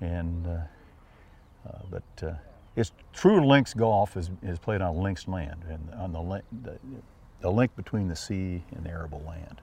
And, 0.00 0.10
and 0.12 0.46
uh, 0.46 1.68
uh, 1.68 1.78
but 1.90 2.26
uh, 2.26 2.32
it's 2.74 2.92
true 3.12 3.46
links 3.46 3.72
golf 3.74 4.16
is, 4.16 4.30
is 4.42 4.58
played 4.58 4.80
on 4.80 4.96
links 4.96 5.28
land 5.28 5.62
and 5.68 5.88
on 5.94 6.12
the, 6.12 6.42
the 6.62 6.78
the 7.40 7.50
link 7.50 7.74
between 7.76 8.08
the 8.08 8.16
sea 8.16 8.64
and 8.74 8.84
the 8.84 8.90
arable 8.90 9.22
land. 9.26 9.60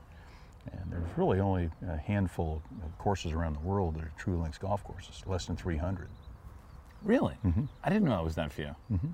And 0.71 0.91
there's 0.91 1.17
really 1.17 1.39
only 1.39 1.69
a 1.87 1.97
handful 1.97 2.61
of 2.83 2.97
courses 2.97 3.33
around 3.33 3.53
the 3.53 3.67
world 3.67 3.95
that 3.95 4.03
are 4.03 4.11
true 4.17 4.41
links 4.41 4.57
golf 4.57 4.83
courses, 4.83 5.21
less 5.25 5.45
than 5.45 5.55
300. 5.55 6.07
Really? 7.03 7.35
Mm-hmm. 7.45 7.65
I 7.83 7.89
didn't 7.89 8.05
know 8.07 8.19
it 8.19 8.23
was 8.23 8.35
that 8.35 8.51
few. 8.51 8.75
Mm-hmm. 8.91 9.09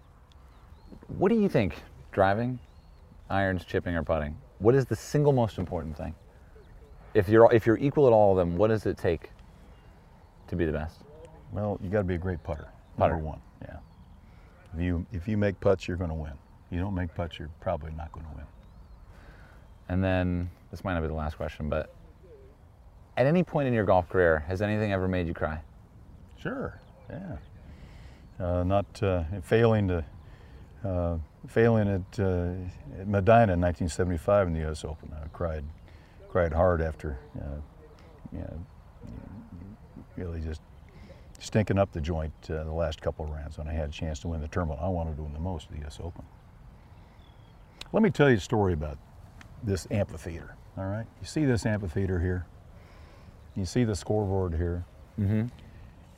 What 1.17 1.29
do 1.29 1.39
you 1.39 1.49
think? 1.49 1.75
Driving, 2.11 2.59
irons, 3.29 3.65
chipping, 3.65 3.95
or 3.95 4.03
putting? 4.03 4.37
What 4.59 4.75
is 4.75 4.85
the 4.85 4.95
single 4.95 5.33
most 5.33 5.57
important 5.57 5.97
thing? 5.97 6.13
If 7.13 7.29
you're 7.29 7.51
if 7.53 7.65
you're 7.65 7.77
equal 7.77 8.07
at 8.07 8.13
all 8.13 8.31
of 8.31 8.37
them, 8.37 8.57
what 8.57 8.67
does 8.67 8.85
it 8.85 8.97
take 8.97 9.31
to 10.47 10.55
be 10.55 10.65
the 10.65 10.71
best? 10.71 11.01
Well, 11.51 11.79
you 11.81 11.89
got 11.89 11.99
to 11.99 12.03
be 12.03 12.15
a 12.15 12.19
great 12.19 12.43
putter. 12.43 12.67
Putter. 12.97 13.13
Number 13.13 13.25
one, 13.25 13.41
yeah. 13.61 13.77
If 14.75 14.81
you 14.81 15.05
if 15.11 15.27
you 15.27 15.37
make 15.37 15.59
putts, 15.59 15.87
you're 15.87 15.97
going 15.97 16.11
to 16.11 16.15
win. 16.15 16.33
If 16.67 16.75
You 16.75 16.79
don't 16.79 16.93
make 16.93 17.13
putts, 17.15 17.39
you're 17.39 17.49
probably 17.61 17.91
not 17.93 18.11
going 18.11 18.25
to 18.27 18.31
win. 18.35 18.45
And 19.87 20.03
then 20.03 20.51
this 20.69 20.83
might 20.83 20.93
not 20.93 21.01
be 21.01 21.07
the 21.07 21.13
last 21.13 21.35
question, 21.37 21.67
but 21.69 21.91
at 23.17 23.25
any 23.25 23.43
point 23.43 23.67
in 23.67 23.73
your 23.73 23.85
golf 23.85 24.07
career, 24.07 24.39
has 24.47 24.61
anything 24.61 24.93
ever 24.93 25.07
made 25.07 25.25
you 25.25 25.33
cry? 25.33 25.59
Sure, 26.37 26.79
yeah. 27.09 27.37
Uh, 28.39 28.63
not 28.63 29.03
uh, 29.03 29.23
failing 29.43 29.87
to 29.89 30.05
uh, 30.85 31.17
failing 31.47 31.89
at, 31.89 32.19
uh, 32.19 32.53
at 32.99 33.07
Medinah 33.07 33.53
in 33.53 33.61
1975 33.61 34.47
in 34.47 34.53
the 34.53 34.59
U.S. 34.61 34.85
Open. 34.85 35.11
I 35.13 35.27
cried 35.29 35.65
cried 36.29 36.53
hard 36.53 36.81
after 36.81 37.19
uh, 37.41 37.59
you 38.31 38.39
know, 38.39 38.65
really 40.15 40.39
just 40.39 40.61
stinking 41.39 41.77
up 41.77 41.91
the 41.91 42.01
joint 42.01 42.33
uh, 42.49 42.63
the 42.63 42.71
last 42.71 43.01
couple 43.01 43.25
of 43.25 43.31
rounds 43.31 43.57
when 43.57 43.67
I 43.67 43.73
had 43.73 43.89
a 43.89 43.91
chance 43.91 44.19
to 44.19 44.27
win 44.27 44.41
the 44.41 44.47
tournament. 44.47 44.79
I 44.81 44.89
wanted 44.89 45.17
to 45.17 45.23
win 45.23 45.33
the 45.33 45.39
most 45.39 45.67
of 45.67 45.75
the 45.75 45.81
U.S. 45.81 45.99
Open. 46.01 46.23
Let 47.91 48.03
me 48.03 48.09
tell 48.09 48.29
you 48.29 48.37
a 48.37 48.39
story 48.39 48.73
about 48.73 48.97
this 49.63 49.87
amphitheater. 49.91 50.55
All 50.77 50.85
right, 50.85 51.05
you 51.19 51.27
see 51.27 51.45
this 51.45 51.65
amphitheater 51.65 52.19
here. 52.19 52.45
You 53.55 53.65
see 53.65 53.83
the 53.83 53.95
scoreboard 53.95 54.53
here. 54.53 54.85
Mm-hmm. 55.19 55.47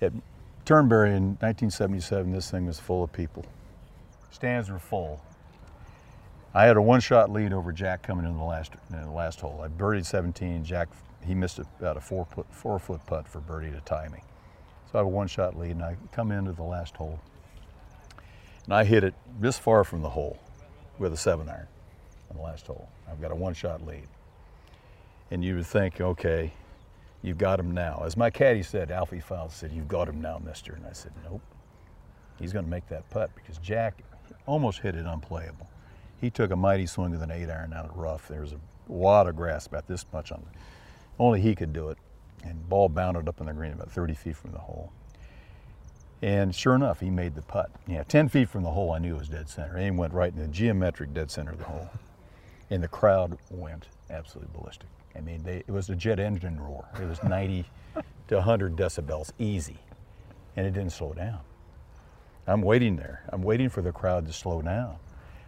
At 0.01 0.13
Turnberry 0.71 1.09
in 1.09 1.35
1977, 1.41 2.31
this 2.31 2.49
thing 2.49 2.65
was 2.65 2.79
full 2.79 3.03
of 3.03 3.11
people. 3.11 3.43
Stands 4.29 4.69
were 4.69 4.79
full. 4.79 5.21
I 6.53 6.63
had 6.63 6.77
a 6.77 6.81
one-shot 6.81 7.29
lead 7.29 7.51
over 7.51 7.73
Jack 7.73 8.03
coming 8.03 8.25
in 8.25 8.37
the 8.37 8.43
last 8.45 8.71
in 8.89 9.01
the 9.01 9.11
last 9.11 9.41
hole. 9.41 9.59
I 9.61 9.67
birdied 9.67 10.05
17. 10.05 10.63
Jack 10.63 10.87
he 11.27 11.35
missed 11.35 11.59
about 11.59 11.97
a 11.97 11.99
four 11.99 12.23
foot 12.23 12.45
four 12.51 12.79
foot 12.79 13.05
putt 13.05 13.27
for 13.27 13.41
birdie 13.41 13.69
to 13.71 13.81
tie 13.81 14.07
me. 14.07 14.19
So 14.89 14.91
I 14.93 14.97
have 14.99 15.07
a 15.07 15.09
one-shot 15.09 15.59
lead, 15.59 15.71
and 15.71 15.83
I 15.83 15.97
come 16.13 16.31
into 16.31 16.53
the 16.53 16.63
last 16.63 16.95
hole, 16.95 17.19
and 18.63 18.73
I 18.73 18.85
hit 18.85 19.03
it 19.03 19.13
this 19.41 19.59
far 19.59 19.83
from 19.83 20.01
the 20.01 20.11
hole 20.11 20.39
with 20.97 21.11
a 21.11 21.17
seven 21.17 21.49
iron 21.49 21.67
on 22.29 22.37
the 22.37 22.43
last 22.43 22.67
hole. 22.67 22.87
I've 23.11 23.19
got 23.19 23.33
a 23.33 23.35
one-shot 23.35 23.85
lead, 23.85 24.07
and 25.31 25.43
you 25.43 25.55
would 25.55 25.67
think, 25.67 25.99
okay, 25.99 26.53
you've 27.21 27.37
got 27.37 27.59
him 27.59 27.71
now. 27.71 28.03
As 28.05 28.17
my 28.17 28.29
caddy 28.29 28.63
said, 28.63 28.91
Alfie 28.91 29.19
Fyles 29.19 29.53
said, 29.53 29.71
you've 29.71 29.87
got 29.87 30.07
him 30.07 30.21
now, 30.21 30.39
mister. 30.43 30.73
And 30.73 30.85
I 30.85 30.93
said, 30.93 31.11
nope. 31.23 31.41
He's 32.39 32.53
going 32.53 32.65
to 32.65 32.71
make 32.71 32.87
that 32.87 33.09
putt 33.09 33.29
because 33.35 33.57
Jack 33.59 34.01
almost 34.45 34.79
hit 34.79 34.95
it 34.95 35.05
unplayable. 35.05 35.69
He 36.19 36.29
took 36.29 36.51
a 36.51 36.55
mighty 36.55 36.85
swing 36.85 37.11
with 37.11 37.21
an 37.21 37.31
eight 37.31 37.49
iron 37.49 37.73
out 37.73 37.85
of 37.85 37.95
rough. 37.95 38.27
There 38.27 38.41
was 38.41 38.53
a 38.53 38.59
wad 38.87 39.27
of 39.27 39.35
grass 39.35 39.67
about 39.67 39.87
this 39.87 40.05
much 40.11 40.31
on 40.31 40.39
it. 40.39 40.59
Only 41.19 41.41
he 41.41 41.55
could 41.55 41.73
do 41.73 41.89
it. 41.89 41.97
And 42.43 42.67
ball 42.67 42.89
bounded 42.89 43.27
up 43.27 43.39
in 43.39 43.45
the 43.45 43.53
green 43.53 43.73
about 43.73 43.91
30 43.91 44.15
feet 44.15 44.35
from 44.35 44.51
the 44.51 44.59
hole. 44.59 44.91
And 46.23 46.53
sure 46.53 46.75
enough, 46.75 46.99
he 46.99 47.09
made 47.09 47.35
the 47.35 47.41
putt. 47.41 47.71
Yeah, 47.87 48.03
10 48.03 48.29
feet 48.29 48.49
from 48.49 48.63
the 48.63 48.71
hole, 48.71 48.91
I 48.91 48.99
knew 48.99 49.15
it 49.15 49.19
was 49.19 49.29
dead 49.29 49.49
center. 49.49 49.77
He 49.77 49.89
went 49.89 50.13
right 50.13 50.31
in 50.31 50.39
the 50.39 50.47
geometric 50.47 51.13
dead 51.13 51.31
center 51.31 51.51
of 51.51 51.57
the 51.57 51.65
hole. 51.65 51.89
And 52.69 52.81
the 52.81 52.87
crowd 52.87 53.37
went 53.49 53.87
absolutely 54.09 54.51
ballistic. 54.57 54.87
I 55.15 55.21
mean, 55.21 55.43
they, 55.43 55.57
it 55.57 55.69
was 55.69 55.89
a 55.89 55.95
jet 55.95 56.19
engine 56.19 56.59
roar. 56.59 56.87
It 57.01 57.07
was 57.07 57.21
90 57.23 57.65
to 58.27 58.35
100 58.35 58.75
decibels, 58.75 59.31
easy. 59.39 59.77
And 60.55 60.65
it 60.65 60.71
didn't 60.71 60.91
slow 60.91 61.13
down. 61.13 61.39
I'm 62.47 62.61
waiting 62.61 62.95
there. 62.95 63.23
I'm 63.29 63.43
waiting 63.43 63.69
for 63.69 63.81
the 63.81 63.91
crowd 63.91 64.25
to 64.27 64.33
slow 64.33 64.61
down. 64.61 64.95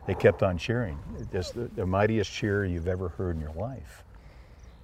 They 0.05 0.15
kept 0.15 0.43
on 0.43 0.57
cheering. 0.57 0.99
It's 1.31 1.51
the, 1.51 1.69
the 1.75 1.85
mightiest 1.85 2.31
cheer 2.31 2.65
you've 2.65 2.87
ever 2.87 3.09
heard 3.09 3.35
in 3.35 3.41
your 3.41 3.53
life. 3.53 4.03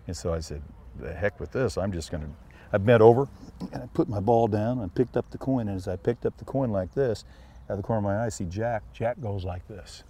And 0.08 0.16
so 0.16 0.34
I 0.34 0.40
said, 0.40 0.62
the 1.00 1.14
heck 1.14 1.40
with 1.40 1.52
this. 1.52 1.78
I'm 1.78 1.92
just 1.92 2.12
going 2.12 2.24
to, 2.24 2.30
I 2.74 2.78
bent 2.78 3.02
over 3.02 3.28
and 3.72 3.84
I 3.84 3.88
put 3.94 4.10
my 4.10 4.20
ball 4.20 4.48
down 4.48 4.80
and 4.80 4.94
picked 4.94 5.18
up 5.18 5.30
the 5.30 5.38
coin. 5.38 5.68
And 5.68 5.78
as 5.78 5.88
I 5.88 5.96
picked 5.98 6.26
up 6.26 6.38
the 6.38 6.46
coin 6.46 6.72
like 6.72 6.94
this, 6.94 7.26
out 7.70 7.74
of 7.74 7.78
the 7.78 7.84
corner 7.84 8.00
of 8.00 8.04
my 8.16 8.24
eye, 8.24 8.26
I 8.26 8.30
see 8.30 8.46
Jack. 8.46 8.84
Jack 8.94 9.20
goes 9.22 9.44
like 9.44 9.68
this. 9.68 10.04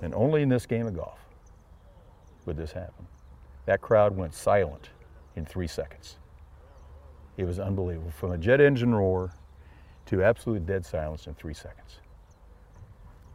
And 0.00 0.14
only 0.14 0.42
in 0.42 0.48
this 0.48 0.66
game 0.66 0.86
of 0.86 0.96
golf 0.96 1.21
would 2.46 2.56
this 2.56 2.72
happen. 2.72 3.06
That 3.66 3.80
crowd 3.80 4.16
went 4.16 4.34
silent 4.34 4.90
in 5.36 5.44
three 5.44 5.66
seconds. 5.66 6.16
It 7.36 7.44
was 7.44 7.58
unbelievable. 7.58 8.10
From 8.10 8.32
a 8.32 8.38
jet 8.38 8.60
engine 8.60 8.94
roar 8.94 9.32
to 10.06 10.22
absolute 10.22 10.66
dead 10.66 10.84
silence 10.84 11.26
in 11.26 11.34
three 11.34 11.54
seconds. 11.54 11.98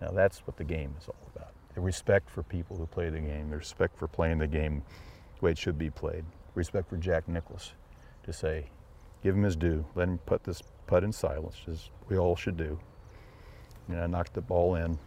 Now 0.02 0.10
that's 0.12 0.46
what 0.46 0.58
the 0.58 0.64
game 0.64 0.94
is 1.00 1.08
all 1.08 1.32
about. 1.36 1.54
The 1.74 1.82
respect 1.82 2.30
for 2.30 2.44
people 2.44 2.78
who 2.78 2.86
play 2.86 3.10
the 3.10 3.20
game, 3.20 3.50
the 3.50 3.58
respect 3.58 3.98
for 3.98 4.08
playing 4.08 4.40
the 4.40 4.48
game 4.48 4.84
the 5.40 5.46
way 5.46 5.52
it 5.52 5.58
should 5.58 5.78
be 5.78 5.90
played, 5.90 6.26
respect 6.56 6.90
for 6.90 6.98
Jack 6.98 7.28
Nicklaus 7.28 7.74
to 8.24 8.34
say, 8.34 8.70
give 9.24 9.36
him 9.36 9.44
his 9.44 9.56
due, 9.56 9.86
let 9.96 10.08
him 10.08 10.18
put 10.26 10.44
this 10.44 10.62
putt 10.86 11.04
in 11.04 11.12
silence, 11.12 11.58
as 11.70 11.90
we 12.10 12.18
all 12.18 12.36
should 12.36 12.58
do. 12.58 12.80
And 13.88 14.00
I 14.00 14.08
knocked 14.08 14.34
the 14.34 14.42
ball 14.42 14.76
in. 14.76 14.98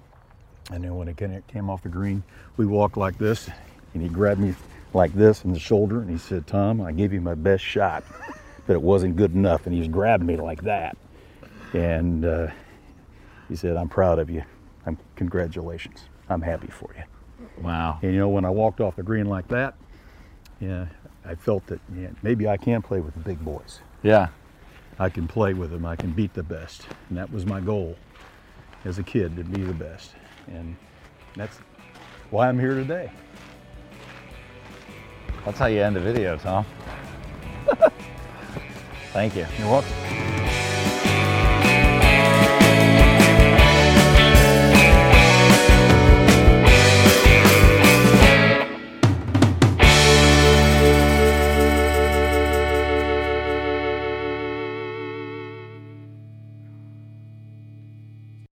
And 0.70 0.84
then 0.84 0.94
when 0.94 1.08
it 1.08 1.16
came 1.48 1.68
off 1.68 1.82
the 1.82 1.88
green, 1.88 2.22
we 2.56 2.66
walked 2.66 2.96
like 2.96 3.18
this, 3.18 3.50
and 3.94 4.02
he 4.02 4.08
grabbed 4.08 4.40
me 4.40 4.54
like 4.92 5.12
this 5.12 5.44
in 5.44 5.52
the 5.52 5.58
shoulder, 5.58 6.00
and 6.00 6.10
he 6.10 6.18
said, 6.18 6.46
Tom, 6.46 6.80
I 6.80 6.92
gave 6.92 7.12
you 7.12 7.20
my 7.20 7.34
best 7.34 7.64
shot, 7.64 8.04
but 8.66 8.74
it 8.74 8.82
wasn't 8.82 9.16
good 9.16 9.34
enough. 9.34 9.66
And 9.66 9.74
he 9.74 9.80
just 9.80 9.92
grabbed 9.92 10.24
me 10.24 10.36
like 10.36 10.62
that. 10.62 10.96
And 11.72 12.24
uh, 12.24 12.48
he 13.48 13.56
said, 13.56 13.76
I'm 13.76 13.88
proud 13.88 14.18
of 14.18 14.30
you. 14.30 14.42
I'm, 14.86 14.98
congratulations. 15.16 16.00
I'm 16.28 16.42
happy 16.42 16.68
for 16.68 16.90
you. 16.96 17.02
Wow. 17.62 17.98
And 18.02 18.12
you 18.12 18.18
know, 18.18 18.28
when 18.28 18.44
I 18.44 18.50
walked 18.50 18.80
off 18.80 18.96
the 18.96 19.02
green 19.02 19.26
like 19.26 19.48
that, 19.48 19.74
yeah, 20.60 20.86
I 21.24 21.34
felt 21.34 21.66
that 21.66 21.80
yeah, 21.96 22.08
maybe 22.22 22.48
I 22.48 22.56
can 22.56 22.82
play 22.82 23.00
with 23.00 23.14
the 23.14 23.20
big 23.20 23.42
boys. 23.44 23.80
Yeah. 24.02 24.28
I 24.98 25.08
can 25.08 25.26
play 25.26 25.54
with 25.54 25.70
them. 25.70 25.86
I 25.86 25.96
can 25.96 26.10
beat 26.10 26.34
the 26.34 26.42
best. 26.42 26.86
And 27.08 27.16
that 27.16 27.32
was 27.32 27.46
my 27.46 27.60
goal 27.60 27.96
as 28.84 28.98
a 28.98 29.02
kid 29.02 29.36
to 29.36 29.44
be 29.44 29.62
the 29.62 29.72
best. 29.72 30.12
And 30.48 30.76
that's 31.36 31.58
why 32.30 32.48
I'm 32.48 32.58
here 32.58 32.74
today. 32.74 33.10
That's 35.44 35.58
how 35.58 35.66
you 35.66 35.82
end 35.82 35.96
a 35.96 36.00
video, 36.00 36.36
Tom. 36.36 36.64
Thank 39.12 39.36
you. 39.36 39.46
You're 39.58 39.68
welcome. 39.68 40.29